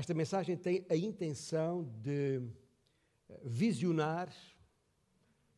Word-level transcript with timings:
esta 0.00 0.14
mensagem 0.14 0.56
tem 0.56 0.86
a 0.88 0.96
intenção 0.96 1.84
de 2.00 2.40
eh, 3.28 3.40
visionar, 3.44 4.34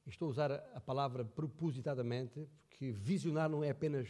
estou 0.05 0.27
a 0.27 0.31
usar 0.33 0.53
a 0.75 0.81
palavra 0.81 1.25
propositadamente, 1.25 2.45
porque 2.69 2.91
visionar 2.91 3.49
não 3.49 3.63
é 3.63 3.71
apenas 3.71 4.09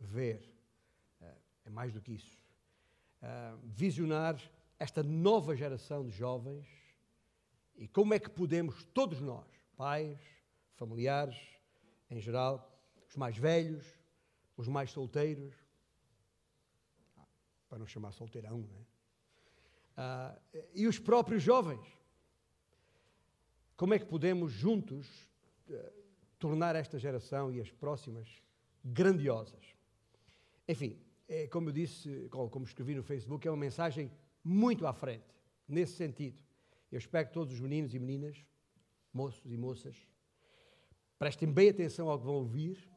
ver, 0.00 0.52
eh, 1.20 1.34
é 1.64 1.70
mais 1.70 1.92
do 1.92 2.00
que 2.00 2.14
isso. 2.14 2.42
Eh, 3.22 3.54
visionar 3.62 4.36
esta 4.80 5.04
nova 5.04 5.54
geração 5.54 6.04
de 6.04 6.10
jovens 6.10 6.66
e 7.76 7.86
como 7.86 8.14
é 8.14 8.18
que 8.18 8.28
podemos, 8.28 8.84
todos 8.86 9.20
nós, 9.20 9.46
pais, 9.76 10.18
familiares, 10.74 11.38
em 12.10 12.20
geral, 12.20 12.68
os 13.08 13.14
mais 13.14 13.38
velhos, 13.38 13.86
os 14.56 14.66
mais 14.66 14.90
solteiros, 14.90 15.54
para 17.68 17.78
não 17.78 17.86
chamar 17.86 18.10
solteirão, 18.10 18.58
não 18.58 18.76
é? 18.76 18.95
Ah, 19.96 20.38
e 20.74 20.86
os 20.86 20.98
próprios 20.98 21.42
jovens. 21.42 21.84
Como 23.76 23.94
é 23.94 23.98
que 23.98 24.04
podemos 24.04 24.52
juntos 24.52 25.06
uh, 25.68 25.92
tornar 26.38 26.74
esta 26.76 26.98
geração 26.98 27.52
e 27.52 27.60
as 27.60 27.70
próximas 27.70 28.42
grandiosas? 28.84 29.74
Enfim, 30.68 30.98
é, 31.28 31.46
como 31.46 31.68
eu 31.68 31.72
disse, 31.72 32.28
como 32.30 32.64
escrevi 32.64 32.94
no 32.94 33.02
Facebook, 33.02 33.46
é 33.46 33.50
uma 33.50 33.56
mensagem 33.56 34.10
muito 34.42 34.86
à 34.86 34.92
frente, 34.92 35.26
nesse 35.68 35.94
sentido. 35.94 36.38
Eu 36.90 36.98
espero 36.98 37.28
que 37.28 37.34
todos 37.34 37.54
os 37.54 37.60
meninos 37.60 37.94
e 37.94 37.98
meninas, 37.98 38.44
moços 39.12 39.50
e 39.50 39.56
moças, 39.56 39.96
prestem 41.18 41.50
bem 41.50 41.70
atenção 41.70 42.08
ao 42.08 42.18
que 42.18 42.24
vão 42.24 42.36
ouvir, 42.36 42.88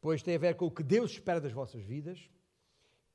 pois 0.00 0.22
tem 0.22 0.34
a 0.34 0.38
ver 0.38 0.56
com 0.56 0.66
o 0.66 0.70
que 0.70 0.82
Deus 0.82 1.12
espera 1.12 1.40
das 1.40 1.52
vossas 1.52 1.82
vidas. 1.82 2.30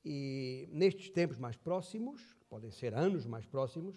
E 0.04 0.68
nestes 0.72 1.10
tempos 1.10 1.36
mais 1.36 1.56
próximos, 1.56 2.35
podem 2.48 2.70
ser 2.70 2.94
anos 2.94 3.26
mais 3.26 3.46
próximos, 3.46 3.96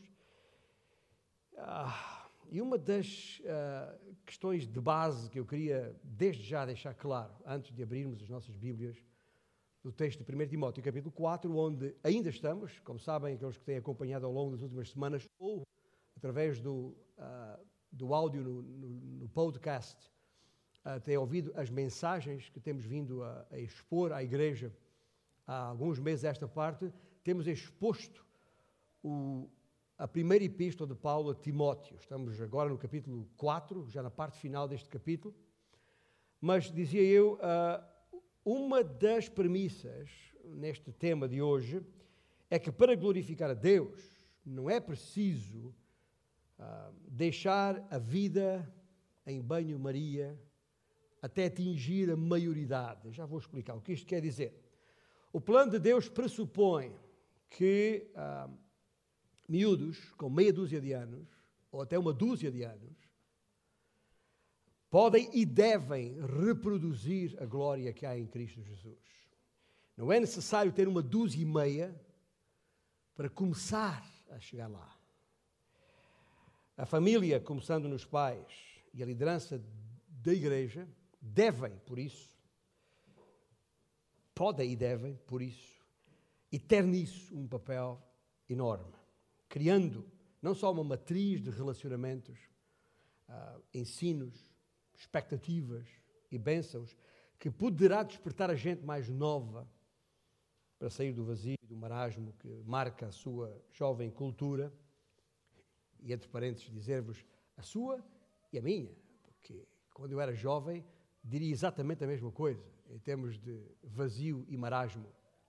ah, 1.57 2.27
e 2.51 2.61
uma 2.61 2.77
das 2.77 3.41
ah, 3.45 3.95
questões 4.25 4.67
de 4.67 4.79
base 4.79 5.29
que 5.29 5.39
eu 5.39 5.45
queria 5.45 5.95
desde 6.03 6.43
já 6.43 6.65
deixar 6.65 6.93
claro, 6.93 7.33
antes 7.45 7.73
de 7.73 7.83
abrirmos 7.83 8.21
as 8.21 8.29
nossas 8.29 8.55
Bíblias, 8.55 8.97
do 9.83 9.91
texto 9.93 10.23
de 10.23 10.35
1 10.35 10.47
Timóteo, 10.47 10.83
capítulo 10.83 11.11
4, 11.11 11.55
onde 11.55 11.95
ainda 12.03 12.29
estamos, 12.29 12.79
como 12.79 12.99
sabem, 12.99 13.35
aqueles 13.35 13.57
que 13.57 13.63
têm 13.63 13.77
acompanhado 13.77 14.25
ao 14.25 14.31
longo 14.31 14.51
das 14.51 14.61
últimas 14.61 14.89
semanas, 14.89 15.27
ou 15.37 15.65
através 16.17 16.59
do, 16.59 16.97
uh, 17.17 17.65
do 17.91 18.13
áudio 18.13 18.43
no, 18.43 18.61
no, 18.61 18.89
no 18.89 19.29
podcast, 19.29 19.97
uh, 20.85 20.99
têm 20.99 21.17
ouvido 21.17 21.53
as 21.55 21.69
mensagens 21.69 22.49
que 22.49 22.59
temos 22.59 22.83
vindo 22.83 23.23
a, 23.23 23.47
a, 23.51 23.57
expor 23.57 24.11
à 24.11 24.21
igreja 24.21 24.75
há 25.47 25.67
alguns 25.67 25.97
meses 25.97 26.25
esta 26.25 26.47
parte, 26.47 26.91
temos 27.23 27.47
exposto 27.47 28.25
o, 29.03 29.49
a 29.97 30.07
primeira 30.07 30.43
epístola 30.43 30.87
de 30.87 30.95
Paulo 30.95 31.31
a 31.31 31.35
Timóteo. 31.35 31.97
Estamos 31.99 32.39
agora 32.41 32.69
no 32.69 32.77
capítulo 32.77 33.29
4, 33.37 33.87
já 33.89 34.03
na 34.03 34.11
parte 34.11 34.37
final 34.37 34.67
deste 34.67 34.89
capítulo. 34.89 35.35
Mas 36.39 36.71
dizia 36.71 37.01
eu, 37.01 37.33
uh, 37.33 38.19
uma 38.45 38.83
das 38.83 39.27
premissas 39.27 40.09
neste 40.43 40.91
tema 40.91 41.27
de 41.27 41.41
hoje 41.41 41.81
é 42.49 42.57
que 42.57 42.71
para 42.71 42.95
glorificar 42.95 43.49
a 43.49 43.53
Deus 43.53 43.99
não 44.45 44.69
é 44.69 44.79
preciso 44.79 45.75
uh, 46.57 46.93
deixar 47.07 47.85
a 47.91 47.97
vida 47.97 48.73
em 49.25 49.41
banho-maria 49.41 50.39
até 51.21 51.45
atingir 51.45 52.09
a 52.09 52.15
maioridade. 52.15 53.11
Já 53.11 53.25
vou 53.25 53.37
explicar 53.37 53.75
o 53.75 53.81
que 53.81 53.91
isto 53.91 54.07
quer 54.07 54.21
dizer. 54.21 54.57
O 55.31 55.39
plano 55.39 55.71
de 55.71 55.79
Deus 55.79 56.07
pressupõe 56.07 56.95
que 57.49 58.09
uh, 58.15 58.49
miúdos 59.49 59.97
com 60.11 60.29
meia 60.29 60.53
dúzia 60.53 60.79
de 60.79 60.93
anos, 60.93 61.27
ou 61.71 61.81
até 61.81 61.97
uma 61.97 62.13
dúzia 62.13 62.51
de 62.51 62.63
anos, 62.63 62.95
podem 64.89 65.29
e 65.33 65.45
devem 65.45 66.15
reproduzir 66.21 67.35
a 67.41 67.45
glória 67.45 67.91
que 67.91 68.05
há 68.05 68.17
em 68.17 68.27
Cristo 68.27 68.61
Jesus. 68.61 68.97
Não 69.97 70.11
é 70.11 70.19
necessário 70.19 70.71
ter 70.71 70.87
uma 70.87 71.01
dúzia 71.01 71.41
e 71.41 71.45
meia 71.45 71.93
para 73.15 73.29
começar 73.29 74.05
a 74.29 74.39
chegar 74.39 74.67
lá. 74.67 74.97
A 76.77 76.85
família, 76.85 77.39
começando 77.39 77.89
nos 77.89 78.05
pais, 78.05 78.47
e 78.93 79.03
a 79.03 79.05
liderança 79.05 79.61
da 80.07 80.33
igreja, 80.33 80.87
devem, 81.21 81.77
por 81.79 81.99
isso, 81.99 82.29
podem 84.33 84.71
e 84.71 84.75
devem, 84.75 85.15
por 85.27 85.41
isso, 85.41 85.83
e 86.51 86.57
ter 86.57 86.83
nisso 86.83 87.37
um 87.37 87.45
papel 87.47 88.01
enorme, 88.49 88.93
criando 89.49 90.05
não 90.41 90.53
só 90.53 90.71
uma 90.71 90.83
matriz 90.83 91.41
de 91.41 91.49
relacionamentos, 91.49 92.39
uh, 93.27 93.61
ensinos, 93.73 94.49
expectativas 94.95 95.87
e 96.31 96.37
bênçãos 96.37 96.95
que 97.37 97.49
poderá 97.49 98.03
despertar 98.03 98.49
a 98.49 98.55
gente 98.55 98.85
mais 98.85 99.09
nova 99.09 99.67
para 100.77 100.89
sair 100.89 101.11
do 101.11 101.25
vazio, 101.25 101.57
do 101.63 101.75
marasmo 101.75 102.33
que 102.39 102.47
marca 102.65 103.07
a 103.07 103.11
sua 103.11 103.61
jovem 103.71 104.09
cultura. 104.09 104.73
E 106.01 106.13
entre 106.13 106.29
parênteses 106.29 106.69
dizer-vos 106.69 107.25
a 107.57 107.61
sua 107.61 108.01
e 108.53 108.57
a 108.57 108.61
minha, 108.61 108.95
porque 109.23 109.67
quando 109.93 110.13
eu 110.13 110.21
era 110.21 110.33
jovem 110.33 110.85
diria 111.21 111.51
exatamente 111.51 112.03
a 112.03 112.07
mesma 112.07 112.31
coisa, 112.31 112.63
em 112.89 112.97
termos 112.97 113.37
de 113.37 113.61
vazio 113.83 114.45
e 114.47 114.55
marasmo 114.55 115.05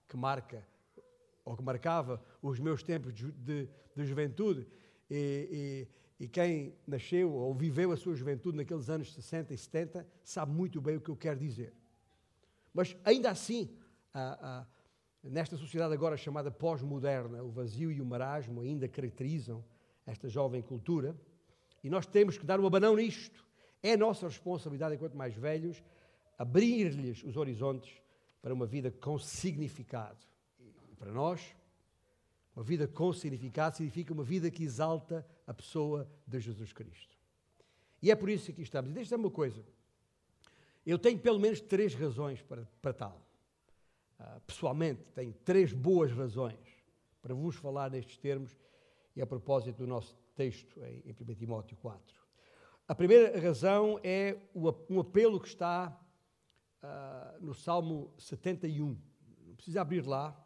que 0.07 0.17
marca 0.17 0.67
ou 1.51 1.57
que 1.57 1.63
marcava 1.63 2.21
os 2.41 2.59
meus 2.59 2.81
tempos 2.81 3.13
de, 3.13 3.29
de, 3.31 3.67
de 3.93 4.05
juventude. 4.05 4.65
E, 5.09 5.87
e, 6.19 6.23
e 6.23 6.27
quem 6.27 6.73
nasceu 6.87 7.33
ou 7.33 7.53
viveu 7.53 7.91
a 7.91 7.97
sua 7.97 8.15
juventude 8.15 8.57
naqueles 8.57 8.89
anos 8.89 9.13
60 9.13 9.53
e 9.53 9.57
70 9.57 10.07
sabe 10.23 10.53
muito 10.53 10.79
bem 10.79 10.95
o 10.95 11.01
que 11.01 11.09
eu 11.09 11.15
quero 11.15 11.39
dizer. 11.39 11.73
Mas 12.73 12.95
ainda 13.03 13.29
assim, 13.29 13.69
nesta 15.21 15.57
sociedade 15.57 15.93
agora 15.93 16.15
chamada 16.15 16.49
pós-moderna, 16.49 17.43
o 17.43 17.49
vazio 17.49 17.91
e 17.91 17.99
o 17.99 18.05
marasmo 18.05 18.61
ainda 18.61 18.87
caracterizam 18.87 19.63
esta 20.05 20.29
jovem 20.29 20.61
cultura 20.61 21.13
e 21.83 21.89
nós 21.89 22.05
temos 22.05 22.37
que 22.37 22.45
dar 22.45 22.61
um 22.61 22.65
abanão 22.65 22.95
nisto. 22.95 23.45
É 23.83 23.97
nossa 23.97 24.27
responsabilidade, 24.27 24.95
enquanto 24.95 25.17
mais 25.17 25.35
velhos, 25.35 25.83
abrir-lhes 26.37 27.23
os 27.23 27.35
horizontes 27.35 27.91
para 28.41 28.53
uma 28.53 28.65
vida 28.65 28.89
com 28.89 29.19
significado. 29.19 30.30
Para 31.01 31.11
nós, 31.11 31.41
uma 32.55 32.63
vida 32.63 32.87
com 32.87 33.11
significado 33.11 33.75
significa 33.75 34.13
uma 34.13 34.23
vida 34.23 34.51
que 34.51 34.63
exalta 34.63 35.25
a 35.47 35.53
pessoa 35.53 36.07
de 36.27 36.39
Jesus 36.39 36.71
Cristo. 36.71 37.17
E 38.03 38.11
é 38.11 38.15
por 38.15 38.29
isso 38.29 38.45
que 38.45 38.51
aqui 38.51 38.61
estamos. 38.61 38.91
E 38.91 38.93
deixa 38.93 39.17
me 39.17 39.23
uma 39.23 39.31
coisa. 39.31 39.65
Eu 40.85 40.99
tenho 40.99 41.17
pelo 41.17 41.39
menos 41.39 41.59
três 41.59 41.95
razões 41.95 42.43
para, 42.43 42.69
para 42.79 42.93
tal. 42.93 43.19
Uh, 44.19 44.41
pessoalmente, 44.41 45.01
tenho 45.15 45.33
três 45.43 45.73
boas 45.73 46.11
razões 46.11 46.59
para 47.19 47.33
vos 47.33 47.55
falar 47.55 47.89
nestes 47.89 48.17
termos 48.17 48.55
e 49.15 49.23
a 49.23 49.25
propósito 49.25 49.77
do 49.77 49.87
nosso 49.87 50.15
texto 50.35 50.85
em, 50.85 51.01
em 51.03 51.15
1 51.19 51.33
Timóteo 51.33 51.75
4. 51.77 52.15
A 52.87 52.93
primeira 52.93 53.39
razão 53.41 53.99
é 54.03 54.37
um 54.53 54.99
apelo 54.99 55.39
que 55.39 55.47
está 55.47 55.99
uh, 56.83 57.43
no 57.43 57.55
Salmo 57.55 58.13
71. 58.19 58.95
Não 59.47 59.55
precisa 59.55 59.81
abrir 59.81 60.05
lá, 60.05 60.37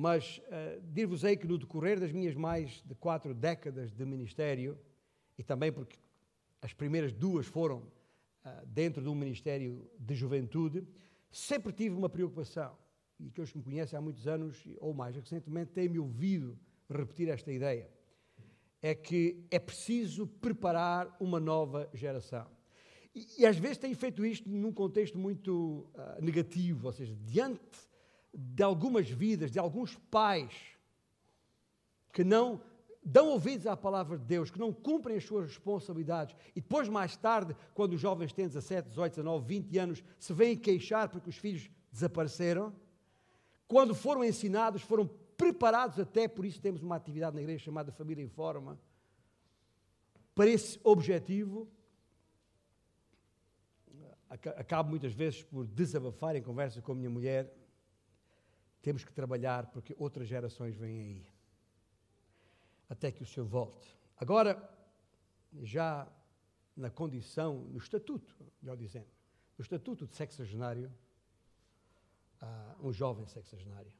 mas 0.00 0.38
uh, 0.38 0.80
dir-vos-ei 0.80 1.36
que 1.36 1.46
no 1.46 1.58
decorrer 1.58 2.00
das 2.00 2.10
minhas 2.10 2.34
mais 2.34 2.82
de 2.86 2.94
quatro 2.94 3.34
décadas 3.34 3.92
de 3.92 4.02
ministério, 4.06 4.78
e 5.36 5.42
também 5.42 5.70
porque 5.70 5.98
as 6.62 6.72
primeiras 6.72 7.12
duas 7.12 7.44
foram 7.44 7.80
uh, 7.80 8.66
dentro 8.66 9.02
de 9.02 9.10
um 9.10 9.14
ministério 9.14 9.86
de 9.98 10.14
juventude, 10.14 10.88
sempre 11.30 11.70
tive 11.70 11.94
uma 11.94 12.08
preocupação, 12.08 12.74
e 13.18 13.28
aqueles 13.28 13.52
que 13.52 13.58
me 13.58 13.64
conhecem 13.64 13.98
há 13.98 14.00
muitos 14.00 14.26
anos, 14.26 14.64
ou 14.78 14.94
mais 14.94 15.14
recentemente, 15.14 15.72
têm-me 15.72 15.98
ouvido 15.98 16.58
repetir 16.88 17.28
esta 17.28 17.52
ideia, 17.52 17.90
é 18.80 18.94
que 18.94 19.44
é 19.50 19.58
preciso 19.58 20.26
preparar 20.26 21.14
uma 21.20 21.38
nova 21.38 21.90
geração. 21.92 22.46
E, 23.14 23.42
e 23.42 23.44
às 23.44 23.58
vezes 23.58 23.76
tenho 23.76 23.94
feito 23.94 24.24
isto 24.24 24.48
num 24.48 24.72
contexto 24.72 25.18
muito 25.18 25.86
uh, 25.92 26.24
negativo, 26.24 26.86
ou 26.86 26.92
seja, 26.94 27.14
diante 27.26 27.89
de 28.32 28.62
algumas 28.62 29.08
vidas, 29.08 29.50
de 29.50 29.58
alguns 29.58 29.96
pais 30.10 30.52
que 32.12 32.24
não 32.24 32.60
dão 33.02 33.28
ouvidos 33.28 33.66
à 33.66 33.76
palavra 33.76 34.18
de 34.18 34.24
Deus, 34.24 34.50
que 34.50 34.58
não 34.58 34.72
cumprem 34.72 35.16
as 35.16 35.24
suas 35.24 35.46
responsabilidades. 35.46 36.36
E 36.54 36.60
depois, 36.60 36.88
mais 36.88 37.16
tarde, 37.16 37.56
quando 37.74 37.94
os 37.94 38.00
jovens 38.00 38.32
têm 38.32 38.46
17, 38.46 38.90
18, 38.90 39.14
19, 39.14 39.46
20 39.46 39.78
anos, 39.78 40.04
se 40.18 40.32
vêm 40.32 40.56
queixar 40.56 41.08
porque 41.08 41.30
os 41.30 41.36
filhos 41.36 41.70
desapareceram, 41.90 42.74
quando 43.66 43.94
foram 43.94 44.24
ensinados, 44.24 44.82
foram 44.82 45.08
preparados 45.36 45.98
até, 45.98 46.28
por 46.28 46.44
isso 46.44 46.60
temos 46.60 46.82
uma 46.82 46.96
atividade 46.96 47.34
na 47.34 47.42
igreja 47.42 47.64
chamada 47.64 47.90
Família 47.90 48.22
em 48.22 48.28
Forma, 48.28 48.78
para 50.34 50.48
esse 50.48 50.78
objetivo, 50.84 51.68
acabo 54.28 54.90
muitas 54.90 55.12
vezes 55.12 55.42
por 55.42 55.66
desabafar 55.66 56.36
em 56.36 56.42
conversa 56.42 56.80
com 56.80 56.92
a 56.92 56.94
minha 56.94 57.10
mulher 57.10 57.52
temos 58.82 59.04
que 59.04 59.12
trabalhar 59.12 59.66
porque 59.66 59.94
outras 59.98 60.28
gerações 60.28 60.76
vêm 60.76 61.00
aí. 61.00 61.26
até 62.88 63.12
que 63.12 63.22
o 63.22 63.26
Senhor 63.26 63.46
volte. 63.46 63.96
Agora, 64.16 64.68
já 65.62 66.08
na 66.76 66.90
condição, 66.90 67.58
no 67.70 67.78
estatuto, 67.78 68.34
melhor 68.60 68.76
dizendo, 68.76 69.06
no 69.56 69.62
estatuto 69.62 70.06
de 70.06 70.14
sexagenário, 70.14 70.92
uh, 72.42 72.88
um 72.88 72.92
jovem 72.92 73.26
sexagenário. 73.26 73.92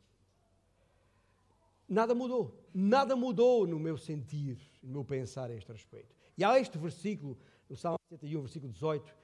Nada 1.89 2.15
mudou. 2.15 2.57
Nada 2.73 3.17
mudou 3.17 3.67
no 3.67 3.79
meu 3.79 3.99
sentir, 3.99 4.59
no 4.83 4.91
meu 4.93 5.05
pensar 5.05 5.51
a 5.51 5.55
este 5.55 5.73
respeito. 5.73 6.15
E 6.39 6.45
há 6.45 6.59
este 6.59 6.79
versículo, 6.79 7.37
no 7.69 7.77
Salmo 7.77 7.99
71, 8.09 8.41
versículo 8.41 8.73
18, 8.73 9.15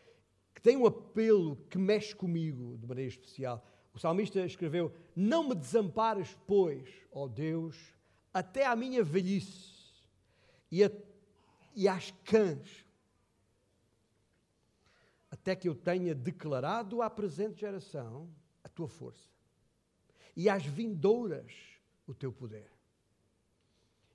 que 0.54 0.60
tem 0.60 0.76
um 0.76 0.86
apelo 0.86 1.56
que 1.70 1.78
mexe 1.78 2.14
comigo 2.14 2.76
de 2.76 2.86
maneira 2.86 3.08
especial. 3.08 3.64
O 3.96 3.98
salmista 3.98 4.44
escreveu: 4.44 4.94
Não 5.16 5.48
me 5.48 5.54
desampares, 5.54 6.36
pois, 6.46 6.86
ó 7.10 7.26
Deus, 7.26 7.74
até 8.32 8.66
à 8.66 8.76
minha 8.76 9.02
velhice 9.02 9.72
e, 10.70 10.84
a, 10.84 10.90
e 11.74 11.88
às 11.88 12.10
cãs 12.22 12.84
até 15.30 15.56
que 15.56 15.66
eu 15.66 15.74
tenha 15.74 16.14
declarado 16.14 17.00
à 17.00 17.08
presente 17.08 17.60
geração 17.60 18.28
a 18.62 18.68
tua 18.68 18.86
força 18.86 19.30
e 20.36 20.50
às 20.50 20.64
vindouras 20.66 21.54
o 22.06 22.12
teu 22.12 22.30
poder. 22.30 22.70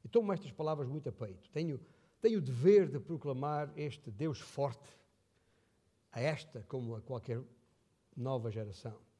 E 0.05 0.07
tomo 0.07 0.31
estas 0.31 0.51
palavras 0.51 0.87
muito 0.87 1.09
a 1.09 1.11
peito. 1.11 1.49
Tenho, 1.49 1.79
tenho 2.21 2.37
o 2.37 2.41
dever 2.41 2.87
de 2.87 2.99
proclamar 2.99 3.71
este 3.75 4.11
Deus 4.11 4.39
forte 4.39 4.95
a 6.11 6.21
esta, 6.21 6.63
como 6.67 6.95
a 6.95 7.01
qualquer 7.01 7.41
nova 8.15 8.51
geração. 8.51 9.10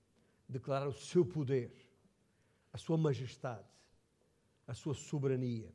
Declarar 0.52 0.88
o 0.88 0.94
seu 0.94 1.26
poder, 1.26 1.72
a 2.74 2.78
sua 2.78 2.98
majestade, 2.98 3.68
a 4.68 4.74
sua 4.74 4.94
soberania. 4.94 5.74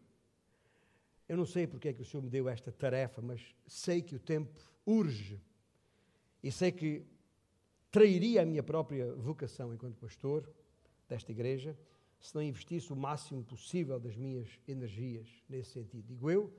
Eu 1.29 1.37
não 1.37 1.47
sei 1.47 1.67
porque 1.67 1.89
é 1.89 1.93
que 1.93 2.03
o 2.03 2.05
Senhor 2.05 2.23
me 2.23 2.31
deu 2.31 2.49
esta 2.49 2.71
tarefa, 2.71 3.21
mas 3.21 3.41
sei 3.67 4.01
que 4.03 4.15
o 4.15 4.21
tempo 4.21 4.61
urge 4.85 5.41
e 6.43 6.53
sei 6.53 6.71
que 6.71 7.05
trairia 7.91 8.43
a 8.43 8.47
minha 8.47 8.63
própria 8.63 9.13
vocação 9.15 9.73
enquanto 9.75 9.97
pastor 9.97 10.49
desta 11.09 11.33
igreja 11.33 11.77
se 12.21 12.35
não 12.35 12.43
investisse 12.43 12.93
o 12.93 12.97
máximo 12.97 13.45
possível 13.45 13.99
das 14.01 14.17
minhas 14.17 14.49
energias 14.67 15.29
nesse 15.49 15.73
sentido. 15.73 16.07
Digo 16.07 16.31
eu, 16.31 16.53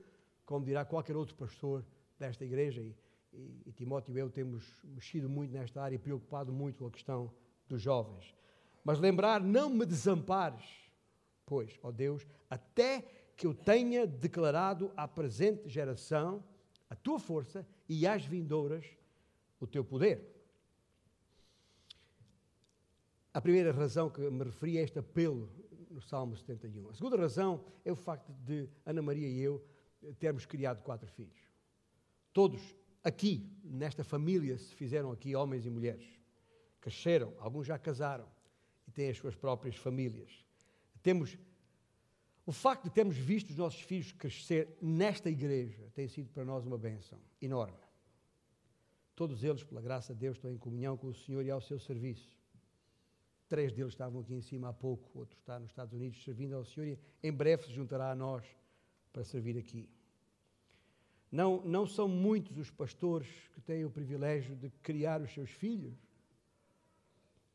como 0.44 0.64
dirá 0.64 0.84
qualquer 0.84 1.16
outro 1.16 1.34
pastor 1.34 1.84
desta 2.18 2.44
igreja, 2.44 2.80
e, 2.80 2.94
e, 3.32 3.62
e 3.66 3.72
Timóteo 3.72 4.16
e 4.16 4.20
eu 4.20 4.30
temos 4.30 4.64
mexido 4.84 5.28
muito 5.28 5.52
nesta 5.52 5.82
área 5.82 5.96
e 5.96 5.98
preocupado 5.98 6.52
muito 6.52 6.78
com 6.78 6.86
a 6.86 6.90
questão 6.90 7.32
dos 7.68 7.82
jovens. 7.82 8.34
Mas 8.84 8.98
lembrar, 8.98 9.40
não 9.40 9.68
me 9.68 9.84
desampares, 9.84 10.64
pois, 11.44 11.78
ó 11.82 11.90
Deus, 11.90 12.26
até 12.48 13.02
que 13.36 13.46
eu 13.46 13.54
tenha 13.54 14.06
declarado 14.06 14.92
à 14.96 15.06
presente 15.06 15.68
geração 15.68 16.42
a 16.90 16.96
tua 16.96 17.18
força 17.18 17.66
e 17.88 18.06
às 18.06 18.24
vindouras 18.24 18.84
o 19.60 19.66
teu 19.66 19.84
poder. 19.84 20.34
A 23.32 23.40
primeira 23.40 23.70
razão 23.72 24.10
que 24.10 24.20
me 24.20 24.44
referi 24.44 24.78
é 24.78 24.82
este 24.82 24.98
apelo 24.98 25.48
no 25.90 26.00
Salmo 26.00 26.36
71. 26.36 26.90
A 26.90 26.94
segunda 26.94 27.16
razão 27.16 27.64
é 27.84 27.92
o 27.92 27.96
facto 27.96 28.32
de 28.32 28.68
Ana 28.84 29.02
Maria 29.02 29.28
e 29.28 29.40
eu 29.40 29.64
termos 30.18 30.46
criado 30.46 30.82
quatro 30.82 31.08
filhos. 31.08 31.38
Todos 32.32 32.74
aqui, 33.04 33.48
nesta 33.62 34.02
família, 34.02 34.56
se 34.58 34.74
fizeram 34.74 35.12
aqui 35.12 35.36
homens 35.36 35.66
e 35.66 35.70
mulheres. 35.70 36.17
Cresceram, 36.80 37.34
alguns 37.38 37.66
já 37.66 37.78
casaram 37.78 38.26
e 38.86 38.90
têm 38.90 39.10
as 39.10 39.16
suas 39.16 39.34
próprias 39.34 39.76
famílias. 39.76 40.44
Temos 41.02 41.38
o 42.48 42.52
facto 42.52 42.84
de 42.84 42.90
termos 42.90 43.16
visto 43.16 43.50
os 43.50 43.56
nossos 43.56 43.80
filhos 43.82 44.10
crescer 44.12 44.74
nesta 44.80 45.28
igreja 45.28 45.90
tem 45.94 46.08
sido 46.08 46.30
para 46.32 46.46
nós 46.46 46.64
uma 46.64 46.78
bênção 46.78 47.18
enorme. 47.42 47.76
Todos 49.14 49.44
eles, 49.44 49.62
pela 49.62 49.82
graça 49.82 50.14
de 50.14 50.20
Deus, 50.20 50.36
estão 50.36 50.50
em 50.50 50.56
comunhão 50.56 50.96
com 50.96 51.08
o 51.08 51.14
Senhor 51.14 51.44
e 51.44 51.50
ao 51.50 51.60
seu 51.60 51.78
serviço. 51.78 52.38
Três 53.48 53.72
deles 53.72 53.92
estavam 53.92 54.20
aqui 54.20 54.32
em 54.32 54.40
cima 54.40 54.70
há 54.70 54.72
pouco, 54.72 55.18
outro 55.18 55.36
está 55.38 55.58
nos 55.58 55.70
Estados 55.70 55.92
Unidos 55.92 56.22
servindo 56.22 56.54
ao 56.54 56.64
Senhor 56.64 56.86
e 56.86 56.98
em 57.22 57.32
breve 57.32 57.64
se 57.64 57.72
juntará 57.72 58.10
a 58.10 58.14
nós 58.14 58.46
para 59.12 59.24
servir 59.24 59.58
aqui. 59.58 59.86
Não, 61.30 61.60
não 61.66 61.86
são 61.86 62.08
muitos 62.08 62.56
os 62.56 62.70
pastores 62.70 63.28
que 63.52 63.60
têm 63.60 63.84
o 63.84 63.90
privilégio 63.90 64.56
de 64.56 64.70
criar 64.82 65.20
os 65.20 65.32
seus 65.34 65.50
filhos, 65.50 65.94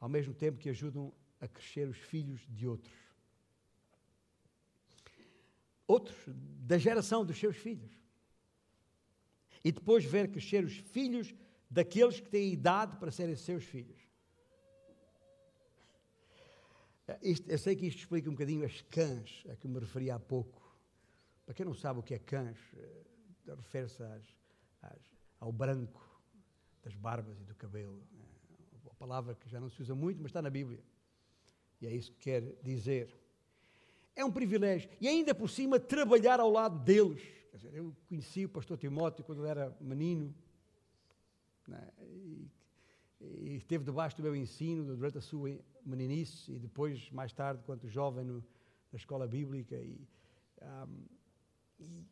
ao 0.03 0.09
mesmo 0.09 0.33
tempo 0.33 0.59
que 0.59 0.67
ajudam 0.67 1.13
a 1.39 1.47
crescer 1.47 1.87
os 1.87 1.97
filhos 1.97 2.45
de 2.49 2.67
outros. 2.67 2.93
Outros 5.87 6.17
da 6.27 6.77
geração 6.77 7.25
dos 7.25 7.39
seus 7.39 7.55
filhos. 7.55 7.89
E 9.63 9.71
depois 9.71 10.03
ver 10.03 10.29
crescer 10.29 10.65
os 10.65 10.75
filhos 10.75 11.33
daqueles 11.69 12.19
que 12.19 12.29
têm 12.29 12.51
idade 12.51 12.97
para 12.97 13.11
serem 13.11 13.37
seus 13.37 13.63
filhos. 13.63 13.97
Isto, 17.21 17.49
eu 17.49 17.57
sei 17.57 17.73
que 17.73 17.87
isto 17.87 17.99
explica 17.99 18.29
um 18.29 18.33
bocadinho 18.33 18.65
as 18.65 18.81
cãs 18.81 19.45
a 19.49 19.55
que 19.55 19.69
me 19.69 19.79
referi 19.79 20.11
há 20.11 20.19
pouco. 20.19 20.61
Para 21.45 21.55
quem 21.55 21.65
não 21.65 21.73
sabe 21.73 22.01
o 22.01 22.03
que 22.03 22.13
é 22.13 22.19
cãs, 22.19 22.57
eh, 22.75 23.55
refere-se 23.55 24.03
ao 25.39 25.51
branco 25.53 26.05
das 26.83 26.93
barbas 26.93 27.39
e 27.39 27.45
do 27.45 27.55
cabelo. 27.55 28.05
Palavra 29.03 29.35
que 29.35 29.49
já 29.49 29.59
não 29.59 29.69
se 29.69 29.81
usa 29.81 29.93
muito, 29.93 30.21
mas 30.21 30.29
está 30.29 30.41
na 30.41 30.49
Bíblia. 30.49 30.79
E 31.81 31.87
é 31.87 31.93
isso 31.93 32.09
que 32.13 32.19
quer 32.19 32.55
dizer. 32.63 33.13
É 34.15 34.23
um 34.23 34.31
privilégio. 34.31 34.89
E 35.01 35.09
ainda 35.09 35.35
por 35.35 35.49
cima, 35.49 35.77
trabalhar 35.77 36.39
ao 36.39 36.49
lado 36.49 36.79
deles. 36.79 37.21
Quer 37.51 37.57
dizer, 37.57 37.73
eu 37.73 37.93
conheci 38.07 38.45
o 38.45 38.49
pastor 38.49 38.77
Timóteo 38.77 39.25
quando 39.25 39.41
ele 39.41 39.49
era 39.49 39.75
menino 39.81 40.33
né? 41.67 41.85
e, 41.99 42.49
e 43.19 43.55
esteve 43.57 43.83
debaixo 43.83 44.15
do 44.15 44.23
meu 44.23 44.33
ensino 44.33 44.95
durante 44.95 45.17
a 45.17 45.21
sua 45.21 45.59
meninice 45.85 46.53
e 46.53 46.59
depois, 46.59 47.11
mais 47.11 47.33
tarde, 47.33 47.61
quando 47.65 47.89
jovem 47.89 48.23
no, 48.23 48.35
na 48.89 48.97
escola 48.97 49.27
bíblica 49.27 49.75
e, 49.75 49.99
um, 50.61 51.05
e, 51.77 52.05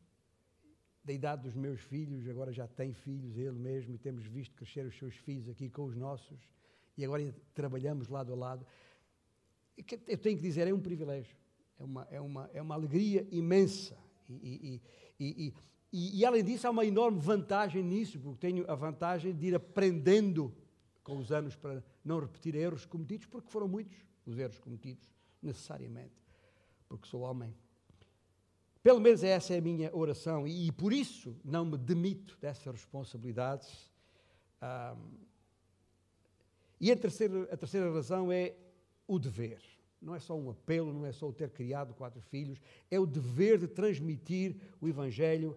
da 1.05 1.13
idade 1.13 1.43
dos 1.43 1.55
meus 1.55 1.79
filhos, 1.79 2.27
agora 2.27 2.51
já 2.51 2.67
tem 2.67 2.93
filhos 2.93 3.37
ele 3.37 3.57
mesmo 3.57 3.95
e 3.95 3.97
temos 3.97 4.25
visto 4.25 4.53
crescer 4.55 4.85
os 4.85 4.97
seus 4.97 5.15
filhos 5.15 5.47
aqui 5.47 5.69
com 5.69 5.85
os 5.85 5.95
nossos 5.95 6.51
e 6.97 7.05
agora 7.05 7.33
trabalhamos 7.53 8.07
lado 8.07 8.33
a 8.33 8.35
lado. 8.35 8.65
Eu 10.07 10.17
tenho 10.17 10.37
que 10.37 10.43
dizer, 10.43 10.67
é 10.67 10.73
um 10.73 10.79
privilégio, 10.79 11.35
é 11.79 11.83
uma, 11.83 12.07
é 12.11 12.21
uma, 12.21 12.49
é 12.53 12.61
uma 12.61 12.75
alegria 12.75 13.27
imensa 13.31 13.97
e, 14.29 14.81
e, 15.19 15.53
e, 15.93 16.19
e, 16.19 16.25
além 16.25 16.43
disso, 16.43 16.67
há 16.67 16.69
uma 16.69 16.85
enorme 16.85 17.19
vantagem 17.19 17.83
nisso, 17.83 18.19
porque 18.19 18.39
tenho 18.39 18.69
a 18.69 18.75
vantagem 18.75 19.35
de 19.35 19.47
ir 19.47 19.55
aprendendo 19.55 20.55
com 21.03 21.17
os 21.17 21.31
anos 21.31 21.55
para 21.55 21.83
não 22.03 22.19
repetir 22.19 22.55
erros 22.55 22.85
cometidos, 22.85 23.25
porque 23.25 23.49
foram 23.49 23.67
muitos 23.67 23.97
os 24.25 24.37
erros 24.37 24.59
cometidos, 24.59 25.11
necessariamente, 25.41 26.15
porque 26.87 27.07
sou 27.07 27.21
homem. 27.21 27.53
Pelo 28.83 28.99
menos 28.99 29.23
essa 29.23 29.53
é 29.53 29.57
a 29.57 29.61
minha 29.61 29.95
oração 29.95 30.47
e, 30.47 30.67
e 30.67 30.71
por 30.71 30.93
isso 30.93 31.35
não 31.43 31.65
me 31.65 31.77
demito 31.77 32.37
dessas 32.39 32.65
responsabilidades. 32.65 33.91
Um, 34.61 35.30
e 36.81 36.91
a 36.91 36.97
terceira, 36.97 37.43
a 37.43 37.55
terceira 37.55 37.93
razão 37.93 38.31
é 38.31 38.55
o 39.07 39.19
dever. 39.19 39.61
Não 40.01 40.15
é 40.15 40.19
só 40.19 40.35
um 40.35 40.49
apelo, 40.49 40.91
não 40.91 41.05
é 41.05 41.11
só 41.11 41.29
o 41.29 41.33
ter 41.33 41.51
criado 41.51 41.93
quatro 41.93 42.19
filhos, 42.19 42.59
é 42.89 42.99
o 42.99 43.05
dever 43.05 43.59
de 43.59 43.67
transmitir 43.67 44.55
o 44.81 44.87
Evangelho 44.87 45.55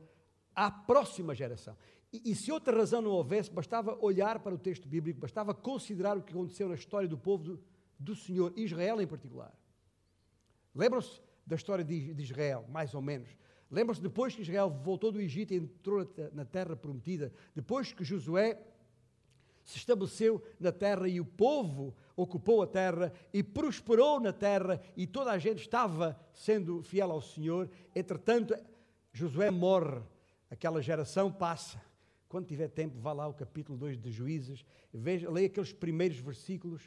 à 0.54 0.70
próxima 0.70 1.34
geração. 1.34 1.74
E, 2.12 2.30
e, 2.30 2.34
se 2.34 2.52
outra 2.52 2.76
razão 2.76 3.00
não 3.00 3.10
houvesse, 3.10 3.50
bastava 3.50 3.98
olhar 4.04 4.38
para 4.40 4.54
o 4.54 4.58
texto 4.58 4.86
bíblico, 4.86 5.18
bastava 5.18 5.54
considerar 5.54 6.16
o 6.18 6.22
que 6.22 6.32
aconteceu 6.32 6.68
na 6.68 6.74
história 6.74 7.08
do 7.08 7.16
povo 7.16 7.42
do, 7.42 7.64
do 7.98 8.14
Senhor, 8.14 8.52
Israel 8.54 9.00
em 9.00 9.06
particular. 9.06 9.52
Lembram-se 10.74 11.22
da 11.46 11.56
história 11.56 11.82
de, 11.82 12.12
de 12.12 12.22
Israel, 12.22 12.66
mais 12.68 12.94
ou 12.94 13.00
menos. 13.00 13.30
Lembram-se 13.70 14.02
depois 14.02 14.34
que 14.34 14.42
Israel 14.42 14.70
voltou 14.70 15.10
do 15.10 15.20
Egito 15.20 15.54
e 15.54 15.56
entrou 15.56 16.06
na 16.34 16.44
terra 16.44 16.76
prometida, 16.76 17.32
depois 17.54 17.92
que 17.92 18.04
Josué 18.04 18.60
se 19.64 19.78
estabeleceu 19.78 20.42
na 20.60 20.70
terra 20.70 21.08
e 21.08 21.20
o 21.20 21.24
povo 21.24 21.94
ocupou 22.14 22.62
a 22.62 22.66
terra 22.66 23.12
e 23.32 23.42
prosperou 23.42 24.20
na 24.20 24.32
terra 24.32 24.80
e 24.96 25.06
toda 25.06 25.32
a 25.32 25.38
gente 25.38 25.60
estava 25.60 26.18
sendo 26.32 26.82
fiel 26.82 27.10
ao 27.10 27.22
Senhor. 27.22 27.70
Entretanto, 27.94 28.54
Josué 29.12 29.50
morre 29.50 30.02
aquela 30.50 30.82
geração 30.82 31.32
passa. 31.32 31.82
Quando 32.28 32.46
tiver 32.46 32.68
tempo, 32.68 32.98
vá 32.98 33.12
lá 33.12 33.24
ao 33.24 33.34
capítulo 33.34 33.78
2 33.78 33.98
de 33.98 34.10
Juízes, 34.10 34.64
veja, 34.92 35.30
leia 35.30 35.46
aqueles 35.46 35.72
primeiros 35.72 36.18
versículos. 36.18 36.82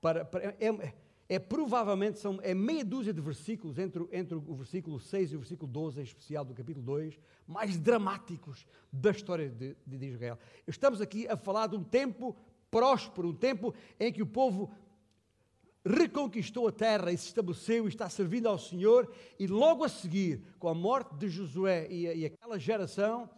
Para, 0.00 0.24
para 0.24 0.54
é, 0.60 0.94
é, 1.28 1.38
provavelmente 1.38 2.18
são, 2.18 2.38
é 2.42 2.54
meia 2.54 2.84
dúzia 2.84 3.12
de 3.12 3.20
versículos 3.20 3.78
entre, 3.78 4.06
entre 4.12 4.36
o 4.36 4.54
versículo 4.54 5.00
6 5.00 5.32
e 5.32 5.36
o 5.36 5.38
versículo 5.40 5.70
12, 5.70 6.00
em 6.00 6.04
especial 6.04 6.44
do 6.44 6.54
capítulo 6.54 6.84
2, 6.84 7.18
mais 7.46 7.76
dramáticos 7.78 8.66
da 8.92 9.10
história 9.10 9.48
de, 9.48 9.76
de 9.86 10.06
Israel. 10.06 10.38
Estamos 10.66 11.00
aqui 11.00 11.26
a 11.28 11.36
falar 11.36 11.66
de 11.66 11.76
um 11.76 11.82
tempo 11.82 12.36
próspero, 12.70 13.28
um 13.28 13.34
tempo 13.34 13.74
em 13.98 14.12
que 14.12 14.22
o 14.22 14.26
povo 14.26 14.70
reconquistou 15.84 16.68
a 16.68 16.72
terra 16.72 17.12
e 17.12 17.18
se 17.18 17.26
estabeleceu 17.26 17.86
e 17.86 17.88
está 17.88 18.08
servindo 18.08 18.48
ao 18.48 18.58
Senhor, 18.58 19.12
e 19.38 19.46
logo 19.46 19.84
a 19.84 19.88
seguir, 19.88 20.42
com 20.58 20.68
a 20.68 20.74
morte 20.74 21.14
de 21.16 21.28
Josué 21.28 21.88
e, 21.90 22.06
e 22.06 22.26
aquela 22.26 22.58
geração, 22.58 23.28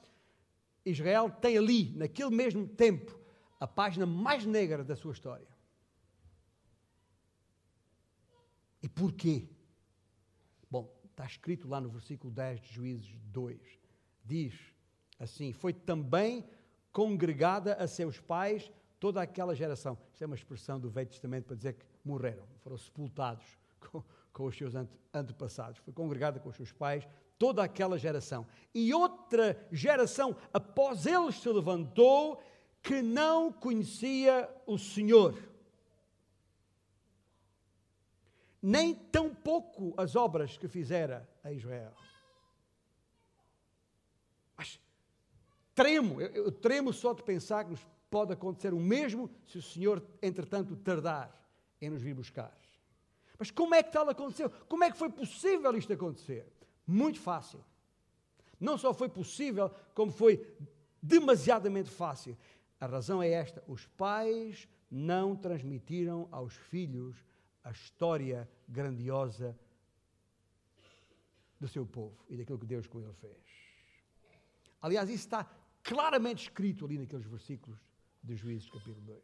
Israel 0.85 1.30
tem 1.30 1.57
ali, 1.57 1.92
naquele 1.97 2.30
mesmo 2.30 2.66
tempo, 2.66 3.18
a 3.61 3.66
página 3.66 4.07
mais 4.07 4.45
negra 4.47 4.85
da 4.85 4.97
sua 4.97 5.12
história. 5.12 5.47
E 8.83 8.89
porquê? 8.89 9.49
Bom, 10.71 10.93
está 11.11 11.25
escrito 11.25 11.69
lá 11.69 11.81
no 11.81 11.89
versículo 11.89 12.33
10 12.33 12.61
de 12.61 12.73
Juízes 12.73 13.17
2. 13.27 13.59
Diz 14.25 14.55
assim: 15.19 15.53
Foi 15.53 15.73
também 15.73 16.45
congregada 16.93 17.75
a 17.75 17.87
seus 17.87 18.21
pais 18.21 18.71
toda 19.01 19.21
aquela 19.23 19.55
geração. 19.55 19.99
Isto 20.13 20.23
é 20.23 20.27
uma 20.27 20.37
expressão 20.37 20.79
do 20.79 20.91
Velho 20.91 21.09
Testamento 21.09 21.47
para 21.47 21.57
dizer 21.57 21.75
que 21.75 21.85
morreram, 22.05 22.45
foram 22.61 22.77
sepultados 22.77 23.45
com, 23.81 24.03
com 24.33 24.45
os 24.45 24.57
seus 24.57 24.75
antepassados. 25.13 25.79
Foi 25.81 25.93
congregada 25.93 26.39
com 26.41 26.49
os 26.49 26.57
seus 26.57 26.73
pais 26.73 27.07
toda 27.39 27.63
aquela 27.63 27.99
geração. 27.99 28.47
E 28.75 28.93
outra 28.93 29.57
geração 29.71 30.37
após 30.53 31.07
eles 31.07 31.37
se 31.37 31.49
levantou 31.49 32.43
que 32.83 33.03
não 33.03 33.53
conhecia 33.53 34.49
o 34.67 34.79
Senhor. 34.79 35.37
Nem 38.61 38.95
tão 38.95 39.35
pouco 39.35 39.95
as 39.97 40.17
obras 40.17 40.57
que 40.57 40.67
fizera 40.67 41.29
a 41.45 41.53
Israel. 41.53 41.93
Mas 44.57 44.81
tremo, 45.75 46.21
eu, 46.21 46.29
eu 46.45 46.53
tremo 46.53 46.93
só 46.93 47.12
de 47.12 47.23
pensar 47.23 47.65
que 47.65 47.71
nos 47.71 47.87
pode 48.11 48.33
acontecer 48.33 48.75
o 48.75 48.81
mesmo 48.81 49.31
se 49.47 49.59
o 49.59 49.62
Senhor, 49.62 50.03
entretanto, 50.21 50.77
tardar 50.77 51.35
em 51.81 51.91
nos 51.91 52.03
vir 52.03 52.15
buscar. 52.15 52.57
Mas 53.38 53.50
como 53.50 53.75
é 53.75 53.83
que 53.83 53.93
tal 53.93 54.09
aconteceu? 54.09 54.50
Como 54.69 54.83
é 54.83 54.91
que 54.91 54.99
foi 54.99 55.11
possível 55.11 55.77
isto 55.77 55.93
acontecer? 55.93 56.47
Muito 56.87 57.21
fácil. 57.21 57.65
Não 58.59 58.77
só 58.77 58.93
foi 58.93 59.09
possível, 59.09 59.71
como 59.95 60.11
foi 60.11 60.45
demasiadamente 61.00 61.91
fácil. 61.91 62.37
A 62.81 62.87
razão 62.87 63.23
é 63.23 63.31
esta: 63.31 63.62
os 63.69 63.87
pais 63.87 64.69
não 64.91 65.37
transmitiram 65.37 66.29
aos 66.33 66.55
filhos 66.55 67.17
a 67.69 67.71
história 67.71 68.49
grandiosa 68.67 69.55
do 71.61 71.69
seu 71.69 71.85
povo 71.85 72.25
e 72.31 72.35
daquilo 72.35 72.59
que 72.59 72.65
Deus 72.65 72.87
com 72.87 72.99
ele 72.99 73.13
fez. 73.13 73.37
Aliás, 74.81 75.11
isso 75.11 75.25
está 75.25 75.45
claramente 75.83 76.45
escrito 76.45 76.87
ali 76.87 76.97
naqueles 76.97 77.27
versículos 77.27 77.79
de 78.23 78.37
Juízes, 78.37 78.71
capítulo 78.71 79.03
2. 79.03 79.23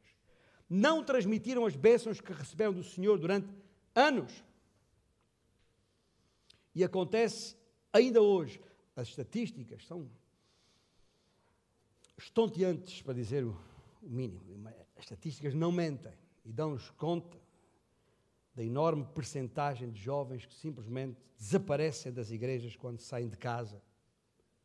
Não 0.68 1.02
transmitiram 1.02 1.64
as 1.64 1.74
bênçãos 1.74 2.20
que 2.20 2.34
receberam 2.34 2.74
do 2.74 2.84
Senhor 2.84 3.18
durante 3.18 3.48
anos. 3.94 4.44
E 6.74 6.84
acontece 6.84 7.56
ainda 7.94 8.20
hoje. 8.20 8.60
As 8.94 9.08
estatísticas 9.08 9.86
são 9.86 10.10
estonteantes, 12.18 13.00
para 13.00 13.14
dizer 13.14 13.42
o 13.42 13.58
mínimo. 14.02 14.68
As 14.96 15.04
estatísticas 15.04 15.54
não 15.54 15.72
mentem 15.72 16.12
e 16.44 16.52
dão-nos 16.52 16.90
conta 16.90 17.42
da 18.54 18.62
enorme 18.62 19.04
percentagem 19.04 19.90
de 19.90 20.00
jovens 20.00 20.46
que 20.46 20.54
simplesmente 20.54 21.20
desaparecem 21.36 22.12
das 22.12 22.30
igrejas 22.30 22.76
quando 22.76 23.00
saem 23.00 23.28
de 23.28 23.36
casa, 23.36 23.82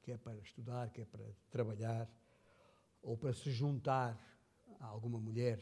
quer 0.03 0.17
para 0.17 0.38
estudar, 0.39 0.89
quer 0.91 1.05
para 1.05 1.25
trabalhar, 1.50 2.10
ou 3.01 3.17
para 3.17 3.34
se 3.34 3.50
juntar 3.51 4.17
a 4.79 4.86
alguma 4.86 5.19
mulher, 5.19 5.62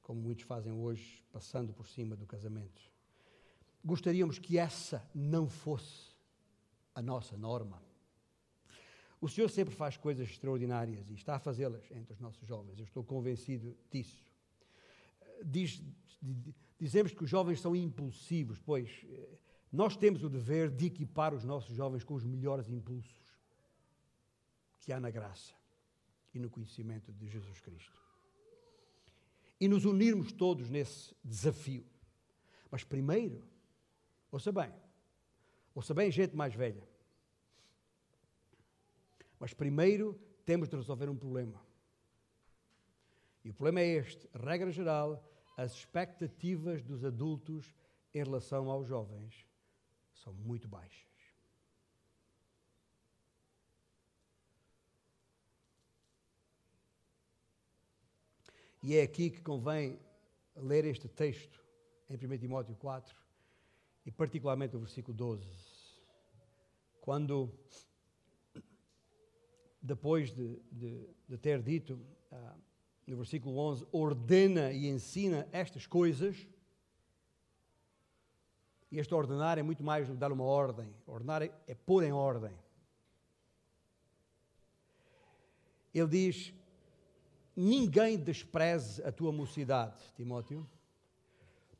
como 0.00 0.20
muitos 0.20 0.44
fazem 0.44 0.72
hoje, 0.72 1.22
passando 1.30 1.72
por 1.72 1.86
cima 1.86 2.16
do 2.16 2.26
casamento. 2.26 2.90
Gostaríamos 3.84 4.38
que 4.38 4.58
essa 4.58 5.08
não 5.14 5.48
fosse 5.48 6.10
a 6.94 7.02
nossa 7.02 7.36
norma. 7.36 7.82
O 9.20 9.28
Senhor 9.28 9.48
sempre 9.50 9.74
faz 9.74 9.96
coisas 9.96 10.28
extraordinárias 10.28 11.08
e 11.10 11.14
está 11.14 11.36
a 11.36 11.38
fazê-las 11.38 11.90
entre 11.90 12.14
os 12.14 12.20
nossos 12.20 12.46
jovens. 12.48 12.78
Eu 12.78 12.84
estou 12.84 13.04
convencido 13.04 13.76
disso. 13.90 14.24
Diz, 15.44 15.82
dizemos 16.78 17.12
que 17.12 17.24
os 17.24 17.30
jovens 17.30 17.60
são 17.60 17.74
impulsivos, 17.74 18.58
pois 18.58 19.04
eh, 19.08 19.38
nós 19.72 19.96
temos 19.96 20.24
o 20.24 20.28
dever 20.28 20.70
de 20.70 20.86
equipar 20.86 21.34
os 21.34 21.44
nossos 21.44 21.74
jovens 21.74 22.04
com 22.04 22.14
os 22.14 22.24
melhores 22.24 22.68
impulsos 22.68 23.38
que 24.80 24.92
há 24.92 24.98
na 24.98 25.10
graça 25.10 25.54
e 26.34 26.38
no 26.38 26.50
conhecimento 26.50 27.12
de 27.12 27.28
Jesus 27.28 27.60
Cristo. 27.60 28.00
E 29.60 29.68
nos 29.68 29.84
unirmos 29.84 30.32
todos 30.32 30.70
nesse 30.70 31.14
desafio. 31.22 31.86
Mas 32.70 32.82
primeiro, 32.82 33.44
ouça 34.30 34.50
bem, 34.50 34.72
ouça 35.74 35.92
bem, 35.92 36.10
gente 36.10 36.34
mais 36.34 36.54
velha, 36.54 36.88
mas 39.38 39.54
primeiro 39.54 40.18
temos 40.44 40.68
de 40.68 40.76
resolver 40.76 41.08
um 41.08 41.16
problema. 41.16 41.60
E 43.44 43.50
o 43.50 43.54
problema 43.54 43.80
é 43.80 43.86
este: 43.86 44.28
regra 44.34 44.70
geral, 44.70 45.24
as 45.56 45.72
expectativas 45.72 46.82
dos 46.82 47.04
adultos 47.04 47.74
em 48.14 48.22
relação 48.22 48.70
aos 48.70 48.86
jovens 48.86 49.46
são 50.14 50.32
muito 50.32 50.68
baixas. 50.68 51.08
E 58.82 58.96
é 58.96 59.02
aqui 59.02 59.30
que 59.30 59.42
convém 59.42 59.98
ler 60.56 60.86
este 60.86 61.06
texto 61.06 61.62
em 62.08 62.14
1 62.14 62.38
Timóteo 62.38 62.74
4 62.76 63.14
e 64.06 64.10
particularmente 64.10 64.74
o 64.74 64.80
versículo 64.80 65.14
12. 65.16 65.46
Quando 67.00 67.52
depois 69.82 70.34
de, 70.34 70.58
de, 70.72 71.08
de 71.28 71.38
ter 71.38 71.62
dito, 71.62 71.94
uh, 72.32 72.62
no 73.10 73.16
versículo 73.16 73.58
11, 73.58 73.86
ordena 73.90 74.70
e 74.70 74.86
ensina 74.86 75.48
estas 75.50 75.84
coisas. 75.84 76.46
E 78.88 79.00
este 79.00 79.12
ordenar 79.12 79.58
é 79.58 79.62
muito 79.62 79.82
mais 79.82 80.06
do 80.06 80.14
que 80.14 80.18
dar 80.20 80.30
uma 80.30 80.44
ordem. 80.44 80.94
Ordenar 81.08 81.42
é, 81.42 81.74
pôr 81.74 82.04
em 82.04 82.12
ordem. 82.12 82.52
Ele 85.92 86.06
diz: 86.06 86.54
Ninguém 87.56 88.16
despreze 88.16 89.02
a 89.02 89.10
tua 89.10 89.32
mocidade, 89.32 90.00
Timóteo. 90.14 90.64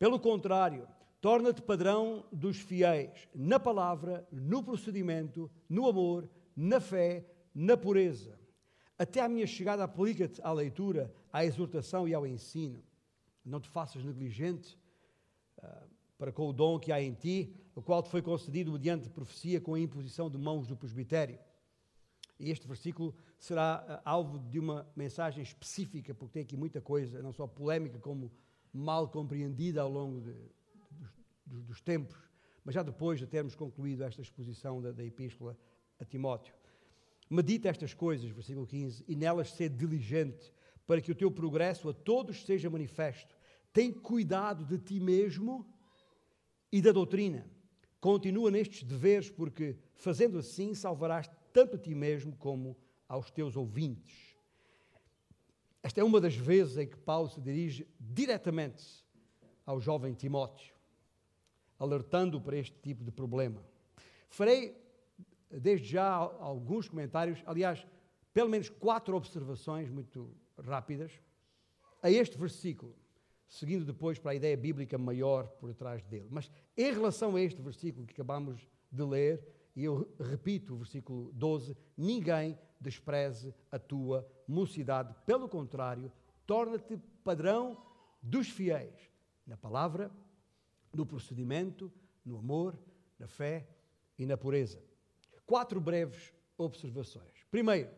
Pelo 0.00 0.18
contrário, 0.18 0.88
torna-te 1.20 1.62
padrão 1.62 2.24
dos 2.32 2.58
fiéis 2.58 3.28
na 3.32 3.60
palavra, 3.60 4.26
no 4.32 4.64
procedimento, 4.64 5.48
no 5.68 5.86
amor, 5.88 6.28
na 6.56 6.80
fé, 6.80 7.24
na 7.54 7.76
pureza. 7.76 8.39
Até 9.00 9.22
à 9.22 9.28
minha 9.30 9.46
chegada, 9.46 9.82
aplica-te 9.82 10.42
à 10.42 10.52
leitura, 10.52 11.10
à 11.32 11.42
exortação 11.42 12.06
e 12.06 12.12
ao 12.12 12.26
ensino. 12.26 12.84
Não 13.42 13.58
te 13.58 13.66
faças 13.66 14.04
negligente 14.04 14.78
uh, 15.56 15.88
para 16.18 16.30
com 16.30 16.46
o 16.50 16.52
dom 16.52 16.78
que 16.78 16.92
há 16.92 17.00
em 17.00 17.14
ti, 17.14 17.56
o 17.74 17.80
qual 17.80 18.02
te 18.02 18.10
foi 18.10 18.20
concedido 18.20 18.70
mediante 18.70 19.08
profecia 19.08 19.58
com 19.58 19.72
a 19.72 19.80
imposição 19.80 20.28
de 20.28 20.36
mãos 20.36 20.66
do 20.66 20.76
presbitério. 20.76 21.38
E 22.38 22.50
este 22.50 22.68
versículo 22.68 23.14
será 23.38 23.82
uh, 23.88 24.02
alvo 24.06 24.38
de 24.38 24.58
uma 24.58 24.86
mensagem 24.94 25.42
específica, 25.42 26.12
porque 26.12 26.34
tem 26.34 26.42
aqui 26.42 26.54
muita 26.58 26.82
coisa, 26.82 27.22
não 27.22 27.32
só 27.32 27.46
polémica, 27.46 27.98
como 27.98 28.30
mal 28.70 29.08
compreendida 29.08 29.80
ao 29.80 29.90
longo 29.90 30.20
de, 30.20 30.34
dos, 31.46 31.64
dos, 31.64 31.80
tempos, 31.80 32.18
mas 32.62 32.74
já 32.74 32.82
depois 32.82 33.18
de 33.18 33.26
termos 33.26 33.54
concluído 33.54 34.04
esta 34.04 34.20
exposição 34.20 34.82
da, 34.82 34.92
da 34.92 35.02
Epístola 35.02 35.56
a 35.98 36.04
Timóteo. 36.04 36.59
Medita 37.30 37.68
estas 37.68 37.94
coisas, 37.94 38.28
versículo 38.28 38.66
15, 38.66 39.04
e 39.06 39.14
nelas 39.14 39.52
ser 39.52 39.68
diligente, 39.68 40.52
para 40.84 41.00
que 41.00 41.12
o 41.12 41.14
teu 41.14 41.30
progresso 41.30 41.88
a 41.88 41.94
todos 41.94 42.44
seja 42.44 42.68
manifesto. 42.68 43.36
Tem 43.72 43.92
cuidado 43.92 44.64
de 44.64 44.76
ti 44.76 44.98
mesmo 44.98 45.64
e 46.72 46.82
da 46.82 46.90
doutrina. 46.90 47.48
Continua 48.00 48.50
nestes 48.50 48.82
deveres, 48.82 49.30
porque 49.30 49.76
fazendo 49.94 50.38
assim 50.38 50.74
salvarás 50.74 51.30
tanto 51.52 51.76
a 51.76 51.78
ti 51.78 51.94
mesmo 51.94 52.34
como 52.36 52.76
aos 53.06 53.30
teus 53.30 53.56
ouvintes. 53.56 54.36
Esta 55.82 56.00
é 56.00 56.04
uma 56.04 56.20
das 56.20 56.34
vezes 56.34 56.76
em 56.76 56.88
que 56.88 56.96
Paulo 56.96 57.28
se 57.28 57.40
dirige 57.40 57.86
diretamente 57.98 58.84
ao 59.64 59.80
jovem 59.80 60.14
Timóteo, 60.14 60.74
alertando 61.78 62.40
para 62.40 62.56
este 62.56 62.76
tipo 62.80 63.04
de 63.04 63.12
problema. 63.12 63.64
Farei 64.28 64.79
desde 65.50 65.88
já 65.88 66.06
alguns 66.06 66.88
comentários, 66.88 67.42
aliás, 67.46 67.86
pelo 68.32 68.48
menos 68.48 68.68
quatro 68.68 69.16
observações 69.16 69.90
muito 69.90 70.34
rápidas 70.58 71.12
a 72.02 72.10
este 72.10 72.38
versículo, 72.38 72.94
seguindo 73.48 73.84
depois 73.84 74.18
para 74.18 74.30
a 74.30 74.34
ideia 74.34 74.56
bíblica 74.56 74.96
maior 74.96 75.48
por 75.48 75.74
trás 75.74 76.02
dele. 76.04 76.28
Mas 76.30 76.50
em 76.76 76.92
relação 76.92 77.36
a 77.36 77.40
este 77.40 77.60
versículo 77.60 78.06
que 78.06 78.12
acabamos 78.12 78.66
de 78.90 79.02
ler, 79.02 79.44
e 79.74 79.84
eu 79.84 80.08
repito 80.18 80.74
o 80.74 80.78
versículo 80.78 81.32
12: 81.32 81.76
ninguém 81.96 82.58
despreze 82.80 83.54
a 83.70 83.78
tua 83.78 84.26
mocidade, 84.46 85.14
pelo 85.26 85.48
contrário, 85.48 86.10
torna-te 86.46 86.96
padrão 87.22 87.76
dos 88.22 88.48
fiéis, 88.48 89.10
na 89.46 89.56
palavra, 89.56 90.10
no 90.94 91.04
procedimento, 91.06 91.92
no 92.24 92.38
amor, 92.38 92.78
na 93.18 93.28
fé 93.28 93.68
e 94.18 94.26
na 94.26 94.36
pureza. 94.36 94.89
Quatro 95.50 95.80
breves 95.80 96.32
observações. 96.56 97.44
Primeiro, 97.50 97.90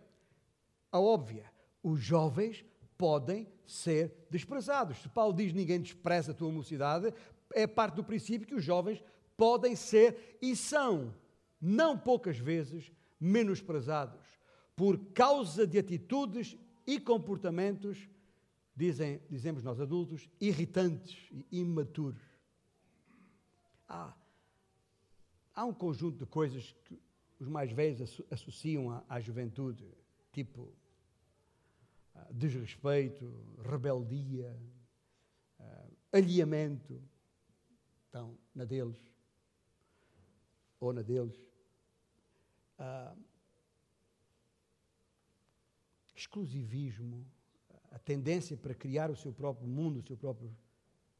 a 0.90 0.98
óbvia: 0.98 1.52
os 1.82 2.00
jovens 2.00 2.64
podem 2.96 3.46
ser 3.66 4.26
desprezados. 4.30 5.02
Se 5.02 5.08
Paulo 5.10 5.34
diz 5.34 5.52
ninguém 5.52 5.78
despreza 5.78 6.32
a 6.32 6.34
tua 6.34 6.50
mocidade, 6.50 7.12
é 7.52 7.66
parte 7.66 7.96
do 7.96 8.04
princípio 8.04 8.46
que 8.46 8.54
os 8.54 8.64
jovens 8.64 9.04
podem 9.36 9.76
ser 9.76 10.38
e 10.40 10.56
são, 10.56 11.14
não 11.60 11.98
poucas 11.98 12.38
vezes, 12.38 12.90
menosprezados 13.20 14.24
por 14.74 14.96
causa 15.12 15.66
de 15.66 15.78
atitudes 15.78 16.56
e 16.86 16.98
comportamentos, 16.98 18.08
dizem, 18.74 19.20
dizemos 19.28 19.62
nós 19.62 19.78
adultos, 19.78 20.26
irritantes 20.40 21.28
e 21.30 21.60
imaturos. 21.60 22.22
Há, 23.86 24.16
há 25.54 25.66
um 25.66 25.74
conjunto 25.74 26.16
de 26.16 26.24
coisas 26.24 26.74
que 26.86 26.98
os 27.42 27.48
mais 27.48 27.72
velhos 27.72 28.22
associam 28.30 29.02
à, 29.08 29.20
juventude, 29.20 29.84
tipo 30.30 30.72
ah, 32.14 32.28
desrespeito, 32.30 33.28
rebeldia, 33.68 34.56
uh, 35.58 35.96
alheamento, 36.12 37.02
então, 38.08 38.38
na 38.54 38.64
deles, 38.64 38.96
ou 40.78 40.92
na 40.92 41.02
deles. 41.02 41.36
Uh, 42.78 43.18
exclusivismo, 46.14 47.26
a 47.90 47.98
tendência 47.98 48.56
para 48.56 48.72
criar 48.72 49.10
o 49.10 49.16
seu 49.16 49.32
próprio 49.32 49.66
mundo, 49.66 49.98
o 49.98 50.02
seu 50.02 50.16
próprio 50.16 50.56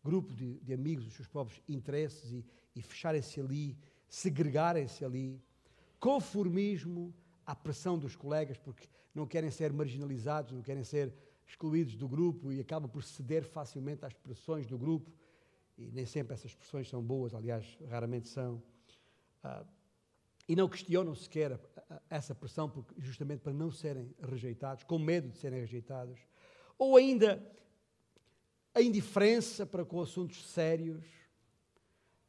grupo 0.05 0.33
de, 0.33 0.61
de 0.61 0.73
amigos, 0.73 1.05
os 1.05 1.15
seus 1.15 1.27
próprios 1.27 1.61
interesses 1.69 2.31
e, 2.31 2.45
e 2.77 2.81
fecharem-se 2.81 3.41
ali, 3.41 3.77
segregarem-se 4.09 5.05
ali, 5.05 5.43
conformismo 6.03 7.15
à 7.47 7.55
pressão 7.55 7.97
dos 7.97 8.17
colegas, 8.17 8.59
porque 8.59 8.89
não 9.15 9.25
querem 9.25 9.53
ser 9.53 9.73
marginalizados, 9.73 10.51
não 10.51 10.61
querem 10.61 10.83
ser 10.83 11.15
excluídos 11.47 11.95
do 11.95 12.09
grupo 12.09 12.53
e 12.53 12.59
acabam 12.59 12.91
por 12.91 13.05
ceder 13.05 13.45
facilmente 13.45 14.05
às 14.05 14.13
pressões 14.13 14.67
do 14.67 14.77
grupo. 14.77 15.13
E 15.79 15.93
nem 15.93 16.05
sempre 16.05 16.35
essas 16.35 16.53
pressões 16.53 16.89
são 16.89 17.01
boas, 17.01 17.33
aliás, 17.33 17.79
raramente 17.89 18.29
são. 18.29 18.61
Ah, 19.45 19.65
e 20.49 20.57
não 20.57 20.69
questionam 20.69 21.15
sequer 21.15 21.57
essa 22.11 22.35
pressão, 22.35 22.69
porque, 22.69 23.01
justamente 23.01 23.39
para 23.39 23.53
não 23.53 23.71
serem 23.71 24.13
rejeitados, 24.21 24.83
com 24.83 24.99
medo 24.99 25.29
de 25.29 25.39
serem 25.39 25.61
rejeitados. 25.61 26.19
Ou 26.77 26.97
ainda 26.97 27.41
a 28.75 28.83
indiferença 28.83 29.65
para 29.65 29.85
com 29.85 30.01
assuntos 30.01 30.51
sérios. 30.51 31.05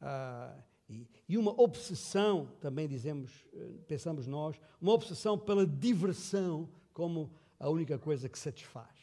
Ah, 0.00 0.56
e, 0.94 1.08
e, 1.28 1.38
uma 1.38 1.58
obsessão, 1.60 2.46
também 2.60 2.86
dizemos, 2.86 3.30
eh, 3.52 3.78
pensamos 3.88 4.26
nós, 4.26 4.60
uma 4.80 4.92
obsessão 4.92 5.38
pela 5.38 5.66
diversão 5.66 6.68
como 6.92 7.32
a 7.58 7.68
única 7.68 7.98
coisa 7.98 8.28
que 8.28 8.38
satisfaz. 8.38 8.94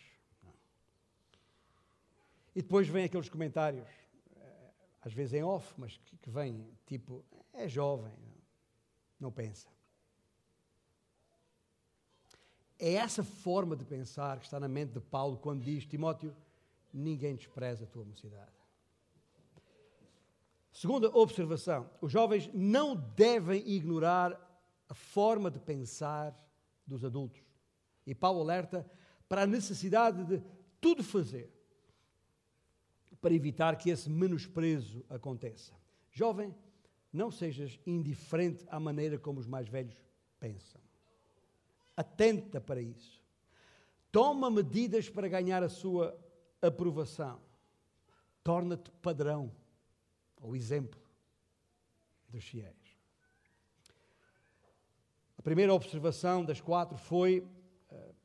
E 2.56 2.62
depois 2.62 2.88
vem 2.88 3.06
aqueles 3.06 3.30
comentários, 3.30 3.88
eh, 4.36 4.70
às 5.02 5.14
vezes 5.14 5.34
em 5.34 5.44
off, 5.44 5.74
mas 5.78 5.98
que, 5.98 6.18
que 6.18 6.30
vêm 6.30 6.66
tipo, 6.86 7.26
é 7.54 7.68
jovem, 7.68 8.14
não 9.20 9.32
pensa. 9.32 9.68
É 12.80 12.94
essa 12.94 13.24
forma 13.24 13.76
de 13.76 13.86
pensar 13.86 14.40
que 14.40 14.46
está 14.46 14.60
na 14.60 14.68
mente 14.68 14.94
de 14.94 15.00
Paulo 15.00 15.38
quando 15.38 15.64
diz: 15.64 15.86
Timóteo, 15.86 16.36
ninguém 16.92 17.36
despreza 17.36 17.84
a 17.84 17.88
tua 17.88 18.04
mocidade. 18.04 18.61
Segunda 20.72 21.10
observação: 21.16 21.90
os 22.00 22.12
jovens 22.12 22.50
não 22.54 22.96
devem 22.96 23.68
ignorar 23.68 24.40
a 24.88 24.94
forma 24.94 25.52
de 25.52 25.60
pensar 25.60 26.36
dos 26.86 27.04
adultos. 27.04 27.42
E 28.06 28.16
Paulo 28.16 28.42
alerta 28.42 28.90
para 29.28 29.44
a 29.44 29.48
necessidade 29.48 30.24
de 30.26 30.44
tudo 30.80 31.04
fazer 31.04 31.52
para 33.22 33.34
evitar 33.34 33.78
que 33.78 33.90
esse 33.90 34.10
menosprezo 34.10 35.06
aconteça. 35.08 35.74
Jovem, 36.12 36.54
não 37.14 37.30
sejas 37.30 37.80
indiferente 37.86 38.66
à 38.68 38.80
maneira 38.80 39.20
como 39.20 39.40
os 39.40 39.46
mais 39.46 39.68
velhos 39.68 39.96
pensam. 40.40 40.82
Atenta 41.96 42.60
para 42.60 42.82
isso. 42.82 43.22
Toma 44.12 44.50
medidas 44.50 45.08
para 45.08 45.28
ganhar 45.28 45.62
a 45.62 45.70
sua 45.70 46.18
aprovação. 46.62 47.40
Torna-te 48.44 48.90
padrão 49.02 49.52
ou 50.42 50.56
exemplo 50.56 51.00
dos 52.28 52.44
fiéis. 52.44 52.76
A 55.38 55.42
primeira 55.42 55.74
observação 55.74 56.44
das 56.44 56.60
quatro 56.60 56.98
foi: 56.98 57.40
uh, 57.92 58.16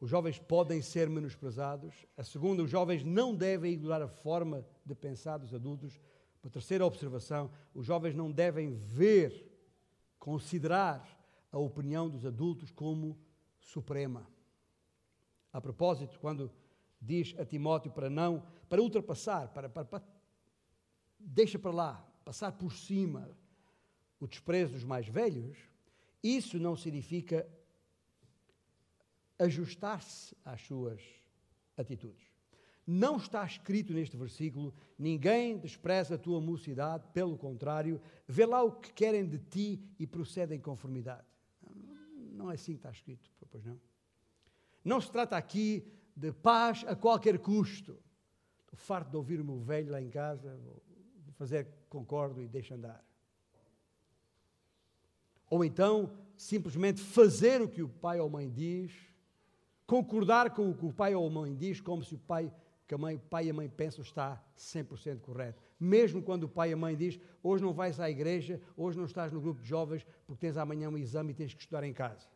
os 0.00 0.08
jovens 0.08 0.38
podem 0.38 0.80
ser 0.80 1.08
menosprezados. 1.08 2.06
A 2.16 2.22
segunda, 2.22 2.62
os 2.62 2.70
jovens 2.70 3.04
não 3.04 3.34
devem 3.34 3.72
ignorar 3.72 4.02
a 4.02 4.08
forma 4.08 4.64
de 4.84 4.94
pensar 4.94 5.38
dos 5.38 5.54
adultos. 5.54 6.00
Uma 6.42 6.50
terceira 6.50 6.86
observação: 6.86 7.50
os 7.74 7.84
jovens 7.86 8.14
não 8.14 8.30
devem 8.30 8.72
ver, 8.72 9.50
considerar 10.18 11.18
a 11.52 11.58
opinião 11.58 12.08
dos 12.08 12.24
adultos 12.24 12.70
como 12.70 13.18
suprema. 13.58 14.26
A 15.52 15.60
propósito, 15.60 16.18
quando 16.20 16.50
diz 17.00 17.34
a 17.38 17.44
Timóteo 17.44 17.90
para 17.90 18.08
não, 18.08 18.42
para 18.68 18.80
ultrapassar, 18.80 19.48
para, 19.48 19.68
para, 19.68 19.84
para 19.84 20.02
deixa 21.20 21.58
para 21.58 21.70
lá, 21.70 22.12
passar 22.24 22.52
por 22.52 22.72
cima 22.72 23.30
o 24.18 24.26
desprezo 24.26 24.74
dos 24.74 24.84
mais 24.84 25.08
velhos, 25.08 25.56
isso 26.22 26.58
não 26.58 26.76
significa 26.76 27.48
ajustar-se 29.38 30.36
às 30.44 30.60
suas 30.60 31.00
atitudes. 31.76 32.30
Não 32.86 33.16
está 33.16 33.44
escrito 33.44 33.94
neste 33.94 34.16
versículo: 34.16 34.74
ninguém 34.98 35.56
despreza 35.56 36.16
a 36.16 36.18
tua 36.18 36.40
mocidade, 36.40 37.06
pelo 37.12 37.38
contrário, 37.38 38.00
vê 38.26 38.44
lá 38.44 38.62
o 38.62 38.72
que 38.72 38.92
querem 38.92 39.26
de 39.26 39.38
ti 39.38 39.82
e 39.98 40.06
procede 40.06 40.54
em 40.54 40.60
conformidade. 40.60 41.26
Não 42.32 42.50
é 42.50 42.54
assim 42.54 42.72
que 42.72 42.78
está 42.78 42.90
escrito, 42.90 43.30
pois 43.50 43.64
não. 43.64 43.80
Não 44.84 45.00
se 45.00 45.10
trata 45.10 45.36
aqui 45.36 45.86
de 46.16 46.32
paz 46.32 46.84
a 46.86 46.96
qualquer 46.96 47.38
custo. 47.38 47.98
Estou 48.60 48.76
farto 48.76 49.10
de 49.10 49.16
ouvir 49.16 49.40
o 49.40 49.44
meu 49.44 49.60
velho 49.60 49.92
lá 49.92 50.00
em 50.00 50.10
casa, 50.10 50.58
fazer 51.40 51.66
concordo 51.88 52.42
e 52.42 52.46
deixa 52.46 52.74
andar. 52.74 53.02
Ou 55.48 55.64
então, 55.64 56.12
simplesmente 56.36 57.00
fazer 57.00 57.62
o 57.62 57.68
que 57.68 57.82
o 57.82 57.88
pai 57.88 58.20
ou 58.20 58.26
a 58.26 58.30
mãe 58.30 58.50
diz, 58.50 58.92
concordar 59.86 60.50
com 60.50 60.68
o 60.68 60.74
que 60.74 60.84
o 60.84 60.92
pai 60.92 61.14
ou 61.14 61.26
a 61.26 61.30
mãe 61.30 61.56
diz, 61.56 61.80
como 61.80 62.04
se 62.04 62.14
o 62.14 62.18
pai 62.18 62.52
que 62.86 62.94
a 62.94 62.98
mãe, 62.98 63.16
o 63.16 63.20
pai 63.20 63.46
e 63.46 63.50
a 63.50 63.54
mãe 63.54 63.70
pensam 63.70 64.02
está 64.02 64.44
100% 64.58 65.20
correto. 65.20 65.62
Mesmo 65.78 66.22
quando 66.22 66.44
o 66.44 66.48
pai 66.48 66.70
e 66.70 66.72
a 66.74 66.76
mãe 66.76 66.94
diz, 66.94 67.18
hoje 67.42 67.64
não 67.64 67.72
vais 67.72 67.98
à 67.98 68.10
igreja, 68.10 68.60
hoje 68.76 68.98
não 68.98 69.06
estás 69.06 69.32
no 69.32 69.40
grupo 69.40 69.62
de 69.62 69.68
jovens, 69.68 70.06
porque 70.26 70.46
tens 70.46 70.58
amanhã 70.58 70.90
um 70.90 70.98
exame 70.98 71.30
e 71.30 71.34
tens 71.34 71.54
que 71.54 71.60
estudar 71.62 71.84
em 71.84 71.94
casa. 71.94 72.28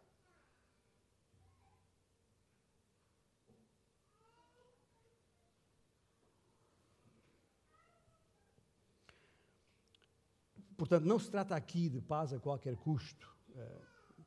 Portanto, 10.85 11.07
não 11.07 11.19
se 11.19 11.31
trata 11.31 11.57
aqui 11.57 11.89
de 11.89 11.99
paz 11.99 12.31
a 12.35 12.39
qualquer 12.39 12.77
custo 12.77 13.35
uh, 13.57 14.23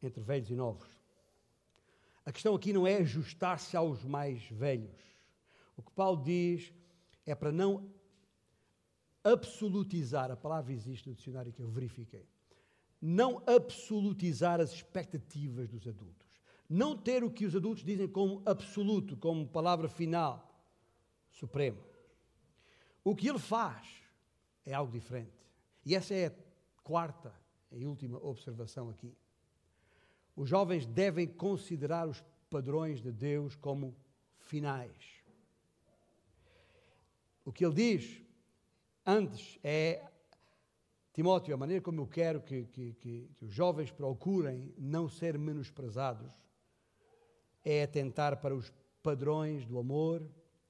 entre 0.00 0.22
velhos 0.22 0.48
e 0.48 0.54
novos. 0.54 0.88
A 2.24 2.30
questão 2.30 2.54
aqui 2.54 2.72
não 2.72 2.86
é 2.86 2.98
ajustar-se 2.98 3.76
aos 3.76 4.04
mais 4.04 4.48
velhos. 4.48 4.96
O 5.76 5.82
que 5.82 5.90
Paulo 5.90 6.22
diz 6.22 6.72
é 7.26 7.34
para 7.34 7.50
não 7.50 7.92
absolutizar, 9.24 10.30
a 10.30 10.36
palavra 10.36 10.72
existe 10.72 11.08
no 11.08 11.16
dicionário 11.16 11.52
que 11.52 11.60
eu 11.60 11.68
verifiquei, 11.68 12.28
não 13.02 13.42
absolutizar 13.44 14.60
as 14.60 14.70
expectativas 14.70 15.68
dos 15.68 15.84
adultos. 15.84 16.28
Não 16.68 16.96
ter 16.96 17.24
o 17.24 17.30
que 17.30 17.44
os 17.44 17.56
adultos 17.56 17.82
dizem 17.82 18.06
como 18.06 18.40
absoluto, 18.46 19.16
como 19.16 19.48
palavra 19.48 19.88
final, 19.88 20.48
supremo. 21.32 21.82
O 23.02 23.16
que 23.16 23.28
ele 23.28 23.40
faz 23.40 23.88
é 24.64 24.72
algo 24.72 24.92
diferente. 24.92 25.37
E 25.84 25.94
essa 25.94 26.14
é 26.14 26.26
a 26.26 26.32
quarta 26.82 27.32
e 27.72 27.86
última 27.86 28.18
observação 28.18 28.90
aqui. 28.90 29.16
Os 30.34 30.48
jovens 30.48 30.86
devem 30.86 31.26
considerar 31.26 32.08
os 32.08 32.24
padrões 32.48 33.00
de 33.00 33.12
Deus 33.12 33.56
como 33.56 33.96
finais. 34.38 35.22
O 37.44 37.52
que 37.52 37.64
ele 37.64 37.74
diz 37.74 38.22
antes 39.04 39.58
é, 39.62 40.06
Timóteo, 41.12 41.54
a 41.54 41.56
maneira 41.56 41.82
como 41.82 42.02
eu 42.02 42.06
quero 42.06 42.40
que, 42.40 42.64
que, 42.66 42.92
que, 42.94 43.30
que 43.34 43.44
os 43.44 43.52
jovens 43.52 43.90
procurem 43.90 44.72
não 44.78 45.08
ser 45.08 45.36
menosprezados 45.36 46.32
é 47.64 47.82
atentar 47.82 48.40
para 48.40 48.54
os 48.54 48.72
padrões 49.02 49.66
do 49.66 49.78
amor, 49.78 50.24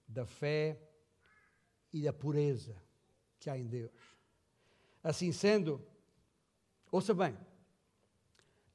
da 0.07 0.25
fé 0.25 0.81
e 1.93 2.03
da 2.03 2.13
pureza 2.13 2.75
que 3.39 3.51
há 3.51 3.59
em 3.59 3.67
Deus. 3.67 4.18
Assim 5.03 5.33
sendo, 5.33 5.81
ouça 6.91 7.15
bem, 7.15 7.37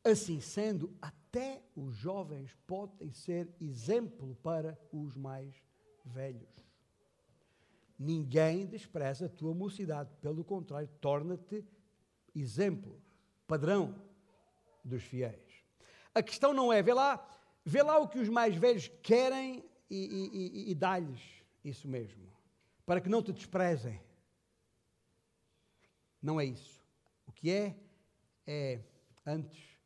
assim 0.04 0.40
sendo, 0.40 0.96
até 1.02 1.62
os 1.76 1.96
jovens 1.96 2.56
podem 2.68 3.12
ser 3.12 3.50
exemplo 3.60 4.36
para 4.42 4.78
os 4.92 5.16
mais 5.16 5.56
velhos. 6.06 6.50
Ninguém 7.98 8.66
despreza 8.66 9.28
a 9.28 9.30
tua 9.30 9.54
mocidade, 9.54 10.14
pelo 10.22 10.44
contrário, 10.44 10.90
torna-te 11.00 11.66
exemplo, 12.36 13.02
padrão 13.48 13.96
dos 14.84 15.04
fiéis. 15.04 15.64
A 16.14 16.22
questão 16.22 16.54
não 16.54 16.72
é, 16.72 16.82
vê 16.82 16.94
lá, 16.94 17.26
vê 17.64 17.82
lá 17.82 17.98
o 18.00 18.08
que 18.08 18.20
os 18.20 18.30
mais 18.30 18.56
velhos 18.56 18.90
querem 19.02 19.64
e, 19.90 19.96
e, 19.96 20.68
e, 20.68 20.72
e 20.72 20.76
dá-lhes 20.76 21.22
isso 21.64 21.88
mesmo, 21.88 22.24
para 22.86 23.00
que 23.00 23.10
não 23.10 23.22
te 23.22 23.32
desprezem. 23.32 24.00
Não 26.24 26.40
é 26.40 26.46
isso. 26.46 26.82
O 27.28 27.34
que 27.34 27.52
é, 27.52 27.78
é, 28.48 28.80
antes, 29.26 29.78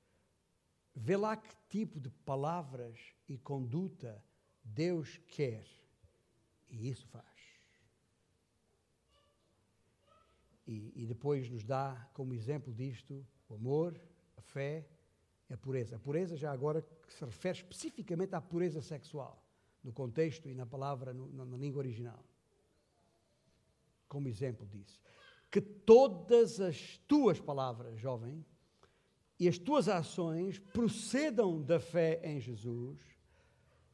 vê 0.95 1.17
lá 1.17 1.35
que 1.35 1.49
tipo 1.67 1.99
de 1.99 2.11
palavras 2.11 2.99
e 3.27 3.39
conduta 3.39 4.23
Deus 4.63 5.19
quer. 5.27 5.65
E 6.69 6.89
isso 6.89 7.07
faz. 7.07 7.25
E, 10.67 10.91
e, 10.95 11.07
depois 11.07 11.49
nos 11.49 11.63
dá 11.63 12.07
como 12.13 12.33
exemplo 12.33 12.71
disto 12.71 13.25
o 13.49 13.55
amor, 13.55 13.99
a 14.35 14.41
fé 14.41 14.85
e 15.49 15.53
a 15.53 15.57
pureza. 15.57 15.95
A 15.95 15.99
pureza, 15.99 16.35
já 16.35 16.51
agora, 16.51 16.81
que 16.81 17.13
se 17.13 17.25
refere 17.25 17.57
especificamente 17.57 18.35
à 18.35 18.41
pureza 18.41 18.81
sexual, 18.81 19.43
no 19.81 19.93
contexto 19.93 20.49
e 20.49 20.53
na 20.53 20.65
palavra, 20.65 21.13
no, 21.13 21.31
na, 21.31 21.45
na 21.45 21.57
língua 21.57 21.79
original. 21.79 22.23
Como 24.09 24.27
exemplo 24.27 24.67
disso 24.67 25.01
que 25.49 25.61
todas 25.61 26.59
as 26.59 26.97
tuas 27.07 27.39
palavras, 27.39 27.99
jovem, 27.99 28.45
e 29.39 29.47
as 29.47 29.57
tuas 29.57 29.87
ações 29.87 30.59
procedam 30.59 31.61
da 31.61 31.79
fé 31.79 32.19
em 32.23 32.39
Jesus, 32.39 32.99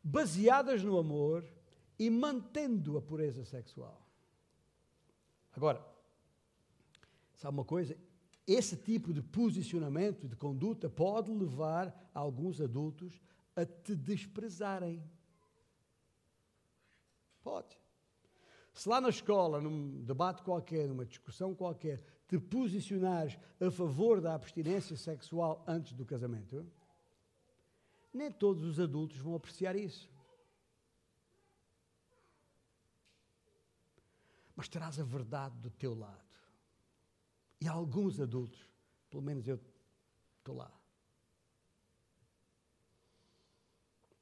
baseadas 0.03 0.83
no 0.83 0.97
amor 0.97 1.45
e 1.99 2.09
mantendo 2.09 2.97
a 2.97 3.01
pureza 3.01 3.43
sexual. 3.43 4.01
Agora, 5.51 5.85
sabe 7.35 7.57
uma 7.57 7.65
coisa? 7.65 7.97
Esse 8.47 8.75
tipo 8.75 9.13
de 9.13 9.21
posicionamento, 9.21 10.27
de 10.27 10.35
conduta, 10.35 10.89
pode 10.89 11.31
levar 11.31 12.09
alguns 12.13 12.59
adultos 12.59 13.21
a 13.55 13.65
te 13.65 13.95
desprezarem. 13.95 15.03
Pode. 17.43 17.82
Se 18.73 18.89
lá 18.89 18.99
na 18.99 19.09
escola, 19.09 19.62
num 19.62 20.03
debate 20.03 20.41
qualquer, 20.41 20.88
numa 20.88 21.05
discussão 21.05 21.53
qualquer, 21.53 22.03
te 22.27 22.39
posicionares 22.39 23.38
a 23.62 23.69
favor 23.69 24.19
da 24.19 24.33
abstinência 24.33 24.97
sexual 24.97 25.63
antes 25.67 25.93
do 25.93 26.03
casamento, 26.03 26.65
nem 28.12 28.31
todos 28.31 28.63
os 28.63 28.79
adultos 28.79 29.17
vão 29.17 29.36
apreciar 29.36 29.75
isso. 29.75 30.12
Mas 34.55 34.67
terás 34.67 34.99
a 34.99 35.03
verdade 35.03 35.55
do 35.57 35.69
teu 35.69 35.93
lado. 35.93 36.23
E 37.62 37.67
alguns 37.67 38.19
adultos, 38.19 38.69
pelo 39.09 39.21
menos 39.21 39.47
eu 39.47 39.59
estou 40.39 40.55
lá. 40.55 40.71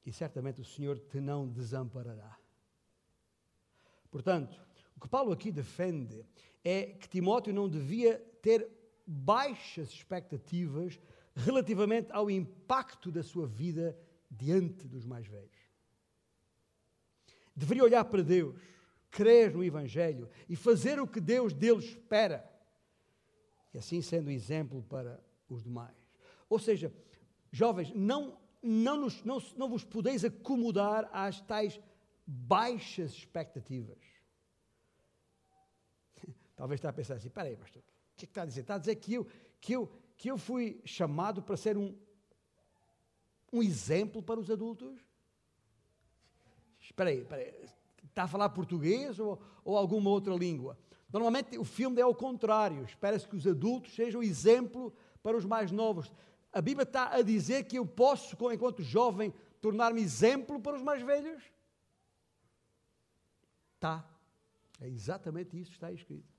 E 0.04 0.12
certamente 0.12 0.60
o 0.60 0.64
Senhor 0.64 0.98
te 0.98 1.20
não 1.20 1.48
desamparará. 1.48 2.41
Portanto, 4.12 4.60
o 4.94 5.00
que 5.00 5.08
Paulo 5.08 5.32
aqui 5.32 5.50
defende 5.50 6.24
é 6.62 6.84
que 6.84 7.08
Timóteo 7.08 7.52
não 7.52 7.68
devia 7.68 8.18
ter 8.42 8.68
baixas 9.06 9.88
expectativas 9.88 11.00
relativamente 11.34 12.12
ao 12.12 12.30
impacto 12.30 13.10
da 13.10 13.22
sua 13.22 13.46
vida 13.46 13.98
diante 14.30 14.86
dos 14.86 15.06
mais 15.06 15.26
velhos. 15.26 15.50
Deveria 17.56 17.84
olhar 17.84 18.04
para 18.04 18.22
Deus, 18.22 18.54
crer 19.10 19.54
no 19.54 19.64
Evangelho 19.64 20.28
e 20.46 20.54
fazer 20.54 21.00
o 21.00 21.06
que 21.06 21.20
Deus 21.20 21.54
dele 21.54 21.80
espera, 21.80 22.48
e 23.72 23.78
assim 23.78 24.02
sendo 24.02 24.30
exemplo 24.30 24.82
para 24.82 25.18
os 25.48 25.62
demais. 25.62 25.96
Ou 26.50 26.58
seja, 26.58 26.92
jovens, 27.50 27.90
não, 27.94 28.38
não, 28.62 28.98
nos, 28.98 29.24
não, 29.24 29.42
não 29.56 29.70
vos 29.70 29.84
podeis 29.84 30.22
acomodar 30.22 31.08
às 31.12 31.40
tais 31.40 31.80
baixas 32.26 33.12
expectativas. 33.12 33.98
Talvez 36.56 36.78
está 36.78 36.90
a 36.90 36.92
pensar 36.92 37.14
assim: 37.14 37.28
espera 37.28 37.48
aí, 37.48 37.56
pastor, 37.56 37.82
o 37.82 37.84
que, 38.16 38.24
é 38.24 38.26
que 38.26 38.30
está 38.30 38.42
a 38.42 38.46
dizer? 38.46 38.60
Está 38.60 38.74
a 38.74 38.78
dizer 38.78 38.96
que 38.96 39.14
eu, 39.14 39.26
que 39.60 39.72
eu, 39.72 39.92
que 40.16 40.30
eu 40.30 40.38
fui 40.38 40.80
chamado 40.84 41.42
para 41.42 41.56
ser 41.56 41.76
um, 41.76 41.96
um 43.52 43.62
exemplo 43.62 44.22
para 44.22 44.40
os 44.40 44.50
adultos? 44.50 45.00
Espera 46.80 47.10
aí, 47.10 47.20
espera 47.20 47.42
aí. 47.42 47.68
Está 48.04 48.24
a 48.24 48.28
falar 48.28 48.48
português 48.50 49.18
ou, 49.18 49.40
ou 49.64 49.76
alguma 49.76 50.10
outra 50.10 50.34
língua? 50.34 50.78
Normalmente 51.12 51.58
o 51.58 51.64
filme 51.64 52.00
é 52.00 52.02
ao 52.02 52.14
contrário. 52.14 52.84
Espera-se 52.84 53.28
que 53.28 53.36
os 53.36 53.46
adultos 53.46 53.94
sejam 53.94 54.22
exemplo 54.22 54.92
para 55.22 55.36
os 55.36 55.44
mais 55.44 55.70
novos. 55.70 56.12
A 56.52 56.60
Bíblia 56.60 56.84
está 56.84 57.14
a 57.14 57.22
dizer 57.22 57.64
que 57.64 57.78
eu 57.78 57.86
posso, 57.86 58.36
enquanto 58.52 58.82
jovem, 58.82 59.32
tornar-me 59.60 60.02
exemplo 60.02 60.60
para 60.60 60.76
os 60.76 60.82
mais 60.82 61.02
velhos? 61.02 61.42
Está. 63.82 64.08
É 64.80 64.86
exatamente 64.86 65.60
isso 65.60 65.72
que 65.72 65.76
está 65.76 65.90
escrito. 65.90 66.32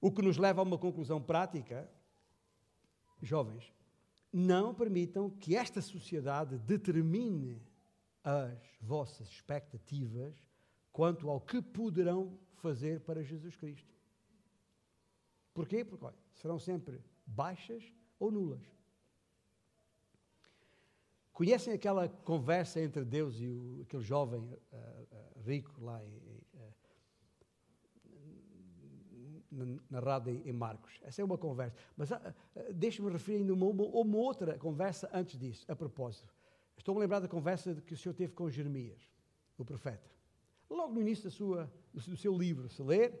O 0.00 0.12
que 0.12 0.22
nos 0.22 0.36
leva 0.36 0.60
a 0.60 0.62
uma 0.62 0.78
conclusão 0.78 1.20
prática, 1.20 1.90
jovens, 3.20 3.72
não 4.32 4.72
permitam 4.72 5.28
que 5.28 5.56
esta 5.56 5.82
sociedade 5.82 6.58
determine 6.58 7.60
as 8.22 8.56
vossas 8.80 9.26
expectativas 9.26 10.36
quanto 10.92 11.28
ao 11.28 11.40
que 11.40 11.60
poderão 11.60 12.38
fazer 12.58 13.00
para 13.00 13.24
Jesus 13.24 13.56
Cristo. 13.56 13.92
Porquê? 15.52 15.84
Porque 15.84 16.04
olha, 16.04 16.22
serão 16.36 16.60
sempre 16.60 17.02
baixas 17.26 17.82
ou 18.16 18.30
nulas. 18.30 18.64
Conhecem 21.40 21.72
aquela 21.72 22.06
conversa 22.06 22.82
entre 22.82 23.02
Deus 23.02 23.40
e 23.40 23.48
o, 23.48 23.80
aquele 23.80 24.02
jovem 24.02 24.40
uh, 24.40 24.44
uh, 24.44 25.40
rico 25.40 25.72
lá 25.82 25.98
em, 26.04 26.42
uh, 29.50 29.80
narrado 29.88 30.28
em, 30.28 30.52
Marcos? 30.52 31.00
Essa 31.02 31.22
é 31.22 31.24
uma 31.24 31.38
conversa. 31.38 31.74
Mas 31.96 32.10
deixe-me 32.74 33.10
referir 33.10 33.38
ainda 33.38 33.54
uma, 33.54 33.64
uma, 33.68 33.84
uma, 33.84 34.18
outra 34.18 34.58
conversa 34.58 35.08
antes 35.14 35.38
disso, 35.38 35.64
a 35.66 35.74
propósito. 35.74 36.30
Estou 36.76 36.94
a 36.94 37.00
lembrar 37.00 37.20
da 37.20 37.28
conversa 37.28 37.74
que 37.86 37.94
o 37.94 37.96
Senhor 37.96 38.12
teve 38.14 38.34
com 38.34 38.50
Jeremias, 38.50 39.00
o 39.56 39.64
profeta. 39.64 40.10
Logo 40.68 40.92
no 40.92 41.00
início 41.00 41.24
da 41.24 41.30
sua, 41.30 41.72
do 41.90 42.18
seu 42.18 42.36
livro, 42.36 42.68
se 42.68 42.82
ler, 42.82 43.18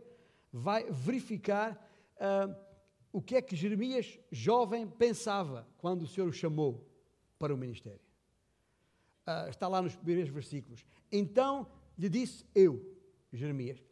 vai 0.52 0.84
verificar 0.90 1.90
o 3.10 3.22
que 3.22 3.36
é 3.36 3.40
que 3.40 3.56
Jeremias, 3.56 4.18
jovem, 4.30 4.86
pensava 4.86 5.66
quando 5.78 6.02
o 6.02 6.06
Senhor 6.06 6.28
o 6.28 6.32
chamou 6.34 6.86
para 7.38 7.54
o 7.54 7.56
ministério 7.56 8.09
uh, 9.30 9.48
está 9.48 9.68
lá 9.68 9.80
nos 9.80 9.94
primeiros 9.94 10.30
versículos. 10.30 10.84
Então 11.10 11.70
lhe 11.98 12.08
disse 12.08 12.44
eu, 12.54 12.96
Jeremias: 13.32 13.82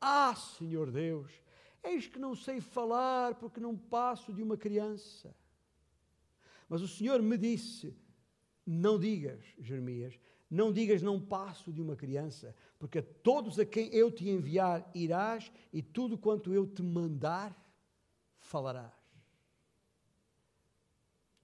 Ah, 0.00 0.34
Senhor 0.34 0.90
Deus, 0.90 1.32
eis 1.82 2.06
que 2.06 2.18
não 2.18 2.34
sei 2.34 2.60
falar 2.60 3.34
porque 3.34 3.60
não 3.60 3.76
passo 3.76 4.32
de 4.32 4.42
uma 4.42 4.56
criança. 4.56 5.34
Mas 6.68 6.82
o 6.82 6.88
Senhor 6.88 7.20
me 7.22 7.36
disse: 7.36 7.96
Não 8.66 8.98
digas, 8.98 9.44
Jeremias, 9.58 10.18
não 10.50 10.72
digas 10.72 11.02
não 11.02 11.20
passo 11.20 11.72
de 11.72 11.82
uma 11.82 11.96
criança, 11.96 12.54
porque 12.78 12.98
a 12.98 13.02
todos 13.02 13.58
a 13.58 13.66
quem 13.66 13.92
eu 13.94 14.10
te 14.10 14.28
enviar 14.28 14.88
irás 14.94 15.52
e 15.72 15.82
tudo 15.82 16.16
quanto 16.16 16.54
eu 16.54 16.66
te 16.66 16.82
mandar 16.82 17.56
falarás. 18.38 18.92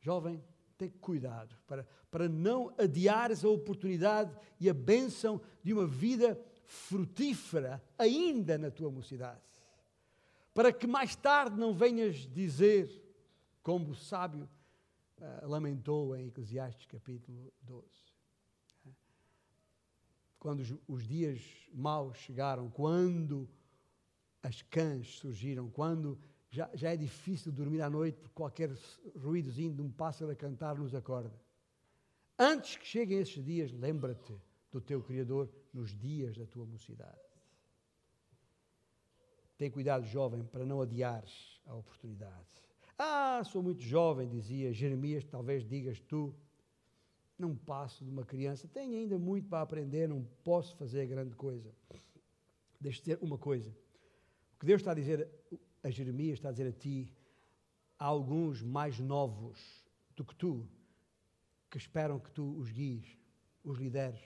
Jovem, 0.00 0.42
tem 0.76 0.90
cuidado 0.90 1.56
para, 1.66 1.86
para 2.10 2.28
não 2.28 2.74
adiares 2.78 3.44
a 3.44 3.48
oportunidade 3.48 4.36
e 4.60 4.68
a 4.68 4.74
bênção 4.74 5.40
de 5.62 5.72
uma 5.72 5.86
vida 5.86 6.40
frutífera 6.64 7.82
ainda 7.98 8.58
na 8.58 8.70
tua 8.70 8.90
mocidade. 8.90 9.40
Para 10.52 10.72
que 10.72 10.86
mais 10.86 11.16
tarde 11.16 11.58
não 11.58 11.74
venhas 11.74 12.16
dizer, 12.32 13.02
como 13.62 13.90
o 13.90 13.94
sábio 13.94 14.48
uh, 15.18 15.48
lamentou 15.48 16.16
em 16.16 16.28
Eclesiastes 16.28 16.86
capítulo 16.86 17.52
12. 17.62 17.86
Quando 20.38 20.60
os, 20.60 20.74
os 20.86 21.06
dias 21.06 21.40
maus 21.72 22.18
chegaram, 22.18 22.70
quando 22.70 23.48
as 24.42 24.62
cães 24.62 25.18
surgiram, 25.18 25.70
quando 25.70 26.18
já, 26.54 26.70
já 26.72 26.92
é 26.92 26.96
difícil 26.96 27.50
dormir 27.50 27.80
à 27.80 27.90
noite 27.90 28.16
porque 28.16 28.34
qualquer 28.34 28.70
ruídozinho 29.16 29.74
de 29.74 29.82
um 29.82 29.90
pássaro 29.90 30.30
a 30.30 30.36
cantar 30.36 30.78
nos 30.78 30.94
acorda. 30.94 31.34
Antes 32.38 32.76
que 32.76 32.86
cheguem 32.86 33.18
esses 33.18 33.44
dias, 33.44 33.72
lembra-te 33.72 34.32
do 34.70 34.80
teu 34.80 35.02
Criador 35.02 35.50
nos 35.72 35.96
dias 35.98 36.36
da 36.36 36.46
tua 36.46 36.64
mocidade. 36.64 37.18
Tem 39.58 39.68
cuidado, 39.68 40.06
jovem, 40.06 40.44
para 40.44 40.64
não 40.64 40.80
adiares 40.80 41.60
a 41.66 41.74
oportunidade. 41.74 42.46
Ah, 42.96 43.42
sou 43.44 43.60
muito 43.60 43.82
jovem, 43.82 44.28
dizia 44.28 44.72
Jeremias, 44.72 45.24
talvez 45.24 45.66
digas 45.66 46.00
tu. 46.00 46.32
Não 47.36 47.56
passo 47.56 48.04
de 48.04 48.10
uma 48.10 48.24
criança, 48.24 48.68
tenho 48.68 48.96
ainda 48.96 49.18
muito 49.18 49.48
para 49.48 49.60
aprender, 49.60 50.08
não 50.08 50.24
posso 50.44 50.76
fazer 50.76 51.04
grande 51.06 51.34
coisa. 51.34 51.74
Deixa-te 52.80 53.06
dizer 53.06 53.18
uma 53.20 53.36
coisa. 53.36 53.70
O 54.54 54.60
que 54.60 54.66
Deus 54.66 54.80
está 54.80 54.92
a 54.92 54.94
dizer 54.94 55.28
a 55.84 55.90
Jeremias, 55.90 56.38
está 56.38 56.48
a 56.48 56.52
dizer 56.52 56.66
a 56.66 56.72
ti, 56.72 57.12
há 57.98 58.06
alguns 58.06 58.62
mais 58.62 58.98
novos 58.98 59.60
do 60.16 60.24
que 60.24 60.34
tu, 60.34 60.66
que 61.70 61.76
esperam 61.76 62.18
que 62.18 62.30
tu 62.30 62.56
os 62.56 62.70
guies, 62.70 63.18
os 63.62 63.78
lideres. 63.78 64.22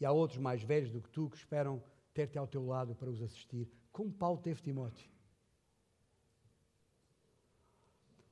E 0.00 0.06
há 0.06 0.10
outros 0.10 0.38
mais 0.38 0.62
velhos 0.62 0.90
do 0.90 1.02
que 1.02 1.10
tu 1.10 1.28
que 1.28 1.36
esperam 1.36 1.82
ter-te 2.14 2.38
ao 2.38 2.46
teu 2.46 2.64
lado 2.64 2.94
para 2.94 3.10
os 3.10 3.20
assistir, 3.20 3.70
como 3.92 4.10
Paulo 4.10 4.40
teve 4.40 4.62
Timóteo. 4.62 5.08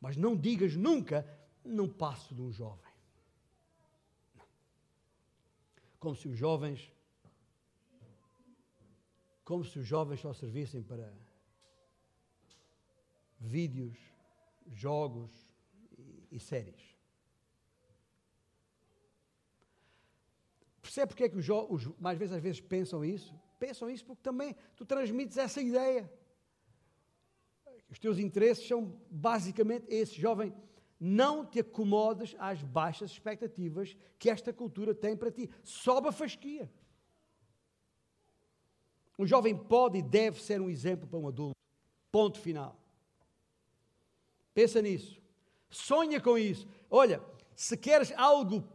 Mas 0.01 0.17
não 0.17 0.35
digas 0.37 0.75
nunca, 0.75 1.27
não 1.65 1.89
passo 1.89 2.35
de 2.35 2.41
um 2.41 2.51
jovem. 2.51 2.93
Como 5.99 6.17
se 6.17 6.29
os 6.29 6.39
jovens, 6.39 6.91
como 9.45 9.65
se 9.65 9.79
os 9.79 9.87
jovens 9.87 10.21
só 10.21 10.33
servissem 10.33 10.83
para 10.83 11.13
vídeos, 13.39 13.97
jogos 14.67 15.31
e, 16.31 16.39
séries. 16.39 16.97
Percebe 20.81 21.09
porque 21.09 21.25
é 21.25 21.29
que 21.29 21.37
os, 21.37 21.49
os, 21.49 21.87
mais 21.99 22.19
vezes 22.19 22.35
às 22.35 22.43
vezes 22.43 22.61
pensam 22.61 23.05
isso? 23.05 23.35
Pensam 23.59 23.91
isso 23.91 24.05
porque 24.05 24.23
também 24.23 24.55
tu 24.77 24.85
transmites 24.85 25.37
essa 25.37 25.61
ideia. 25.61 26.11
Os 27.89 27.99
teus 27.99 28.19
interesses 28.19 28.67
são 28.67 29.01
basicamente 29.11 29.87
esses. 29.89 30.15
Jovem, 30.15 30.55
não 30.99 31.45
te 31.45 31.61
acomodes 31.61 32.35
às 32.39 32.63
baixas 32.63 33.11
expectativas 33.11 33.97
que 34.19 34.31
esta 34.31 34.53
cultura 34.53 34.95
tem 34.95 35.17
para 35.17 35.31
ti. 35.31 35.51
Sobe 35.63 36.09
a 36.09 36.13
fasquia. 36.13 36.71
Um 39.19 39.27
jovem 39.27 39.57
pode 39.57 39.99
e 39.99 40.03
deve 40.03 40.43
ser 40.43 40.61
um 40.61 40.69
exemplo 40.69 41.07
para 41.07 41.19
um 41.19 41.29
adulto. 41.29 41.57
Ponto 42.11 42.39
final. 42.39 42.79
Pensa 44.57 44.81
nisso. 44.81 45.21
Sonha 45.69 46.19
com 46.19 46.39
isso. 46.39 46.67
Olha, 46.91 47.23
se 47.55 47.77
queres 47.77 48.11
algo 48.13 48.67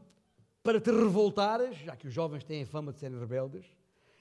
para 0.62 0.80
te 0.80 0.92
revoltares, 0.92 1.76
já 1.80 1.96
que 1.96 2.08
os 2.08 2.14
jovens 2.14 2.44
têm 2.44 2.64
fama 2.66 2.94
de 2.94 3.00
serem 3.00 3.18
rebeldes, 3.18 3.66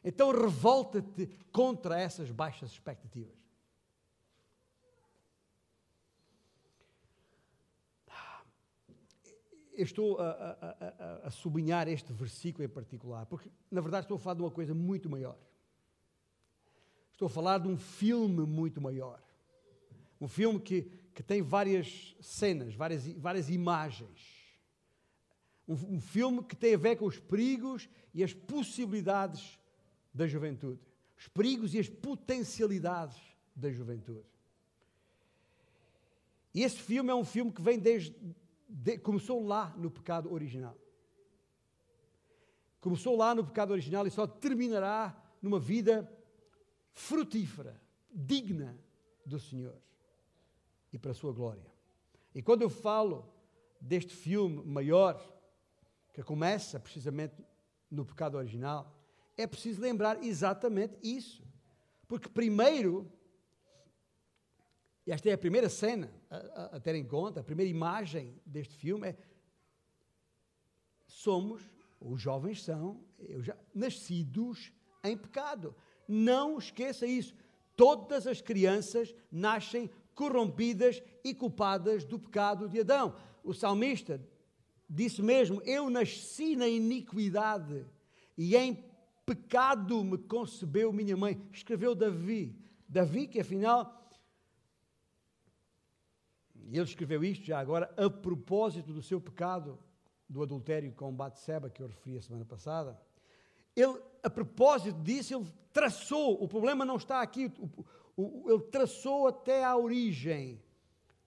então 0.02 0.32
revolta-te 0.32 1.28
contra 1.52 2.00
essas 2.00 2.30
baixas 2.30 2.70
expectativas. 2.70 3.38
Eu 9.74 9.84
estou 9.84 10.18
a, 10.18 10.30
a, 10.30 11.20
a, 11.24 11.26
a, 11.26 11.30
sublinhar 11.30 11.88
este 11.88 12.10
versículo 12.10 12.64
em 12.64 12.70
particular, 12.70 13.26
porque 13.26 13.50
na 13.70 13.82
verdade 13.82 14.06
estou 14.06 14.16
a 14.16 14.18
falar 14.18 14.34
de 14.36 14.42
uma 14.42 14.50
coisa 14.50 14.72
muito 14.72 15.10
maior. 15.10 15.36
Estou 17.12 17.26
a 17.26 17.30
falar 17.30 17.58
de 17.58 17.68
um 17.68 17.76
filme 17.76 18.46
muito 18.46 18.80
maior. 18.80 19.20
Um 20.18 20.28
filme 20.28 20.60
que, 20.60 20.90
que 21.14 21.22
tem 21.22 21.42
várias 21.42 22.16
cenas, 22.20 22.74
várias, 22.74 23.06
várias 23.14 23.48
imagens. 23.48 24.20
Um, 25.66 25.96
um 25.96 26.00
filme 26.00 26.42
que 26.42 26.56
tem 26.56 26.74
a 26.74 26.78
ver 26.78 26.96
com 26.96 27.06
os 27.06 27.18
perigos 27.18 27.88
e 28.14 28.22
as 28.22 28.32
possibilidades 28.32 29.58
da 30.12 30.26
juventude. 30.26 30.80
Os 31.18 31.28
perigos 31.28 31.74
e 31.74 31.78
as 31.78 31.88
potencialidades 31.88 33.20
da 33.54 33.70
juventude. 33.70 34.26
E 36.54 36.62
esse 36.62 36.78
filme 36.78 37.10
é 37.10 37.14
um 37.14 37.24
filme 37.24 37.52
que 37.52 37.62
vem 37.62 37.78
desde. 37.78 38.14
De, 38.68 38.98
começou 38.98 39.44
lá 39.44 39.74
no 39.76 39.90
pecado 39.90 40.32
original. 40.32 40.76
Começou 42.80 43.16
lá 43.16 43.34
no 43.34 43.44
pecado 43.44 43.72
original 43.72 44.06
e 44.06 44.10
só 44.10 44.26
terminará 44.26 45.20
numa 45.42 45.60
vida 45.60 46.10
frutífera, 46.92 47.80
digna 48.10 48.78
do 49.26 49.38
Senhor 49.38 49.76
e 50.92 50.98
para 50.98 51.12
a 51.12 51.14
sua 51.14 51.32
glória. 51.32 51.64
E 52.34 52.42
quando 52.42 52.62
eu 52.62 52.70
falo 52.70 53.28
deste 53.80 54.14
filme 54.14 54.62
maior, 54.64 55.20
que 56.12 56.22
começa 56.22 56.78
precisamente 56.78 57.34
no 57.90 58.04
pecado 58.04 58.36
original, 58.36 58.96
é 59.36 59.46
preciso 59.46 59.80
lembrar 59.80 60.22
exatamente 60.22 60.96
isso. 61.02 61.42
Porque, 62.06 62.28
primeiro, 62.28 63.10
esta 65.06 65.28
é 65.28 65.32
a 65.32 65.38
primeira 65.38 65.68
cena 65.68 66.10
a, 66.28 66.36
a, 66.36 66.64
a 66.76 66.80
ter 66.80 66.94
em 66.94 67.04
conta, 67.04 67.40
a 67.40 67.44
primeira 67.44 67.70
imagem 67.70 68.40
deste 68.44 68.74
filme 68.76 69.08
é: 69.08 69.16
somos, 71.06 71.62
os 72.00 72.20
jovens 72.20 72.62
são, 72.62 73.02
já, 73.40 73.56
nascidos 73.74 74.72
em 75.02 75.16
pecado. 75.16 75.74
Não 76.06 76.58
esqueça 76.58 77.06
isso. 77.06 77.34
Todas 77.76 78.26
as 78.26 78.40
crianças 78.40 79.14
nascem 79.30 79.90
corrompidas 80.14 81.02
e 81.24 81.34
culpadas 81.34 82.04
do 82.04 82.18
pecado 82.18 82.68
de 82.68 82.80
Adão. 82.80 83.14
O 83.42 83.52
salmista 83.52 84.20
disse 84.88 85.22
mesmo: 85.22 85.62
Eu 85.62 85.88
nasci 85.88 86.56
na 86.56 86.68
iniquidade 86.68 87.86
e 88.36 88.56
em 88.56 88.84
pecado 89.24 90.02
me 90.02 90.18
concebeu 90.18 90.92
minha 90.92 91.16
mãe. 91.16 91.40
Escreveu 91.52 91.94
Davi. 91.94 92.58
Davi, 92.88 93.28
que 93.28 93.40
afinal. 93.40 94.08
E 96.54 96.76
ele 96.76 96.84
escreveu 96.84 97.22
isto 97.24 97.44
já 97.44 97.58
agora 97.58 97.92
a 97.96 98.08
propósito 98.08 98.92
do 98.92 99.02
seu 99.02 99.20
pecado 99.20 99.78
do 100.28 100.42
adultério 100.42 100.92
com 100.92 101.12
Batseba, 101.12 101.68
que 101.68 101.82
eu 101.82 101.88
referi 101.88 102.16
a 102.16 102.22
semana 102.22 102.44
passada. 102.44 103.00
Ele, 103.74 104.00
a 104.22 104.30
propósito 104.30 105.00
disso, 105.00 105.34
ele 105.34 105.46
traçou, 105.72 106.40
o 106.42 106.46
problema 106.46 106.84
não 106.84 106.96
está 106.96 107.20
aqui, 107.20 107.52
o, 107.58 107.84
ele 108.16 108.62
traçou 108.70 109.26
até 109.26 109.64
a 109.64 109.76
origem, 109.76 110.62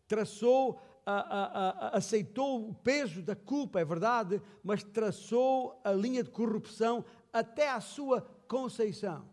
traçou 0.07 0.79
a, 1.05 1.13
a, 1.13 1.69
a, 1.69 1.97
aceitou 1.97 2.69
o 2.69 2.73
peso 2.73 3.21
da 3.21 3.35
culpa, 3.35 3.79
é 3.79 3.85
verdade, 3.85 4.41
mas 4.63 4.83
traçou 4.83 5.79
a 5.83 5.91
linha 5.91 6.23
de 6.23 6.29
corrupção 6.29 7.03
até 7.31 7.69
à 7.69 7.81
sua 7.81 8.21
conceição 8.47 9.27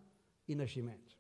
e 0.49 0.55
nascimento. 0.55 1.19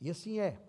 E 0.00 0.10
assim 0.10 0.38
é, 0.38 0.60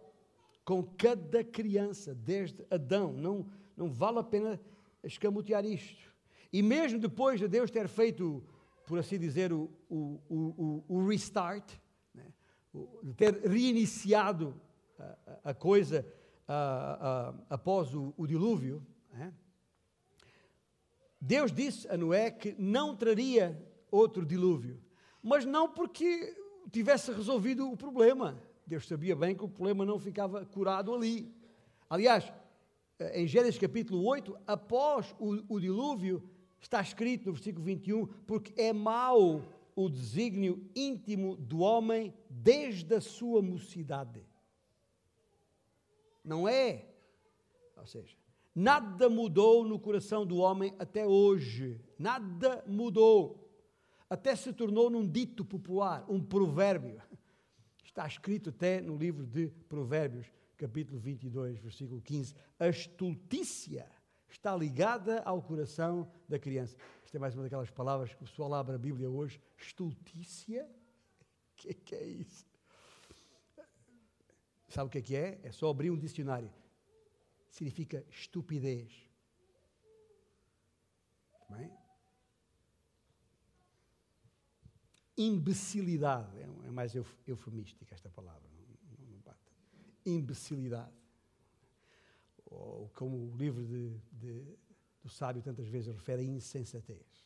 com 0.63 0.81
cada 0.81 1.43
criança, 1.43 2.15
desde 2.15 2.65
Adão, 2.71 3.13
não, 3.13 3.49
não 3.75 3.89
vale 3.89 4.19
a 4.19 4.23
pena 4.23 4.59
escamotear 5.03 5.65
isto. 5.65 6.13
E 6.51 6.63
mesmo 6.63 6.99
depois 6.99 7.39
de 7.39 7.47
Deus 7.47 7.69
ter 7.69 7.87
feito, 7.87 8.43
por 8.85 8.99
assim 8.99 9.17
dizer, 9.17 9.51
o, 9.51 9.69
o, 9.89 10.19
o, 10.29 10.85
o 10.87 11.07
restart, 11.07 11.73
né? 12.13 12.25
ter 13.17 13.41
reiniciado 13.47 14.59
a, 14.99 15.51
a 15.51 15.53
coisa 15.53 16.05
a, 16.47 17.33
após 17.49 17.93
o, 17.93 18.25
dilúvio, 18.27 18.85
é? 19.13 19.31
Deus 21.19 21.51
disse 21.51 21.87
a 21.87 21.97
Noé 21.97 22.29
que 22.29 22.55
não 22.59 22.95
traria 22.95 23.59
outro 23.89 24.25
dilúvio, 24.25 24.79
mas 25.23 25.45
não 25.45 25.67
porque 25.67 26.35
tivesse 26.71 27.11
resolvido 27.11 27.71
o 27.71 27.77
problema. 27.77 28.39
Deus 28.67 28.87
sabia 28.87 29.15
bem 29.15 29.35
que 29.35 29.43
o 29.43 29.49
problema 29.49 29.85
não 29.85 29.99
ficava 29.99 30.45
curado 30.45 30.93
ali. 30.93 31.33
Aliás, 31.89 32.31
em 33.13 33.27
Gênesis 33.27 33.59
capítulo 33.59 34.03
8, 34.05 34.37
após 34.45 35.15
o, 35.19 35.55
o 35.55 35.59
dilúvio, 35.59 36.23
está 36.65 36.81
escrito 36.81 37.27
no 37.27 37.33
versículo 37.33 37.63
21, 37.63 38.07
porque 38.25 38.59
é 38.59 38.73
mau 38.73 39.43
o 39.75 39.87
desígnio 39.87 40.67
íntimo 40.75 41.35
do 41.35 41.59
homem 41.59 42.11
desde 42.27 42.95
a 42.95 43.01
sua 43.01 43.39
mocidade. 43.41 44.25
Não 46.23 46.47
é. 46.47 46.87
Ou 47.77 47.85
seja, 47.85 48.17
nada 48.53 49.07
mudou 49.07 49.63
no 49.63 49.79
coração 49.79 50.25
do 50.25 50.37
homem 50.37 50.73
até 50.79 51.05
hoje. 51.05 51.79
Nada 51.99 52.63
mudou. 52.65 53.47
Até 54.09 54.35
se 54.35 54.51
tornou 54.51 54.89
num 54.89 55.07
dito 55.07 55.45
popular, 55.45 56.03
um 56.09 56.19
provérbio. 56.19 56.99
Está 57.83 58.07
escrito 58.07 58.49
até 58.49 58.81
no 58.81 58.97
livro 58.97 59.23
de 59.23 59.49
Provérbios, 59.69 60.31
capítulo 60.57 60.99
22, 60.99 61.59
versículo 61.59 62.01
15. 62.01 62.33
A 62.57 62.67
estultícia 62.67 63.87
está 64.29 64.55
ligada 64.55 65.21
ao 65.21 65.41
coração 65.41 66.11
da 66.27 66.37
criança. 66.37 66.77
Isto 67.03 67.15
é 67.15 67.19
mais 67.19 67.33
uma 67.33 67.43
daquelas 67.43 67.69
palavras 67.69 68.13
que 68.13 68.23
o 68.23 68.25
pessoal 68.25 68.53
abre 68.53 68.75
a 68.75 68.77
Bíblia 68.77 69.09
hoje. 69.09 69.41
Estultícia? 69.57 70.63
O 70.65 71.55
que, 71.55 71.73
que 71.73 71.95
é 71.95 72.03
isso? 72.03 72.45
Sabe 74.67 74.87
o 74.87 74.89
que 74.89 74.97
é 74.97 75.01
que 75.01 75.15
é? 75.15 75.39
É 75.43 75.51
só 75.51 75.69
abrir 75.69 75.89
um 75.89 75.97
dicionário. 75.97 76.51
Significa 77.49 78.05
estupidez. 78.09 78.91
Bem? 81.49 81.71
Imbecilidade, 85.17 86.37
é, 86.37 86.43
é 86.43 86.71
mais 86.71 86.93
eufemística 87.25 87.95
esta 87.95 88.09
palavra, 88.09 88.49
não, 88.49 89.07
não 89.07 89.19
bate. 89.19 89.39
Imbecilidade. 90.05 91.04
Ou 92.55 92.89
como 92.95 93.17
o 93.17 93.35
livro 93.35 93.65
de, 93.65 93.89
de, 94.11 94.43
do 95.03 95.09
sábio 95.09 95.41
tantas 95.41 95.67
vezes 95.67 95.93
refere 95.93 96.21
a 96.21 96.25
insensatez. 96.25 97.25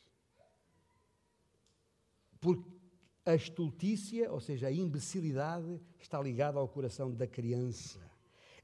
Porque 2.40 2.80
a 3.24 3.34
estultícia, 3.34 4.30
ou 4.32 4.40
seja, 4.40 4.66
a 4.66 4.72
imbecilidade, 4.72 5.80
está 6.00 6.20
ligada 6.20 6.58
ao 6.58 6.68
coração 6.68 7.12
da 7.12 7.26
criança. 7.26 8.00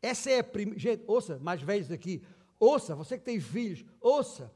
Essa 0.03 0.31
é 0.31 0.39
a 0.39 0.45
primeira. 0.45 0.79
Gente, 0.79 1.05
ouça, 1.07 1.39
mais 1.39 1.63
velhos 1.63 1.91
aqui, 1.91 2.23
ouça, 2.59 2.95
você 2.95 3.19
que 3.19 3.25
tem 3.25 3.41
filhos, 3.41 3.85
ouça. 4.01 4.53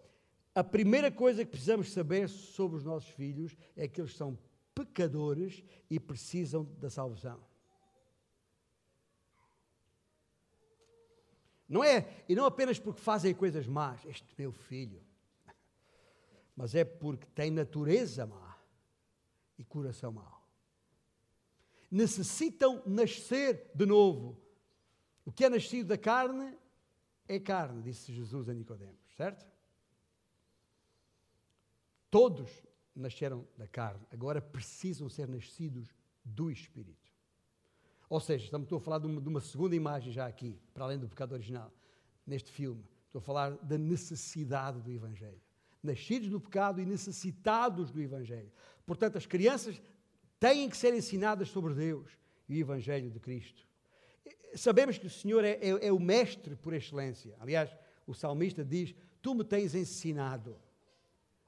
A 0.54 0.64
primeira 0.64 1.12
coisa 1.12 1.44
que 1.44 1.50
precisamos 1.50 1.92
saber 1.92 2.28
sobre 2.28 2.76
os 2.76 2.84
nossos 2.84 3.08
filhos 3.10 3.56
é 3.76 3.86
que 3.86 4.00
eles 4.00 4.16
são 4.16 4.36
pecadores 4.74 5.62
e 5.88 6.00
precisam 6.00 6.64
da 6.80 6.90
salvação. 6.90 7.49
Não 11.70 11.84
é, 11.84 12.24
e 12.28 12.34
não 12.34 12.44
apenas 12.44 12.80
porque 12.80 13.00
fazem 13.00 13.32
coisas 13.32 13.64
más, 13.64 14.04
este 14.04 14.26
meu 14.36 14.50
filho, 14.50 15.00
mas 16.56 16.74
é 16.74 16.84
porque 16.84 17.26
tem 17.26 17.48
natureza 17.48 18.26
má 18.26 18.58
e 19.56 19.64
coração 19.64 20.10
mau. 20.10 20.44
Necessitam 21.88 22.82
nascer 22.84 23.70
de 23.72 23.86
novo. 23.86 24.36
O 25.24 25.30
que 25.30 25.44
é 25.44 25.48
nascido 25.48 25.86
da 25.86 25.96
carne 25.96 26.58
é 27.28 27.38
carne, 27.38 27.82
disse 27.82 28.12
Jesus 28.12 28.48
a 28.48 28.52
Nicodemos, 28.52 29.14
certo? 29.16 29.46
Todos 32.10 32.50
nasceram 32.96 33.46
da 33.56 33.68
carne, 33.68 34.04
agora 34.10 34.42
precisam 34.42 35.08
ser 35.08 35.28
nascidos 35.28 35.94
do 36.24 36.50
Espírito. 36.50 36.99
Ou 38.10 38.18
seja, 38.18 38.44
estamos 38.44 38.70
a 38.72 38.80
falar 38.80 38.98
de 38.98 39.06
uma, 39.06 39.20
de 39.20 39.28
uma 39.28 39.40
segunda 39.40 39.76
imagem 39.76 40.12
já 40.12 40.26
aqui, 40.26 40.58
para 40.74 40.82
além 40.82 40.98
do 40.98 41.08
pecado 41.08 41.30
original, 41.30 41.72
neste 42.26 42.50
filme. 42.50 42.84
Estou 43.06 43.20
a 43.20 43.22
falar 43.22 43.52
da 43.58 43.78
necessidade 43.78 44.80
do 44.80 44.90
Evangelho. 44.90 45.40
Nascidos 45.80 46.28
do 46.28 46.40
pecado 46.40 46.80
e 46.80 46.84
necessitados 46.84 47.92
do 47.92 48.02
Evangelho. 48.02 48.50
Portanto, 48.84 49.16
as 49.16 49.26
crianças 49.26 49.80
têm 50.40 50.68
que 50.68 50.76
ser 50.76 50.92
ensinadas 50.92 51.50
sobre 51.50 51.72
Deus 51.72 52.10
e 52.48 52.56
o 52.56 52.58
Evangelho 52.58 53.12
de 53.12 53.20
Cristo. 53.20 53.64
Sabemos 54.56 54.98
que 54.98 55.06
o 55.06 55.10
Senhor 55.10 55.44
é, 55.44 55.52
é, 55.52 55.86
é 55.86 55.92
o 55.92 56.00
mestre 56.00 56.56
por 56.56 56.74
excelência. 56.74 57.36
Aliás, 57.38 57.70
o 58.08 58.12
salmista 58.12 58.64
diz: 58.64 58.92
Tu 59.22 59.36
me 59.36 59.44
tens 59.44 59.72
ensinado, 59.72 60.56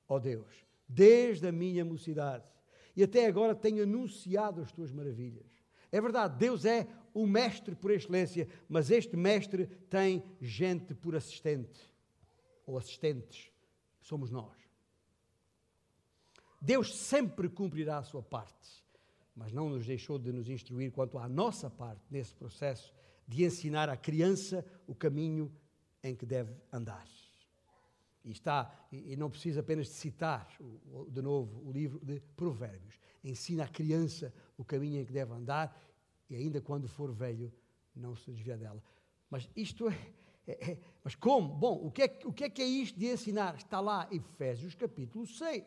ó 0.08 0.16
Deus, 0.20 0.64
desde 0.88 1.48
a 1.48 1.50
minha 1.50 1.84
mocidade, 1.84 2.44
e 2.94 3.02
até 3.02 3.26
agora 3.26 3.52
tenho 3.52 3.82
anunciado 3.82 4.60
as 4.60 4.70
tuas 4.70 4.92
maravilhas. 4.92 5.51
É 5.92 6.00
verdade, 6.00 6.38
Deus 6.38 6.64
é 6.64 6.88
o 7.12 7.26
mestre 7.26 7.76
por 7.76 7.90
excelência, 7.90 8.48
mas 8.66 8.90
este 8.90 9.14
mestre 9.14 9.66
tem 9.90 10.24
gente 10.40 10.94
por 10.94 11.14
assistente, 11.14 11.80
ou 12.66 12.78
assistentes, 12.78 13.52
somos 14.00 14.30
nós. 14.30 14.56
Deus 16.60 16.96
sempre 16.96 17.48
cumprirá 17.48 17.98
a 17.98 18.02
sua 18.02 18.22
parte, 18.22 18.82
mas 19.36 19.52
não 19.52 19.68
nos 19.68 19.86
deixou 19.86 20.18
de 20.18 20.32
nos 20.32 20.48
instruir 20.48 20.90
quanto 20.90 21.18
à 21.18 21.28
nossa 21.28 21.68
parte 21.68 22.02
nesse 22.10 22.34
processo 22.34 22.94
de 23.28 23.44
ensinar 23.44 23.88
à 23.88 23.96
criança 23.96 24.64
o 24.86 24.94
caminho 24.94 25.52
em 26.02 26.14
que 26.14 26.24
deve 26.24 26.54
andar. 26.72 27.06
E 28.24 28.30
está, 28.30 28.72
e 28.92 29.16
não 29.16 29.28
precisa 29.28 29.60
apenas 29.60 29.88
de 29.88 29.94
citar 29.94 30.48
de 31.08 31.20
novo 31.20 31.60
o 31.68 31.72
livro 31.72 31.98
de 32.04 32.20
Provérbios. 32.36 32.98
Ensina 33.24 33.64
à 33.64 33.68
criança 33.68 34.32
o 34.62 34.64
caminho 34.64 35.00
em 35.00 35.04
que 35.04 35.12
deve 35.12 35.32
andar 35.32 35.76
e 36.30 36.36
ainda 36.36 36.60
quando 36.60 36.88
for 36.88 37.12
velho 37.12 37.52
não 37.94 38.16
se 38.16 38.30
desvia 38.30 38.56
dela. 38.56 38.82
Mas 39.28 39.48
isto 39.54 39.88
é, 39.88 39.98
é, 40.46 40.72
é, 40.72 40.78
mas 41.04 41.14
como? 41.14 41.54
Bom, 41.54 41.86
o 41.86 41.90
que, 41.90 42.02
é, 42.02 42.18
o 42.24 42.32
que 42.32 42.44
é 42.44 42.50
que 42.50 42.62
é 42.62 42.64
isto 42.64 42.98
de 42.98 43.06
ensinar? 43.06 43.56
Está 43.56 43.80
lá 43.80 44.08
Efésios 44.10 44.74
capítulo 44.74 45.26
6. 45.26 45.64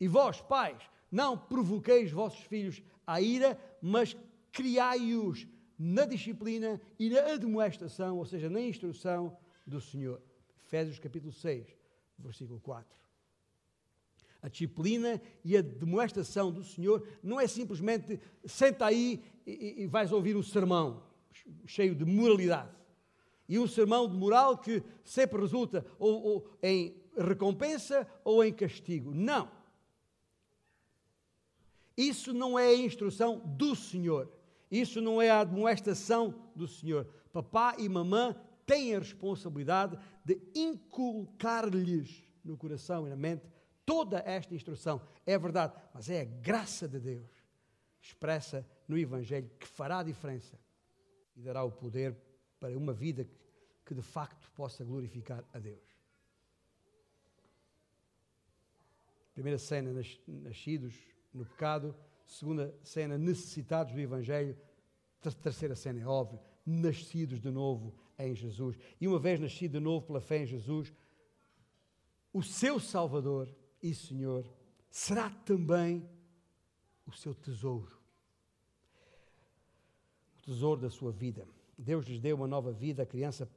E 0.00 0.08
vós, 0.08 0.40
pais, 0.40 0.82
não 1.10 1.36
provoqueis 1.36 2.10
vossos 2.10 2.44
filhos 2.44 2.82
à 3.06 3.20
ira, 3.20 3.58
mas 3.80 4.16
criai-os 4.52 5.46
na 5.78 6.04
disciplina 6.04 6.80
e 6.98 7.10
na 7.10 7.20
admoestação, 7.32 8.18
ou 8.18 8.24
seja, 8.24 8.48
na 8.48 8.60
instrução 8.60 9.36
do 9.66 9.80
Senhor. 9.80 10.20
Efésios 10.64 10.98
capítulo 10.98 11.32
6, 11.32 11.66
versículo 12.18 12.60
4. 12.60 12.98
A 14.40 14.48
disciplina 14.48 15.20
e 15.44 15.56
a 15.56 15.62
demonstração 15.62 16.52
do 16.52 16.62
Senhor 16.62 17.06
não 17.22 17.40
é 17.40 17.46
simplesmente 17.46 18.20
senta 18.44 18.86
aí 18.86 19.22
e, 19.46 19.82
e 19.82 19.86
vais 19.86 20.12
ouvir 20.12 20.36
um 20.36 20.42
sermão 20.42 21.02
cheio 21.66 21.94
de 21.94 22.04
moralidade. 22.04 22.70
E 23.48 23.58
um 23.58 23.66
sermão 23.66 24.08
de 24.08 24.16
moral 24.16 24.58
que 24.58 24.82
sempre 25.04 25.40
resulta 25.40 25.84
ou, 25.98 26.22
ou 26.22 26.50
em 26.62 26.94
recompensa 27.16 28.06
ou 28.22 28.44
em 28.44 28.52
castigo. 28.52 29.12
Não. 29.12 29.50
Isso 31.96 32.32
não 32.32 32.58
é 32.58 32.68
a 32.68 32.76
instrução 32.76 33.40
do 33.44 33.74
Senhor. 33.74 34.30
Isso 34.70 35.00
não 35.00 35.20
é 35.20 35.30
a 35.30 35.40
admoestação 35.40 36.34
do 36.54 36.68
Senhor. 36.68 37.06
Papá 37.32 37.74
e 37.78 37.88
mamã 37.88 38.36
têm 38.64 38.94
a 38.94 38.98
responsabilidade 38.98 39.98
de 40.24 40.40
inculcar-lhes 40.54 42.22
no 42.44 42.56
coração 42.56 43.06
e 43.06 43.10
na 43.10 43.16
mente 43.16 43.42
toda 43.88 44.18
esta 44.26 44.54
instrução. 44.54 45.00
É 45.24 45.38
verdade, 45.38 45.72
mas 45.94 46.10
é 46.10 46.20
a 46.20 46.24
graça 46.26 46.86
de 46.86 47.00
Deus 47.00 47.30
expressa 48.02 48.68
no 48.86 48.98
Evangelho 48.98 49.50
que 49.58 49.66
fará 49.66 50.00
a 50.00 50.02
diferença 50.02 50.60
e 51.34 51.40
dará 51.40 51.64
o 51.64 51.72
poder 51.72 52.14
para 52.60 52.76
uma 52.76 52.92
vida 52.92 53.26
que, 53.86 53.94
de 53.94 54.02
facto 54.02 54.50
possa 54.50 54.84
glorificar 54.84 55.42
a 55.54 55.58
Deus. 55.58 55.82
Primeira 59.32 59.58
cena, 59.58 59.90
nascidos 60.26 60.94
no 61.32 61.46
pecado. 61.46 61.96
Segunda 62.26 62.74
cena, 62.82 63.16
necessitados 63.16 63.94
do 63.94 64.00
Evangelho. 64.00 64.54
Terceira 65.42 65.74
cena, 65.74 66.00
é 66.00 66.06
óbvio, 66.06 66.38
nascidos 66.66 67.40
de 67.40 67.50
novo 67.50 67.94
em 68.18 68.34
Jesus. 68.34 68.76
E 69.00 69.08
uma 69.08 69.18
vez 69.18 69.40
nascido 69.40 69.78
de 69.78 69.80
novo 69.80 70.06
pela 70.06 70.20
fé 70.20 70.42
em 70.42 70.46
Jesus, 70.46 70.92
o 72.34 72.42
seu 72.42 72.78
Salvador 72.78 73.48
e 73.82 73.94
Senhor 73.94 74.44
será 74.90 75.30
também 75.30 76.08
o 77.06 77.12
seu 77.12 77.34
tesouro. 77.34 77.96
O 80.38 80.42
tesouro 80.42 80.80
da 80.80 80.90
sua 80.90 81.12
vida. 81.12 81.46
Deus 81.76 82.06
lhes 82.06 82.20
deu 82.20 82.36
uma 82.36 82.46
nova 82.46 82.72
vida, 82.72 83.02
a 83.02 83.06
criança 83.06 83.48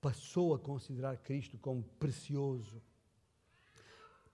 passou 0.00 0.54
a 0.54 0.58
considerar 0.58 1.16
Cristo 1.18 1.58
como 1.58 1.82
precioso. 1.98 2.80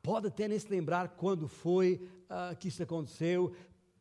Pode 0.03 0.27
até 0.27 0.49
nem 0.49 0.59
se 0.59 0.69
lembrar 0.69 1.17
quando 1.17 1.49
foi 1.49 2.09
uh, 2.25 2.57
que 2.57 2.69
isso 2.69 2.83
aconteceu, 2.83 3.55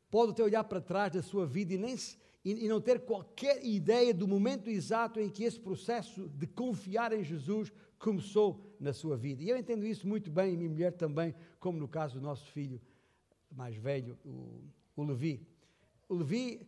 pode 0.09 0.31
até 0.31 0.43
olhar 0.43 0.63
para 0.63 0.81
trás 0.81 1.13
da 1.13 1.21
sua 1.21 1.45
vida 1.45 1.73
e 1.73 1.77
nem 1.77 1.95
se, 1.95 2.17
e, 2.43 2.65
e 2.65 2.67
não 2.67 2.81
ter 2.81 3.01
qualquer 3.01 3.63
ideia 3.63 4.13
do 4.13 4.27
momento 4.27 4.69
exato 4.69 5.19
em 5.19 5.29
que 5.29 5.43
esse 5.43 5.59
processo 5.59 6.27
de 6.29 6.47
confiar 6.47 7.13
em 7.13 7.23
Jesus 7.23 7.71
começou 7.99 8.59
na 8.81 8.91
sua 8.91 9.15
vida. 9.15 9.43
E 9.43 9.49
eu 9.49 9.57
entendo 9.57 9.85
isso 9.85 10.07
muito 10.07 10.31
bem, 10.31 10.53
e 10.53 10.57
minha 10.57 10.69
mulher 10.69 10.91
também, 10.91 11.33
como 11.59 11.79
no 11.79 11.87
caso 11.87 12.19
do 12.19 12.21
nosso 12.21 12.51
filho 12.51 12.81
mais 13.51 13.75
velho, 13.75 14.17
o, 14.25 14.63
o 14.95 15.03
Levi. 15.03 15.47
O 16.09 16.15
Levi 16.15 16.67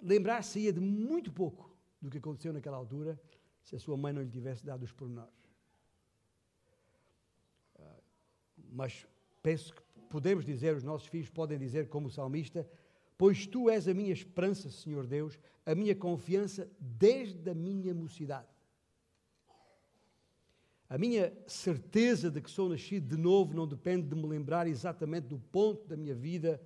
lembrar-se-ia 0.00 0.72
de 0.72 0.80
muito 0.80 1.32
pouco 1.32 1.76
do 2.00 2.08
que 2.08 2.18
aconteceu 2.18 2.52
naquela 2.52 2.76
altura 2.76 3.20
se 3.62 3.74
a 3.74 3.78
sua 3.78 3.96
mãe 3.96 4.12
não 4.12 4.22
lhe 4.22 4.30
tivesse 4.30 4.64
dado 4.64 4.84
os 4.84 4.92
pormenores. 4.92 5.34
Ah, 7.78 8.00
mas 8.70 9.06
penso 9.42 9.74
que 9.74 9.82
podemos 10.08 10.44
dizer, 10.44 10.74
os 10.76 10.84
nossos 10.84 11.08
filhos 11.08 11.28
podem 11.28 11.58
dizer, 11.58 11.88
como 11.88 12.06
o 12.06 12.10
salmista, 12.10 12.66
Pois 13.18 13.48
tu 13.48 13.68
és 13.68 13.88
a 13.88 13.92
minha 13.92 14.12
esperança, 14.12 14.70
Senhor 14.70 15.04
Deus, 15.04 15.36
a 15.66 15.74
minha 15.74 15.94
confiança 15.94 16.70
desde 16.78 17.50
a 17.50 17.54
minha 17.54 17.92
mocidade. 17.92 18.46
A 20.88 20.96
minha 20.96 21.36
certeza 21.46 22.30
de 22.30 22.40
que 22.40 22.50
sou 22.50 22.68
nascido 22.68 23.14
de 23.14 23.20
novo 23.20 23.54
não 23.54 23.66
depende 23.66 24.08
de 24.08 24.14
me 24.14 24.26
lembrar 24.26 24.66
exatamente 24.66 25.26
do 25.26 25.38
ponto 25.38 25.86
da 25.86 25.96
minha 25.96 26.14
vida 26.14 26.60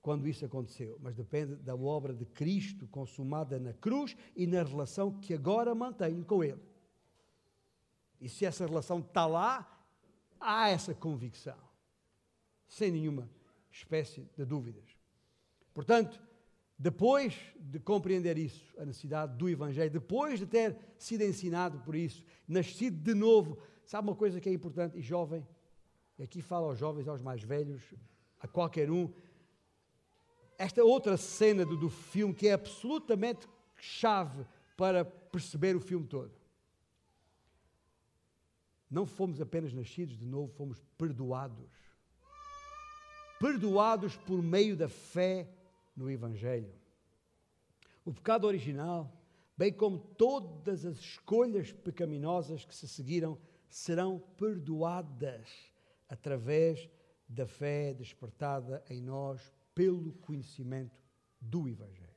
quando 0.00 0.26
isso 0.26 0.44
aconteceu, 0.44 0.98
mas 1.02 1.14
depende 1.14 1.56
da 1.56 1.76
obra 1.76 2.14
de 2.14 2.24
Cristo 2.24 2.88
consumada 2.88 3.58
na 3.58 3.74
cruz 3.74 4.16
e 4.34 4.46
na 4.46 4.62
relação 4.62 5.12
que 5.20 5.34
agora 5.34 5.74
mantenho 5.74 6.24
com 6.24 6.42
Ele. 6.42 6.62
E 8.18 8.28
se 8.28 8.46
essa 8.46 8.66
relação 8.66 9.00
está 9.00 9.26
lá, 9.26 9.86
há 10.40 10.70
essa 10.70 10.94
convicção, 10.94 11.58
sem 12.66 12.90
nenhuma 12.90 13.28
espécie 13.70 14.26
de 14.34 14.44
dúvidas. 14.46 14.96
Portanto, 15.74 16.20
depois 16.82 17.38
de 17.60 17.78
compreender 17.78 18.36
isso, 18.36 18.74
a 18.76 18.84
necessidade 18.84 19.36
do 19.36 19.48
Evangelho, 19.48 19.90
depois 19.90 20.40
de 20.40 20.46
ter 20.46 20.76
sido 20.98 21.22
ensinado 21.22 21.78
por 21.80 21.94
isso, 21.94 22.24
nascido 22.48 22.96
de 22.96 23.14
novo, 23.14 23.58
Sabe 23.90 24.06
uma 24.08 24.14
coisa 24.14 24.40
que 24.40 24.48
é 24.48 24.52
importante 24.52 24.96
e 24.96 25.02
jovem? 25.02 25.44
E 26.16 26.22
aqui 26.22 26.40
falo 26.40 26.66
aos 26.66 26.78
jovens, 26.78 27.08
aos 27.08 27.20
mais 27.20 27.42
velhos, 27.42 27.82
a 28.38 28.46
qualquer 28.46 28.88
um. 28.88 29.12
Esta 30.56 30.84
outra 30.84 31.16
cena 31.16 31.66
do, 31.66 31.76
do 31.76 31.90
filme 31.90 32.32
que 32.32 32.46
é 32.46 32.52
absolutamente 32.52 33.48
chave 33.74 34.46
para 34.76 35.04
perceber 35.04 35.74
o 35.74 35.80
filme 35.80 36.06
todo. 36.06 36.30
Não 38.88 39.04
fomos 39.04 39.40
apenas 39.40 39.72
nascidos 39.72 40.16
de 40.16 40.24
novo, 40.24 40.52
fomos 40.52 40.80
perdoados. 40.96 41.72
Perdoados 43.40 44.16
por 44.16 44.40
meio 44.40 44.76
da 44.76 44.88
fé 44.88 45.48
no 46.00 46.10
Evangelho. 46.10 46.72
O 48.04 48.12
pecado 48.12 48.46
original, 48.46 49.14
bem 49.54 49.70
como 49.70 49.98
todas 49.98 50.86
as 50.86 50.96
escolhas 50.96 51.70
pecaminosas 51.70 52.64
que 52.64 52.74
se 52.74 52.88
seguiram, 52.88 53.38
serão 53.68 54.18
perdoadas 54.38 55.46
através 56.08 56.88
da 57.28 57.46
fé 57.46 57.92
despertada 57.92 58.82
em 58.88 59.02
nós 59.02 59.52
pelo 59.74 60.14
conhecimento 60.14 61.04
do 61.38 61.68
Evangelho. 61.68 62.08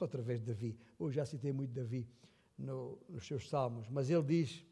Outra 0.00 0.20
vez 0.20 0.42
Davi, 0.42 0.76
hoje 0.98 1.16
já 1.16 1.24
citei 1.24 1.52
muito 1.52 1.72
Davi 1.72 2.08
no, 2.56 2.98
nos 3.08 3.26
seus 3.26 3.48
salmos, 3.48 3.88
mas 3.88 4.10
ele 4.10 4.22
diz, 4.22 4.64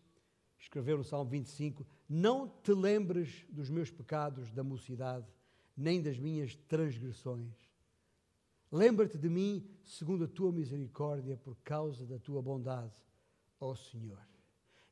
escreveu 0.59 0.99
no 0.99 1.05
Salmo 1.05 1.31
25: 1.31 1.87
Não 2.09 2.49
te 2.49 2.73
lembres 2.73 3.47
dos 3.49 3.71
meus 3.71 3.91
pecados 3.91 4.53
da 4.53 4.63
mocidade, 4.63 5.27
nem 5.77 6.01
das 6.01 6.19
minhas 6.19 6.55
transgressões. 6.69 7.55
Lembra-te 8.71 9.19
de 9.19 9.29
mim 9.29 9.69
segundo 9.85 10.25
a 10.25 10.29
tua 10.29 10.51
misericórdia, 10.51 11.37
por 11.37 11.57
causa 11.63 12.05
da 12.05 12.19
tua 12.19 12.43
bondade, 12.43 12.95
ó 13.61 13.75
Senhor. 13.75 14.19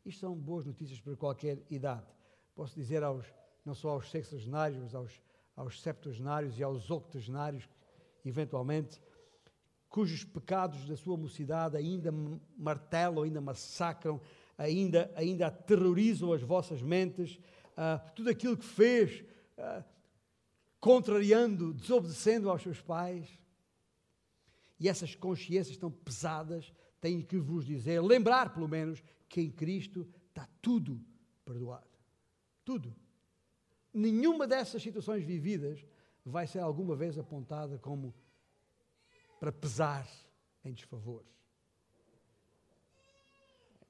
Isto 0.05 0.20
são 0.20 0.35
boas 0.35 0.64
notícias 0.64 1.01
para 1.01 1.16
qualquer 1.16 1.62
idade. 1.70 2.07
Posso 2.55 2.74
dizer 2.74 3.03
aos, 3.03 3.26
não 3.64 3.74
só 3.74 3.91
aos 3.91 4.11
sexagenários, 4.11 4.80
mas 4.80 4.95
aos, 4.95 5.22
aos 5.57 5.80
septuagenários 5.80 6.59
e 6.59 6.62
aos 6.62 6.91
octogenários, 6.91 7.68
eventualmente, 8.24 9.01
cujos 9.89 10.24
pecados 10.24 10.87
da 10.87 10.97
sua 10.97 11.16
mocidade 11.16 11.76
ainda 11.76 12.12
martelam, 12.57 13.24
ainda 13.24 13.41
massacram, 13.41 14.20
ainda, 14.59 15.11
ainda 15.16 15.47
aterrorizam 15.47 16.32
as 16.32 16.43
vossas 16.43 16.82
mentes, 16.82 17.39
uh, 17.72 18.12
tudo 18.14 18.30
aquilo 18.30 18.57
que 18.57 18.64
fez, 18.64 19.24
uh, 19.59 19.85
contrariando, 20.85 21.72
desobedecendo 21.72 22.51
aos 22.51 22.61
seus 22.61 22.78
pais. 22.78 23.26
E 24.78 24.87
essas 24.87 25.14
consciências 25.14 25.78
tão 25.78 25.91
pesadas 25.91 26.74
têm 27.01 27.22
que 27.22 27.39
vos 27.39 27.64
dizer, 27.64 28.03
lembrar 28.03 28.53
pelo 28.53 28.68
menos, 28.68 29.03
que 29.26 29.41
em 29.41 29.51
Cristo 29.51 30.07
está 30.28 30.47
tudo 30.61 31.03
perdoado. 31.43 31.89
Tudo. 32.66 32.95
Nenhuma 33.95 34.47
dessas 34.47 34.82
situações 34.82 35.24
vividas 35.24 35.82
vai 36.22 36.47
ser 36.47 36.59
alguma 36.59 36.95
vez 36.95 37.16
apontada 37.18 37.78
como 37.78 38.14
para 39.41 39.51
pesar 39.51 40.07
em 40.62 40.74
desfavores. 40.74 41.32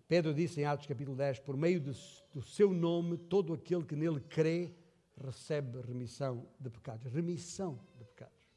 Pedro 0.07 0.33
disse 0.33 0.61
em 0.61 0.65
Atos 0.65 0.87
capítulo 0.87 1.17
10: 1.17 1.41
Por 1.41 1.57
meio 1.57 1.81
do, 1.81 1.93
do 2.33 2.41
seu 2.41 2.73
nome, 2.73 3.19
todo 3.19 3.53
aquele 3.53 3.85
que 3.85 3.97
nele 3.97 4.21
crê 4.21 4.77
recebe 5.23 5.81
remissão 5.81 6.49
de 6.59 6.71
pecados. 6.71 7.13
Remissão 7.13 7.79
de 7.97 8.05
pecados. 8.05 8.49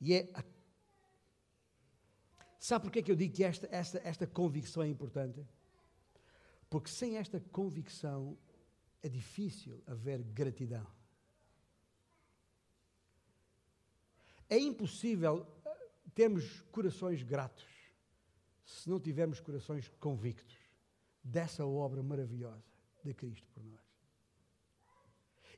E 0.00 0.14
é. 0.14 0.30
A... 0.34 0.44
Sabe 2.58 2.84
porquê 2.84 3.02
que 3.02 3.10
eu 3.12 3.16
digo 3.16 3.34
que 3.34 3.44
esta, 3.44 3.68
esta, 3.70 3.98
esta 4.04 4.26
convicção 4.26 4.82
é 4.82 4.88
importante? 4.88 5.46
Porque 6.68 6.90
sem 6.90 7.16
esta 7.16 7.40
convicção 7.40 8.36
é 9.02 9.08
difícil 9.08 9.82
haver 9.86 10.22
gratidão. 10.22 10.86
É 14.50 14.58
impossível 14.58 15.46
termos 16.14 16.62
corações 16.72 17.22
gratos 17.22 17.66
se 18.64 18.88
não 18.88 19.00
tivermos 19.00 19.40
corações 19.40 19.88
convictos 20.00 20.56
dessa 21.22 21.64
obra 21.64 22.02
maravilhosa 22.02 22.64
de 23.04 23.14
Cristo 23.14 23.46
por 23.54 23.64
nós. 23.64 23.87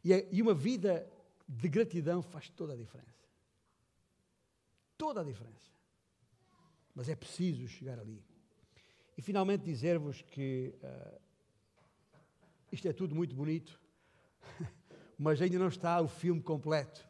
E, 0.03 0.13
é, 0.13 0.29
e 0.31 0.41
uma 0.41 0.55
vida 0.55 1.11
de 1.47 1.69
gratidão 1.69 2.23
faz 2.23 2.49
toda 2.49 2.73
a 2.73 2.77
diferença. 2.77 3.29
Toda 4.97 5.21
a 5.21 5.25
diferença. 5.25 5.71
Mas 6.95 7.09
é 7.09 7.15
preciso 7.15 7.67
chegar 7.69 7.99
ali. 7.99 8.23
E 9.17 9.23
finalmente 9.23 9.65
dizer-vos 9.65 10.23
que 10.23 10.75
uh, 10.83 11.21
isto 12.73 12.87
é 12.89 12.93
tudo 12.93 13.15
muito 13.15 13.35
bonito, 13.35 13.81
mas 15.19 15.43
ainda 15.43 15.59
não 15.59 15.69
está 15.69 16.01
o 16.01 16.09
filme 16.09 16.41
completo. 16.41 17.09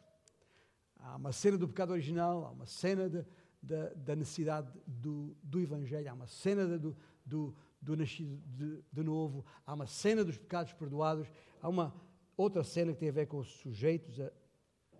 Há 0.99 1.17
uma 1.17 1.33
cena 1.33 1.57
do 1.57 1.69
pecado 1.69 1.93
original, 1.93 2.45
há 2.45 2.51
uma 2.51 2.67
cena 2.67 3.09
de, 3.09 3.25
da, 3.63 3.89
da 3.95 4.17
necessidade 4.17 4.73
do, 4.87 5.37
do 5.43 5.61
Evangelho, 5.61 6.11
há 6.11 6.15
uma 6.15 6.27
cena 6.27 6.79
do, 6.79 6.97
do, 7.25 7.55
do 7.81 7.97
nascido 7.97 8.37
de, 8.47 8.83
de, 8.93 9.03
novo, 9.03 9.45
há 9.67 9.75
uma 9.75 9.87
cena 9.87 10.25
dos 10.25 10.37
pecados 10.37 10.73
perdoados, 10.73 11.31
há 11.61 11.69
uma 11.69 11.95
outra 12.41 12.65
cena 12.65 12.93
que 12.93 12.99
tem 12.99 13.09
a 13.09 13.13
ver 13.13 13.27
com 13.27 13.39
os 13.39 13.49
sujeitos 13.49 14.21
a, 14.21 14.31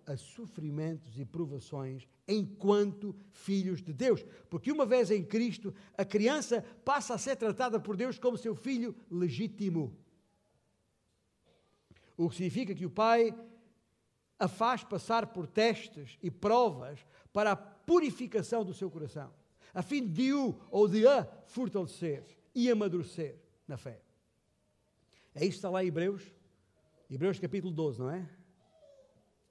a 0.05 0.17
sofrimentos 0.17 1.19
e 1.19 1.25
provações 1.25 2.07
enquanto 2.27 3.15
filhos 3.31 3.81
de 3.81 3.93
Deus. 3.93 4.23
Porque 4.49 4.71
uma 4.71 4.85
vez 4.85 5.11
em 5.11 5.23
Cristo, 5.23 5.73
a 5.97 6.05
criança 6.05 6.63
passa 6.85 7.13
a 7.13 7.17
ser 7.17 7.35
tratada 7.35 7.79
por 7.79 7.95
Deus 7.95 8.17
como 8.17 8.37
seu 8.37 8.55
filho 8.55 8.95
legítimo. 9.09 9.97
O 12.15 12.29
que 12.29 12.35
significa 12.35 12.75
que 12.75 12.85
o 12.85 12.89
pai 12.89 13.33
a 14.37 14.47
faz 14.47 14.83
passar 14.83 15.27
por 15.27 15.45
testes 15.45 16.17
e 16.21 16.31
provas 16.31 17.05
para 17.31 17.51
a 17.51 17.55
purificação 17.55 18.65
do 18.65 18.73
seu 18.73 18.89
coração, 18.89 19.31
a 19.71 19.83
fim 19.83 20.05
de 20.05 20.33
o 20.33 20.55
ou 20.71 20.87
de 20.87 21.05
a 21.07 21.25
fortalecer 21.45 22.25
e 22.53 22.69
amadurecer 22.69 23.37
na 23.67 23.77
fé. 23.77 24.01
É 25.35 25.41
isto 25.41 25.51
que 25.51 25.55
está 25.57 25.69
lá 25.69 25.83
em 25.83 25.87
Hebreus, 25.87 26.23
Hebreus 27.13 27.37
capítulo 27.39 27.73
12, 27.73 27.99
não 27.99 28.09
é? 28.09 28.29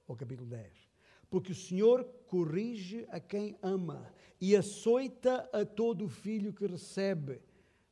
Ou 0.07 0.15
capítulo 0.15 0.49
10. 0.49 0.89
Porque 1.29 1.51
o 1.51 1.55
Senhor 1.55 2.03
corrige 2.27 3.05
a 3.11 3.19
quem 3.19 3.55
ama 3.61 4.11
e 4.41 4.55
açoita 4.55 5.47
a 5.53 5.63
todo 5.63 6.09
filho 6.09 6.51
que 6.53 6.65
recebe. 6.65 7.39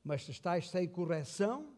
Mas 0.03 0.25
se 0.25 0.31
estáis 0.31 0.67
sem 0.71 0.87
correção, 0.87 1.71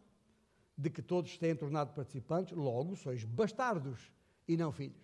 de 0.77 0.89
que 0.89 1.01
todos 1.01 1.37
têm 1.37 1.53
tornado 1.53 1.93
participantes, 1.93 2.55
logo 2.55 2.95
sois 2.95 3.25
bastardos 3.25 4.09
e 4.47 4.55
não 4.55 4.71
filhos. 4.71 5.03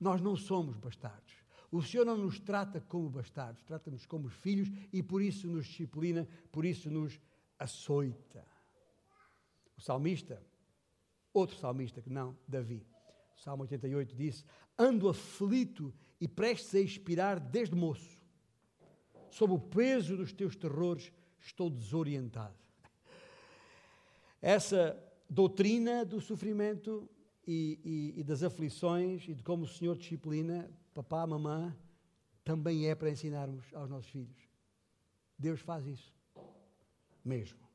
Nós 0.00 0.20
não 0.20 0.34
somos 0.34 0.76
bastardos. 0.76 1.32
O 1.70 1.80
Senhor 1.80 2.04
não 2.04 2.16
nos 2.16 2.40
trata 2.40 2.80
como 2.80 3.08
bastardos, 3.08 3.62
trata-nos 3.62 4.04
como 4.04 4.28
filhos 4.28 4.68
e 4.92 5.00
por 5.00 5.22
isso 5.22 5.46
nos 5.46 5.66
disciplina, 5.66 6.26
por 6.50 6.64
isso 6.64 6.90
nos 6.90 7.20
açoita. 7.56 8.44
O 9.76 9.80
salmista, 9.80 10.42
outro 11.32 11.56
salmista 11.56 12.02
que 12.02 12.10
não, 12.10 12.36
Davi, 12.46 12.86
Salmo 13.36 13.62
88 13.62 14.14
disse: 14.14 14.44
Ando 14.78 15.08
aflito 15.08 15.92
e 16.20 16.28
prestes 16.28 16.74
a 16.74 16.80
expirar 16.80 17.40
desde 17.40 17.74
moço. 17.74 18.20
Sob 19.30 19.54
o 19.54 19.58
peso 19.58 20.16
dos 20.16 20.32
teus 20.32 20.56
terrores, 20.56 21.12
estou 21.40 21.70
desorientado. 21.70 22.58
Essa 24.42 24.98
doutrina 25.28 26.04
do 26.04 26.20
sofrimento 26.20 27.08
e, 27.46 27.78
e, 27.84 28.20
e, 28.20 28.24
das 28.24 28.42
aflições 28.42 29.26
e 29.28 29.34
de 29.34 29.42
como 29.42 29.64
o 29.64 29.68
Senhor 29.68 29.96
disciplina 29.96 30.70
papá, 30.92 31.26
mamã, 31.26 31.74
também 32.44 32.88
é 32.88 32.94
para 32.94 33.10
ensinarmos 33.10 33.72
aos 33.74 33.88
nossos 33.88 34.10
filhos. 34.10 34.48
Deus 35.38 35.60
faz 35.60 35.86
isso. 35.86 36.12
Mesmo. 37.24 37.69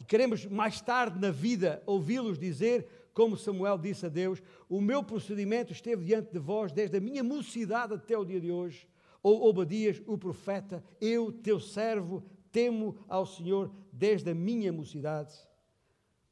E 0.00 0.04
queremos 0.04 0.44
mais 0.46 0.80
tarde 0.80 1.18
na 1.18 1.30
vida 1.30 1.82
ouvi-los 1.86 2.38
dizer, 2.38 2.86
como 3.12 3.36
Samuel 3.36 3.78
disse 3.78 4.04
a 4.06 4.08
Deus: 4.08 4.42
O 4.68 4.80
meu 4.80 5.02
procedimento 5.02 5.72
esteve 5.72 6.04
diante 6.04 6.32
de 6.32 6.38
vós 6.38 6.70
desde 6.70 6.98
a 6.98 7.00
minha 7.00 7.24
mocidade 7.24 7.94
até 7.94 8.16
o 8.16 8.24
dia 8.24 8.40
de 8.40 8.50
hoje. 8.50 8.86
Ou 9.22 9.48
Obadias, 9.48 10.02
o 10.06 10.16
profeta, 10.16 10.84
eu, 11.00 11.32
teu 11.32 11.58
servo, 11.58 12.22
temo 12.52 12.96
ao 13.08 13.26
Senhor 13.26 13.74
desde 13.92 14.30
a 14.30 14.34
minha 14.34 14.72
mocidade. 14.72 15.34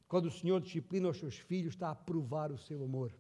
Quando 0.07 0.27
o 0.27 0.31
Senhor 0.31 0.61
disciplina 0.61 1.09
os 1.09 1.19
seus 1.19 1.37
filhos, 1.37 1.75
está 1.75 1.91
a 1.91 1.95
provar 1.95 2.53
o 2.53 2.59
seu 2.59 2.85
amor. 2.85 3.13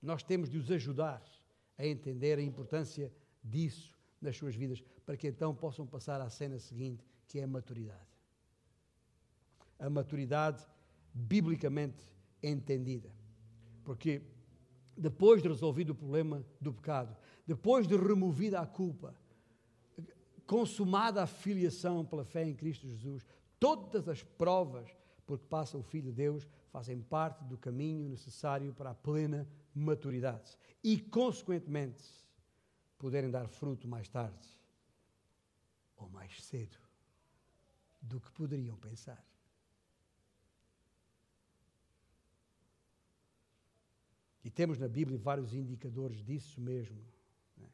Nós 0.00 0.22
temos 0.22 0.48
de 0.48 0.58
os 0.58 0.70
ajudar 0.70 1.22
a 1.76 1.86
entender 1.86 2.38
a 2.38 2.42
importância 2.42 3.12
disso 3.42 3.96
nas 4.20 4.36
suas 4.36 4.54
vidas, 4.54 4.82
para 5.04 5.16
que 5.16 5.26
então 5.26 5.54
possam 5.54 5.86
passar 5.86 6.20
à 6.20 6.30
cena 6.30 6.58
seguinte, 6.58 7.04
que 7.26 7.38
é 7.38 7.44
a 7.44 7.48
maturidade. 7.48 8.15
A 9.78 9.90
maturidade 9.90 10.64
biblicamente 11.12 12.04
entendida. 12.42 13.10
Porque 13.84 14.22
depois 14.96 15.42
de 15.42 15.48
resolvido 15.48 15.90
o 15.90 15.94
problema 15.94 16.44
do 16.60 16.72
pecado, 16.72 17.16
depois 17.46 17.86
de 17.86 17.96
removida 17.96 18.60
a 18.60 18.66
culpa, 18.66 19.14
consumada 20.46 21.22
a 21.22 21.26
filiação 21.26 22.04
pela 22.04 22.24
fé 22.24 22.44
em 22.44 22.54
Cristo 22.54 22.86
Jesus, 22.86 23.26
todas 23.58 24.08
as 24.08 24.22
provas 24.22 24.88
por 25.26 25.38
que 25.38 25.46
passa 25.46 25.76
o 25.76 25.82
Filho 25.82 26.10
de 26.10 26.12
Deus 26.12 26.48
fazem 26.70 27.00
parte 27.00 27.42
do 27.44 27.58
caminho 27.58 28.08
necessário 28.08 28.72
para 28.72 28.90
a 28.90 28.94
plena 28.94 29.48
maturidade 29.74 30.56
e, 30.82 30.98
consequentemente, 30.98 32.04
poderem 32.96 33.30
dar 33.30 33.48
fruto 33.48 33.88
mais 33.88 34.08
tarde 34.08 34.48
ou 35.96 36.08
mais 36.08 36.42
cedo 36.44 36.78
do 38.00 38.20
que 38.20 38.30
poderiam 38.30 38.76
pensar. 38.76 39.22
E 44.46 44.50
temos 44.50 44.78
na 44.78 44.86
Bíblia 44.86 45.18
vários 45.18 45.52
indicadores 45.52 46.22
disso 46.22 46.60
mesmo. 46.60 47.04
Né? 47.56 47.66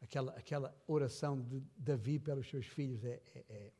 Aquela, 0.00 0.32
aquela 0.32 0.76
oração 0.84 1.40
de 1.40 1.62
Davi 1.76 2.18
pelos 2.18 2.50
seus 2.50 2.66
filhos 2.66 3.04
é, 3.04 3.22
é, 3.32 3.44
é, 3.48 3.72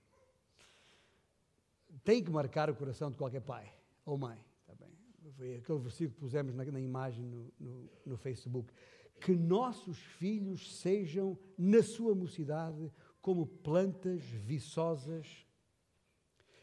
tem 2.05 2.23
que 2.23 2.31
marcar 2.31 2.71
o 2.71 2.77
coração 2.77 3.11
de 3.11 3.17
qualquer 3.17 3.41
pai 3.41 3.75
ou 4.05 4.17
mãe. 4.17 4.39
Tá 4.65 4.75
bem? 4.77 4.97
Foi 5.33 5.57
aquele 5.57 5.81
versículo 5.81 6.15
que 6.15 6.21
pusemos 6.21 6.55
na, 6.55 6.65
na 6.65 6.81
imagem 6.81 7.25
no, 7.25 7.53
no, 7.59 7.91
no 8.07 8.17
Facebook. 8.17 8.73
Que 9.21 9.35
nossos 9.35 9.99
filhos 9.99 10.77
sejam, 10.77 11.37
na 11.59 11.83
sua 11.83 12.15
mocidade, 12.15 12.89
como 13.21 13.49
plantas 13.49 14.23
viçosas 14.23 15.45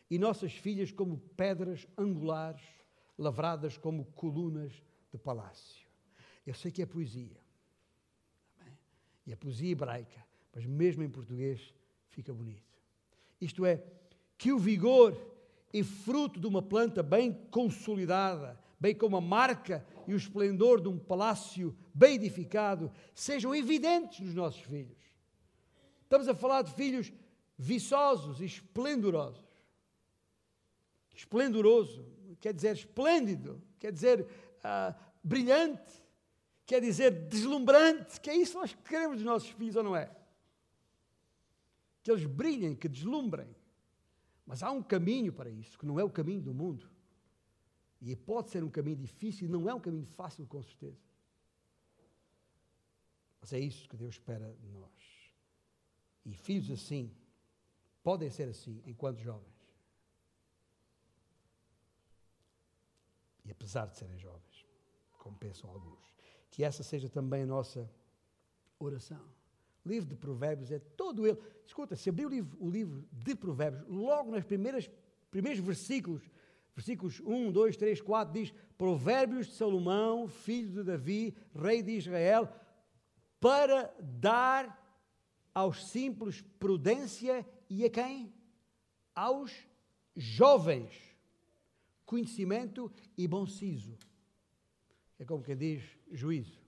e 0.10 0.18
nossas 0.18 0.54
filhas 0.54 0.90
como 0.90 1.18
pedras 1.36 1.86
angulares 1.98 2.79
lavradas 3.20 3.78
como 3.78 4.06
colunas 4.16 4.72
de 5.12 5.18
palácio. 5.18 5.86
Eu 6.48 6.54
sei 6.54 6.72
que 6.72 6.82
é 6.82 6.86
poesia. 6.86 7.38
E 9.28 9.34
é 9.34 9.36
poesia 9.36 9.72
hebraica, 9.72 10.26
mas 10.56 10.66
mesmo 10.66 11.04
em 11.04 11.10
português 11.10 11.74
fica 12.10 12.34
bonito. 12.34 12.64
Isto 13.40 13.66
é, 13.66 13.84
que 14.38 14.52
o 14.52 14.58
vigor 14.58 15.16
e 15.72 15.84
fruto 15.84 16.40
de 16.40 16.48
uma 16.48 16.62
planta 16.62 17.04
bem 17.04 17.32
consolidada, 17.52 18.60
bem 18.80 18.96
como 18.96 19.18
a 19.18 19.22
marca 19.22 19.86
e 20.08 20.14
o 20.14 20.18
esplendor 20.18 20.82
de 20.82 20.88
um 20.88 20.98
palácio 20.98 21.78
bem 21.94 22.16
edificado, 22.16 22.92
sejam 23.14 23.54
evidentes 23.54 24.22
nos 24.22 24.34
nossos 24.34 24.62
filhos. 24.62 24.98
Estamos 26.04 26.28
a 26.28 26.34
falar 26.34 26.64
de 26.64 26.74
filhos 26.74 27.12
viçosos 27.58 28.40
e 28.40 28.46
esplendorosos. 28.46 29.46
Esplendoroso 31.14 32.19
quer 32.40 32.54
dizer 32.54 32.76
esplêndido, 32.76 33.62
quer 33.80 33.92
dizer 33.92 34.22
uh, 34.22 34.96
brilhante, 35.24 36.04
quer 36.66 36.82
dizer 36.82 37.28
deslumbrante, 37.28 38.20
que 38.20 38.30
é 38.30 38.36
isso 38.36 38.54
que 38.54 38.58
nós 38.60 38.74
queremos 38.74 39.18
dos 39.18 39.26
nossos 39.26 39.50
filhos, 39.50 39.76
ou 39.76 39.84
não 39.84 39.96
é? 39.96 40.16
Que 42.04 42.12
eles 42.12 42.26
brilhem, 42.26 42.76
que 42.76 42.88
deslumbrem. 42.88 43.56
Mas 44.46 44.64
há 44.64 44.72
um 44.72 44.82
caminho 44.82 45.32
para 45.34 45.50
isso, 45.50 45.78
que 45.78 45.86
não 45.86 46.00
é 46.00 46.04
o 46.04 46.10
caminho 46.10 46.42
do 46.42 46.54
mundo. 46.54 46.90
E 48.02 48.16
pode 48.16 48.50
ser 48.50 48.64
um 48.64 48.70
caminho 48.70 48.98
difícil, 48.98 49.50
não 49.50 49.70
é 49.70 49.74
um 49.74 49.80
caminho 49.80 50.06
fácil, 50.06 50.46
com 50.48 50.62
certeza. 50.64 50.98
Mas 53.42 53.54
é 53.54 53.60
isso 53.60 53.88
que 53.88 53.98
Deus 53.98 54.16
espera 54.16 54.56
de 54.62 54.70
nós. 54.70 54.92
E 56.26 56.34
filhos 56.34 56.70
assim, 56.72 57.12
podem 58.04 58.30
ser 58.30 58.48
assim, 58.50 58.82
enquanto 58.86 59.20
jovens. 59.20 59.59
Apesar 63.52 63.88
de 63.88 63.98
serem 63.98 64.18
jovens, 64.18 64.66
como 65.18 65.38
pensam 65.38 65.70
alguns. 65.70 66.14
Que 66.50 66.64
essa 66.64 66.84
seja 66.84 67.10
também 67.10 67.44
a 67.44 67.48
nossa 67.48 67.90
oração. 68.80 69.22
O 69.86 69.90
livro 69.90 70.10
de 70.10 70.16
Provérbios 70.16 70.72
é 70.72 70.80
todo 70.80 71.28
ele. 71.28 71.38
Escuta, 71.66 71.96
se 71.96 72.10
abrir 72.10 72.26
o 72.26 72.30
livro, 72.30 72.58
o 72.60 72.70
livro 72.70 73.08
de 73.12 73.36
Provérbios, 73.36 73.86
logo 73.88 74.40
primeiras 74.44 74.90
primeiros 75.30 75.60
versículos, 75.60 76.24
versículos 76.76 77.20
1, 77.20 77.52
2, 77.52 77.78
3, 77.78 78.02
4, 78.02 78.34
diz: 78.34 78.54
Provérbios 78.78 79.48
de 79.48 79.54
Salomão, 79.54 80.28
filho 80.28 80.72
de 80.72 80.84
Davi, 80.84 81.36
rei 81.54 81.82
de 81.82 81.92
Israel, 81.92 82.52
para 83.40 83.94
dar 84.00 84.78
aos 85.54 85.88
simples 85.88 86.42
prudência 86.60 87.46
e 87.70 87.86
a 87.86 87.90
quem? 87.90 88.34
Aos 89.14 89.54
jovens 90.16 91.09
conhecimento 92.10 92.92
e 93.16 93.28
bom 93.28 93.46
siso. 93.46 93.96
É 95.20 95.24
como 95.24 95.44
quem 95.44 95.56
diz 95.56 95.84
juízo. 96.12 96.60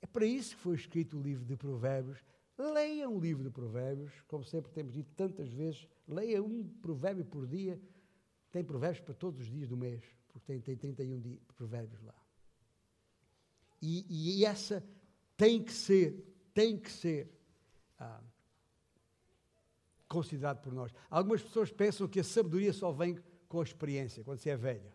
É 0.00 0.06
para 0.08 0.26
isso 0.26 0.56
que 0.56 0.62
foi 0.62 0.74
escrito 0.74 1.16
o 1.16 1.22
livro 1.22 1.44
de 1.44 1.56
Provérbios. 1.56 2.18
Leiam 2.58 3.14
o 3.14 3.20
livro 3.20 3.44
de 3.44 3.50
Provérbios, 3.50 4.12
como 4.26 4.42
sempre 4.42 4.72
temos 4.72 4.92
dito 4.92 5.14
tantas 5.14 5.48
vezes, 5.52 5.86
leia 6.08 6.42
um 6.42 6.66
provérbio 6.80 7.24
por 7.24 7.46
dia. 7.46 7.80
Tem 8.50 8.64
provérbios 8.64 9.04
para 9.04 9.14
todos 9.14 9.40
os 9.40 9.46
dias 9.46 9.68
do 9.68 9.76
mês, 9.76 10.02
porque 10.26 10.40
tem, 10.46 10.60
tem 10.60 10.76
31 10.76 11.20
dias, 11.20 11.40
provérbios 11.56 12.02
lá. 12.02 12.14
E, 13.80 14.40
e, 14.40 14.44
essa 14.44 14.84
tem 15.36 15.62
que 15.62 15.72
ser, 15.72 16.24
tem 16.52 16.76
que 16.76 16.90
ser 16.90 17.30
ah, 17.98 18.20
por 20.62 20.74
nós. 20.74 20.92
Algumas 21.08 21.40
pessoas 21.40 21.72
pensam 21.72 22.06
que 22.08 22.20
a 22.20 22.24
sabedoria 22.24 22.72
só 22.72 22.92
vem 22.92 23.18
com 23.52 23.60
a 23.60 23.64
experiência, 23.64 24.24
quando 24.24 24.38
se 24.38 24.48
é 24.48 24.56
velho. 24.56 24.90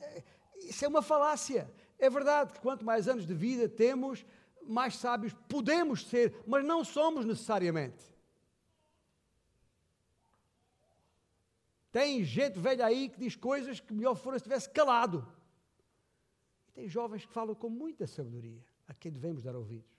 É, 0.00 0.22
isso 0.56 0.82
é 0.86 0.88
uma 0.88 1.02
falácia. 1.02 1.70
É 1.98 2.08
verdade 2.08 2.54
que 2.54 2.60
quanto 2.60 2.82
mais 2.82 3.06
anos 3.06 3.26
de 3.26 3.34
vida 3.34 3.68
temos, 3.68 4.24
mais 4.62 4.96
sábios 4.96 5.34
podemos 5.46 6.06
ser, 6.06 6.34
mas 6.46 6.64
não 6.64 6.82
somos 6.82 7.26
necessariamente. 7.26 8.02
Tem 11.92 12.24
gente 12.24 12.58
velha 12.58 12.86
aí 12.86 13.10
que 13.10 13.20
diz 13.20 13.36
coisas 13.36 13.80
que 13.80 13.92
melhor 13.92 14.16
fora 14.16 14.38
se 14.38 14.44
tivesse 14.44 14.70
calado. 14.70 15.28
E 16.68 16.72
tem 16.72 16.88
jovens 16.88 17.26
que 17.26 17.32
falam 17.32 17.54
com 17.54 17.68
muita 17.68 18.06
sabedoria, 18.06 18.64
a 18.88 18.94
quem 18.94 19.12
devemos 19.12 19.42
dar 19.42 19.54
ouvidos. 19.54 19.93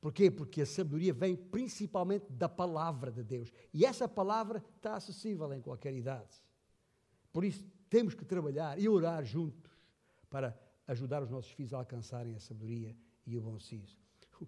Porquê? 0.00 0.30
Porque 0.30 0.62
a 0.62 0.66
sabedoria 0.66 1.12
vem 1.12 1.36
principalmente 1.36 2.32
da 2.32 2.48
palavra 2.48 3.10
de 3.10 3.22
Deus. 3.22 3.52
E 3.72 3.84
essa 3.84 4.08
palavra 4.08 4.64
está 4.76 4.96
acessível 4.96 5.52
em 5.52 5.60
qualquer 5.60 5.94
idade. 5.94 6.34
Por 7.32 7.44
isso, 7.44 7.64
temos 7.90 8.14
que 8.14 8.24
trabalhar 8.24 8.78
e 8.78 8.88
orar 8.88 9.24
juntos 9.24 9.70
para 10.30 10.58
ajudar 10.86 11.22
os 11.22 11.30
nossos 11.30 11.50
filhos 11.50 11.74
a 11.74 11.78
alcançarem 11.78 12.34
a 12.34 12.40
sabedoria 12.40 12.96
e 13.26 13.36
o 13.36 13.42
bom 13.42 13.58
siso. 13.58 13.98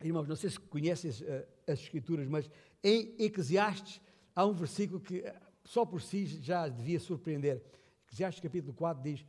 Irmãos, 0.00 0.28
não 0.28 0.36
sei 0.36 0.50
se 0.50 0.60
conhecem 0.60 1.10
as, 1.10 1.22
eh, 1.22 1.48
as 1.66 1.80
Escrituras, 1.80 2.28
mas 2.28 2.48
em 2.84 3.14
Eclesiastes 3.18 4.00
há 4.34 4.46
um 4.46 4.52
versículo 4.52 5.00
que 5.00 5.18
eh, 5.18 5.40
só 5.64 5.84
por 5.84 6.00
si 6.00 6.26
já 6.26 6.68
devia 6.68 7.00
surpreender. 7.00 7.62
Eclesiastes 8.04 8.42
capítulo 8.42 8.72
4 8.72 9.02
diz: 9.02 9.26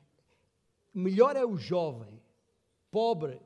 Melhor 0.93 1.35
é 1.35 1.45
o 1.45 1.57
jovem, 1.57 2.21
pobre 2.91 3.41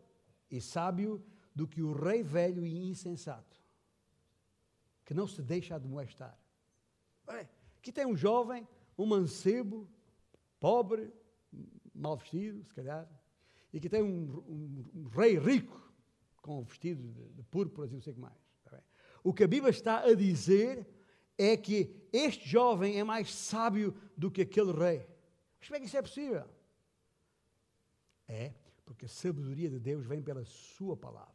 e 0.52 0.60
sábio 0.60 1.24
do 1.56 1.68
que 1.68 1.82
o 1.82 1.94
rei 1.94 2.22
velho 2.22 2.66
e 2.66 2.90
insensato, 2.90 3.60
que 5.06 5.14
não 5.14 5.26
se 5.26 5.42
deixa 5.42 5.76
admoestar. 5.76 6.38
Aqui 7.78 7.92
tem 7.92 8.06
um 8.06 8.16
jovem, 8.16 8.68
um 8.98 9.06
mancebo, 9.06 9.90
pobre, 10.60 11.12
mal 11.96 12.18
vestido, 12.18 12.64
se 12.66 12.74
calhar, 12.74 13.10
e 13.74 13.80
que 13.80 13.90
tem 13.90 14.04
um, 14.04 14.44
um, 14.48 14.86
um 14.94 15.08
rei 15.08 15.40
rico, 15.40 15.80
com 16.42 16.60
um 16.60 16.64
vestido 16.64 17.02
de, 17.12 17.30
de 17.34 17.44
púrpuras 17.44 17.92
e 17.92 17.94
não 17.94 18.02
sei 18.02 18.12
o 18.12 18.16
que 18.16 18.22
mais. 18.22 18.52
O 19.24 19.34
que 19.34 19.44
a 19.44 19.48
Bíblia 19.48 19.70
está 19.70 20.00
a 20.00 20.14
dizer 20.16 20.88
é 21.38 21.56
que 21.56 22.08
este 22.12 22.48
jovem 22.48 23.00
é 23.00 23.04
mais 23.04 23.34
sábio 23.34 23.96
do 24.18 24.32
que 24.32 24.42
aquele 24.42 24.72
rei. 24.72 25.08
Mas 25.60 25.68
como 25.68 25.78
é 25.78 25.80
que 25.80 25.86
isso 25.86 25.98
é 25.98 26.02
possível? 26.02 26.50
É 28.28 28.54
porque 28.92 29.06
a 29.06 29.10
sabedoria 29.10 29.70
de 29.70 29.80
Deus 29.80 30.06
vem 30.06 30.22
pela 30.22 30.44
Sua 30.44 30.98
palavra. 30.98 31.34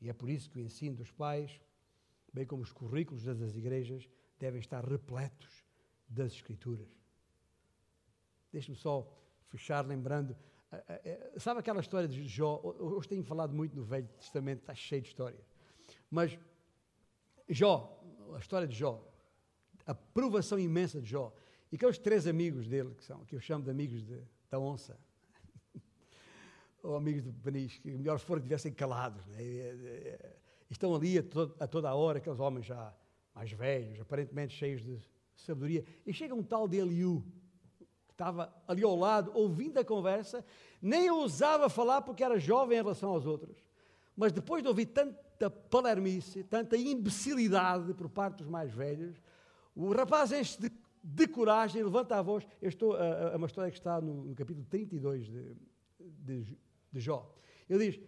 E 0.00 0.08
é 0.08 0.12
por 0.14 0.30
isso 0.30 0.48
que 0.48 0.58
o 0.58 0.62
ensino 0.62 0.96
dos 0.96 1.10
pais, 1.10 1.60
bem 2.32 2.46
como 2.46 2.62
os 2.62 2.72
currículos 2.72 3.22
das 3.24 3.54
igrejas, 3.54 4.08
devem 4.38 4.58
estar 4.58 4.82
repletos 4.82 5.66
das 6.08 6.32
Escrituras. 6.32 6.88
Deixe-me 8.50 8.74
só 8.74 9.06
fechar 9.48 9.86
lembrando. 9.86 10.34
Sabe 11.36 11.60
aquela 11.60 11.80
história 11.80 12.08
de 12.08 12.26
Jó? 12.26 12.58
Hoje 12.62 13.08
tenho 13.08 13.22
falado 13.22 13.54
muito 13.54 13.76
no 13.76 13.84
Velho 13.84 14.08
Testamento, 14.18 14.60
está 14.60 14.74
cheio 14.74 15.02
de 15.02 15.08
histórias. 15.08 15.44
Mas 16.10 16.38
Jó, 17.50 18.02
a 18.34 18.38
história 18.38 18.66
de 18.66 18.74
Jó, 18.74 19.06
a 19.84 19.94
provação 19.94 20.58
imensa 20.58 21.02
de 21.02 21.10
Jó, 21.10 21.34
e 21.70 21.76
aqueles 21.76 21.98
três 21.98 22.26
amigos 22.26 22.66
dele, 22.66 22.94
que 22.94 23.04
são, 23.04 23.26
que 23.26 23.36
eu 23.36 23.40
chamo 23.40 23.62
de 23.62 23.70
amigos 23.70 24.02
de, 24.02 24.22
da 24.48 24.58
onça, 24.58 24.98
ou 26.82 26.96
amigos 26.96 27.22
do 27.22 27.32
Panis, 27.32 27.78
que 27.78 27.90
melhor 27.90 28.18
for 28.18 28.38
que 28.38 28.44
estivessem 28.44 28.72
calados. 28.72 29.24
Né? 29.26 29.38
Estão 30.68 30.94
ali 30.94 31.18
a, 31.18 31.22
to 31.22 31.54
a, 31.60 31.66
toda 31.66 31.88
a 31.88 31.94
hora, 31.94 32.18
aqueles 32.18 32.40
homens 32.40 32.66
já 32.66 32.92
mais 33.34 33.52
velhos, 33.52 34.00
aparentemente 34.00 34.54
cheios 34.54 34.82
de 34.82 34.98
sabedoria. 35.36 35.84
E 36.06 36.12
chega 36.12 36.34
um 36.34 36.42
tal 36.42 36.66
de 36.66 36.78
Eliú, 36.78 37.24
que 37.78 38.12
estava 38.12 38.52
ali 38.66 38.82
ao 38.82 38.96
lado, 38.96 39.30
ouvindo 39.34 39.78
a 39.78 39.84
conversa, 39.84 40.44
nem 40.80 41.10
ousava 41.10 41.68
falar 41.68 42.02
porque 42.02 42.24
era 42.24 42.38
jovem 42.38 42.78
em 42.78 42.82
relação 42.82 43.10
aos 43.10 43.26
outros. 43.26 43.56
Mas 44.16 44.32
depois 44.32 44.62
de 44.62 44.68
ouvir 44.68 44.86
tanta 44.86 45.50
palermice, 45.50 46.44
tanta 46.44 46.76
imbecilidade 46.76 47.94
por 47.94 48.08
parte 48.08 48.38
dos 48.38 48.48
mais 48.48 48.72
velhos, 48.72 49.16
o 49.74 49.90
rapaz 49.92 50.32
enche 50.32 50.60
de, 50.60 50.72
de 51.02 51.26
coragem, 51.26 51.82
levanta 51.82 52.16
a 52.16 52.22
voz. 52.22 52.46
Eu 52.60 52.68
estou, 52.68 52.94
a, 52.94 53.34
a 53.34 53.36
uma 53.36 53.46
história 53.46 53.70
que 53.70 53.78
está 53.78 54.00
no, 54.00 54.24
no 54.24 54.34
capítulo 54.34 54.66
32 54.66 55.26
de, 55.26 55.56
de, 55.98 56.58
de 56.92 57.00
Jó. 57.00 57.32
Ele 57.68 57.90
diz, 57.90 58.00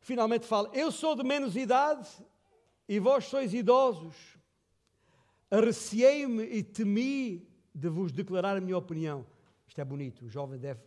finalmente 0.00 0.46
fala, 0.46 0.70
eu 0.72 0.90
sou 0.90 1.14
de 1.14 1.22
menos 1.22 1.56
idade 1.56 2.08
e 2.88 2.98
vós 2.98 3.26
sois 3.26 3.52
idosos. 3.52 4.14
Arreciei-me 5.50 6.44
e 6.44 6.62
temi 6.62 7.46
de 7.74 7.88
vos 7.88 8.10
declarar 8.10 8.56
a 8.56 8.60
minha 8.60 8.78
opinião. 8.78 9.26
Isto 9.66 9.80
é 9.80 9.84
bonito, 9.84 10.24
o 10.24 10.28
jovem 10.28 10.58
deve 10.58 10.80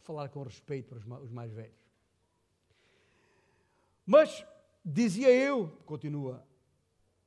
falar 0.00 0.28
com 0.28 0.42
respeito 0.42 0.88
para 0.88 0.98
os 1.22 1.30
mais 1.30 1.52
velhos. 1.52 1.84
Mas, 4.04 4.44
dizia 4.84 5.30
eu, 5.30 5.68
continua 5.86 6.46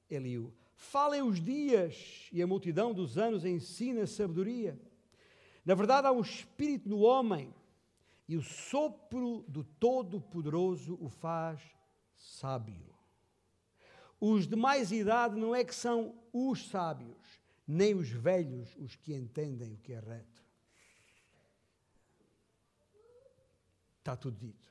Eliú, 0.10 0.54
falem 0.76 1.22
os 1.22 1.42
dias 1.42 2.30
e 2.32 2.42
a 2.42 2.48
multidão 2.48 2.94
dos 2.94 3.18
anos 3.18 3.44
ensina 3.44 4.06
sabedoria. 4.06 4.80
Na 5.66 5.74
verdade, 5.74 6.08
há 6.08 6.12
um 6.12 6.22
espírito 6.22 6.88
no 6.88 7.00
homem 7.00 7.54
e 8.28 8.36
o 8.36 8.42
sopro 8.42 9.46
do 9.48 9.64
Todo-Poderoso 9.64 10.98
o 11.00 11.10
faz 11.10 11.62
sábio. 12.16 12.94
Os 14.20 14.48
de 14.48 14.56
mais 14.56 14.92
idade 14.92 15.40
não 15.40 15.56
é 15.56 15.64
que 15.64 15.74
são 15.74 16.16
os 16.34 16.68
sábios, 16.68 17.42
nem 17.68 17.94
os 17.96 18.10
velhos 18.10 18.76
os 18.78 18.96
que 18.96 19.14
entendem 19.14 19.74
o 19.74 19.78
que 19.78 19.94
é 19.94 20.00
reto. 20.00 20.44
Está 24.00 24.16
tudo 24.16 24.38
dito. 24.38 24.68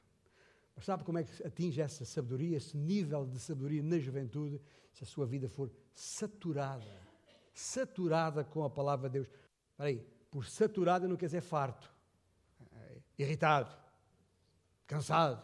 Mas 0.74 0.84
sabe 0.84 1.04
como 1.04 1.18
é 1.18 1.24
que 1.24 1.46
atinge 1.46 1.80
essa 1.80 2.04
sabedoria, 2.04 2.56
esse 2.56 2.76
nível 2.76 3.26
de 3.26 3.38
sabedoria 3.38 3.82
na 3.82 3.98
juventude, 3.98 4.60
se 4.92 5.04
a 5.04 5.06
sua 5.06 5.26
vida 5.26 5.48
for 5.48 5.70
saturada, 5.94 7.00
saturada 7.54 8.44
com 8.44 8.62
a 8.64 8.68
palavra 8.68 9.08
de 9.08 9.14
Deus. 9.14 9.30
Espera 9.70 9.88
aí, 9.88 10.06
por 10.30 10.44
saturada 10.44 11.08
não 11.08 11.16
quer 11.16 11.26
dizer 11.26 11.40
farto, 11.40 11.95
irritado, 13.18 13.74
cansado. 14.86 15.42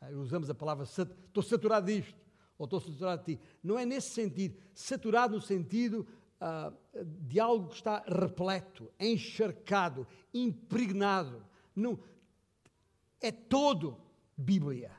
É, 0.00 0.14
usamos 0.14 0.50
a 0.50 0.54
palavra, 0.54 0.84
estou 0.84 1.42
saturado 1.42 1.86
disto, 1.86 2.14
ou 2.58 2.64
estou 2.64 2.80
saturado 2.80 3.24
de 3.24 3.36
ti. 3.36 3.42
Não 3.62 3.78
é 3.78 3.86
nesse 3.86 4.10
sentido, 4.10 4.58
saturado 4.74 5.36
no 5.36 5.42
sentido 5.42 6.06
uh, 6.40 7.04
de 7.04 7.40
algo 7.40 7.68
que 7.68 7.76
está 7.76 8.04
repleto, 8.06 8.90
encharcado, 8.98 10.06
impregnado. 10.32 11.44
É 13.20 13.32
todo 13.32 13.98
Bíblia. 14.36 14.92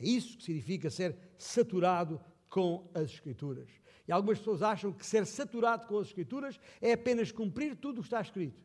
É 0.00 0.04
isso 0.04 0.38
que 0.38 0.44
significa 0.44 0.90
ser 0.90 1.16
saturado 1.38 2.20
com 2.48 2.90
as 2.94 3.10
Escrituras. 3.10 3.68
E 4.06 4.12
algumas 4.12 4.38
pessoas 4.38 4.62
acham 4.62 4.92
que 4.92 5.06
ser 5.06 5.26
saturado 5.26 5.86
com 5.86 5.98
as 5.98 6.08
Escrituras 6.08 6.58
é 6.80 6.92
apenas 6.92 7.30
cumprir 7.30 7.76
tudo 7.76 7.98
o 7.98 8.00
que 8.02 8.06
está 8.06 8.20
escrito. 8.20 8.60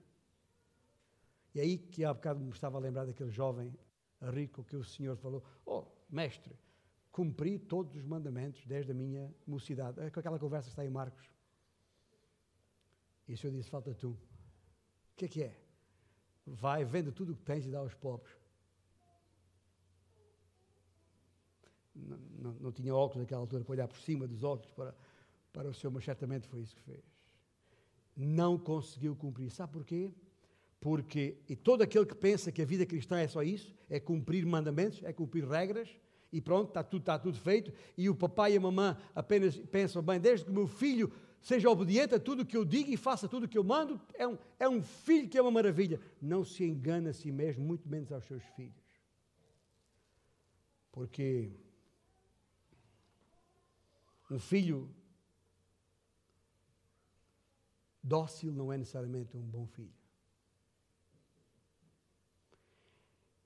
E 1.58 1.60
aí 1.60 1.76
que 1.76 2.06
há 2.06 2.14
bocado 2.14 2.40
me 2.40 2.52
estava 2.52 2.78
a 2.78 2.80
lembrar 2.80 3.06
daquele 3.06 3.32
jovem 3.32 3.74
rico 4.22 4.64
que 4.64 4.76
o 4.76 4.84
Senhor 4.84 5.18
falou: 5.18 5.44
Oh, 5.66 5.86
mestre, 6.08 6.56
cumpri 7.12 7.58
todos 7.58 7.96
os 7.96 8.06
mandamentos 8.06 8.64
desde 8.68 8.92
a 8.92 8.94
minha 8.94 9.34
mocidade. 9.48 10.00
É 10.00 10.12
com 10.12 10.20
aquela 10.20 10.38
conversa 10.38 10.68
que 10.68 10.74
está 10.74 10.86
em 10.86 10.92
Marcos. 10.92 11.28
E 13.28 13.34
o 13.34 13.38
Senhor 13.40 13.54
disse: 13.54 13.72
Falta 13.72 13.92
tu. 13.96 14.12
O 14.12 14.18
que 15.16 15.26
é 15.26 15.28
que 15.28 15.42
é? 15.42 15.60
Vai, 16.46 16.86
vende 16.86 17.12
tudo 17.12 17.34
o 17.34 17.36
que 17.36 17.42
tens 17.42 17.66
e 17.66 17.72
dá 17.72 17.80
aos 17.80 17.96
pobres. 17.96 18.38
não, 21.96 22.18
não, 22.18 22.52
não, 22.54 22.72
tinha 22.72 22.94
óculos 22.94 23.24
naquela 23.24 23.42
altura 23.42 23.64
para 23.64 23.72
olhar 23.72 23.88
por 23.88 23.98
cima 23.98 24.28
dos 24.28 24.44
óculos 24.44 24.72
para, 24.74 24.96
para 25.52 25.68
o 25.68 25.74
Senhor, 25.74 25.92
mas 25.92 26.06
certamente 26.06 26.48
foi 26.48 26.62
isso 26.62 26.76
que 26.76 26.84
fez. 26.84 27.04
Não 28.16 28.60
conseguiu 28.60 29.16
cumprir. 29.16 29.50
Sabe 29.50 29.74
porquê? 29.74 30.14
Porque, 30.80 31.38
e 31.50 31.56
todo 31.56 31.82
aquele 31.82 32.06
que 32.06 32.16
pensa 32.16 32.52
que 32.52 32.62
a 32.62 32.66
vida 32.66 32.86
cristã 32.86 33.20
é 33.20 33.28
só 33.28 33.42
isso, 33.42 33.74
é 33.90 34.00
cumprir 34.00 34.46
mandamentos, 34.46 35.02
é 35.04 35.12
cumprir 35.12 35.48
regras, 35.48 35.90
e 36.32 36.42
pronto, 36.42 36.70
está 36.70 36.84
tudo, 36.84 37.02
está 37.02 37.18
tudo 37.18 37.38
feito, 37.38 37.72
e 37.98 38.10
o 38.10 38.16
papai 38.16 38.54
e 38.54 38.58
a 38.58 38.62
mamãe 38.62 38.96
apenas 39.16 39.58
pensam, 39.58 40.04
bem, 40.04 40.20
desde 40.20 40.46
que 40.46 40.52
o 40.52 40.54
meu 40.54 40.68
filho 40.68 41.12
seja 41.42 41.70
obediente 41.70 42.14
a 42.14 42.20
tudo 42.20 42.46
que 42.46 42.58
eu 42.58 42.66
digo 42.66 42.92
e 42.92 42.98
faça 42.98 43.28
tudo 43.28 43.48
que 43.48 43.58
eu 43.58 43.64
mando, 43.64 44.00
é 44.14 44.28
um, 44.28 44.38
é 44.60 44.70
um 44.70 44.82
filho 44.82 45.30
que 45.30 45.38
é 45.38 45.42
uma 45.42 45.52
maravilha. 45.52 46.00
Não 46.22 46.44
se 46.44 46.64
engana 46.64 47.12
a 47.12 47.14
si 47.14 47.32
mesmo, 47.32 47.64
muito 47.64 47.88
menos 47.88 48.12
aos 48.12 48.26
seus 48.26 48.44
filhos. 48.56 48.76
Porque 50.92 51.52
um 54.30 54.40
filho 54.40 54.94
dócil 58.04 58.52
não 58.52 58.74
é 58.74 58.78
necessariamente 58.78 59.38
um 59.38 59.42
bom 59.42 59.66
filho. 59.68 59.94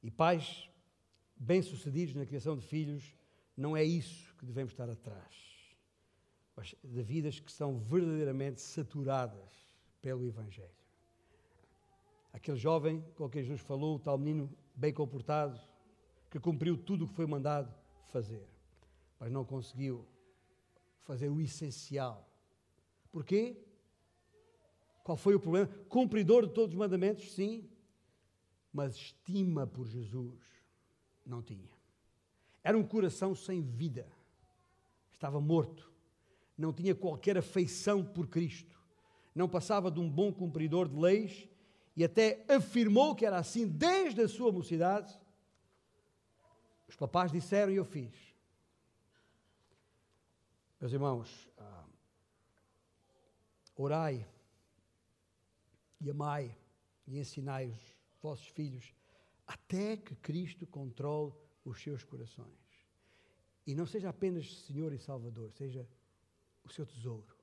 E 0.04 0.10
pais 0.10 0.70
bem-sucedidos 1.36 2.16
na 2.16 2.26
criação 2.26 2.58
de 2.58 2.66
filhos, 2.66 3.16
não 3.56 3.76
é 3.76 3.84
isso 3.84 4.36
que 4.36 4.46
devemos 4.46 4.74
estar 4.74 4.90
atrás. 4.90 5.36
Mas 6.56 6.76
de 6.84 7.02
vidas 7.02 7.40
que 7.40 7.52
são 7.52 7.80
verdadeiramente 7.80 8.62
saturadas 8.62 9.68
pelo 10.02 10.26
Evangelho. 10.26 10.70
Aquele 12.34 12.58
jovem 12.58 13.04
com 13.16 13.30
quem 13.30 13.44
Jesus 13.44 13.62
falou, 13.62 13.96
o 13.96 14.00
tal 14.00 14.18
menino 14.18 14.50
bem 14.76 14.94
comportado, 14.94 15.60
que 16.30 16.40
cumpriu 16.40 16.78
tudo 16.78 17.06
o 17.06 17.08
que 17.08 17.14
foi 17.14 17.26
mandado 17.26 17.74
fazer, 18.08 18.48
mas 19.20 19.32
não 19.32 19.44
conseguiu 19.44 20.08
fazer 21.02 21.30
o 21.30 21.42
essencial. 21.42 22.28
Porquê? 23.12 23.58
Qual 25.04 25.18
foi 25.18 25.36
o 25.36 25.40
problema? 25.40 25.68
Cumpridor 25.90 26.48
de 26.48 26.54
todos 26.54 26.74
os 26.74 26.80
mandamentos, 26.80 27.34
sim, 27.34 27.70
mas 28.74 28.96
estima 28.96 29.68
por 29.68 29.88
Jesus 29.88 30.40
não 31.26 31.42
tinha. 31.42 31.70
Era 32.64 32.78
um 32.78 32.86
coração 32.86 33.36
sem 33.36 33.62
vida, 33.62 34.08
estava 35.12 35.42
morto, 35.42 35.92
não 36.58 36.72
tinha 36.72 36.94
qualquer 36.94 37.38
afeição 37.38 38.04
por 38.04 38.28
Cristo, 38.28 38.80
não 39.34 39.50
passava 39.50 39.90
de 39.90 40.00
um 40.00 40.10
bom 40.10 40.32
cumpridor 40.32 40.88
de 40.88 40.96
leis 40.96 41.48
e 41.96 42.04
até 42.04 42.46
afirmou 42.48 43.16
que 43.16 43.26
era 43.26 43.38
assim 43.38 43.68
desde 43.68 44.22
a 44.22 44.28
sua 44.28 44.52
mocidade. 44.52 45.20
Os 46.88 46.96
papás 46.96 47.32
disseram 47.32 47.72
e 47.72 47.78
eu 47.78 47.86
fiz. 47.86 48.14
Meus 50.80 50.94
irmãos, 50.94 51.50
ah, 51.58 51.86
orai 53.76 54.28
e 56.00 56.10
amai 56.10 56.56
e 57.08 57.20
ensinai 57.20 57.68
os 57.68 58.01
vossos 58.22 58.48
filhos 58.48 58.94
até 59.46 59.98
que 59.98 60.16
Cristo 60.16 60.66
controle 60.68 61.34
os 61.66 61.82
seus 61.82 62.04
corações. 62.04 62.48
E 63.66 63.76
não 63.76 63.86
seja 63.86 64.10
apenas 64.10 64.64
Senhor 64.66 64.94
e 64.94 65.00
Salvador, 65.00 65.52
seja 65.52 65.88
o 66.64 66.70
seu 66.70 66.86
tesouro. 66.86 67.41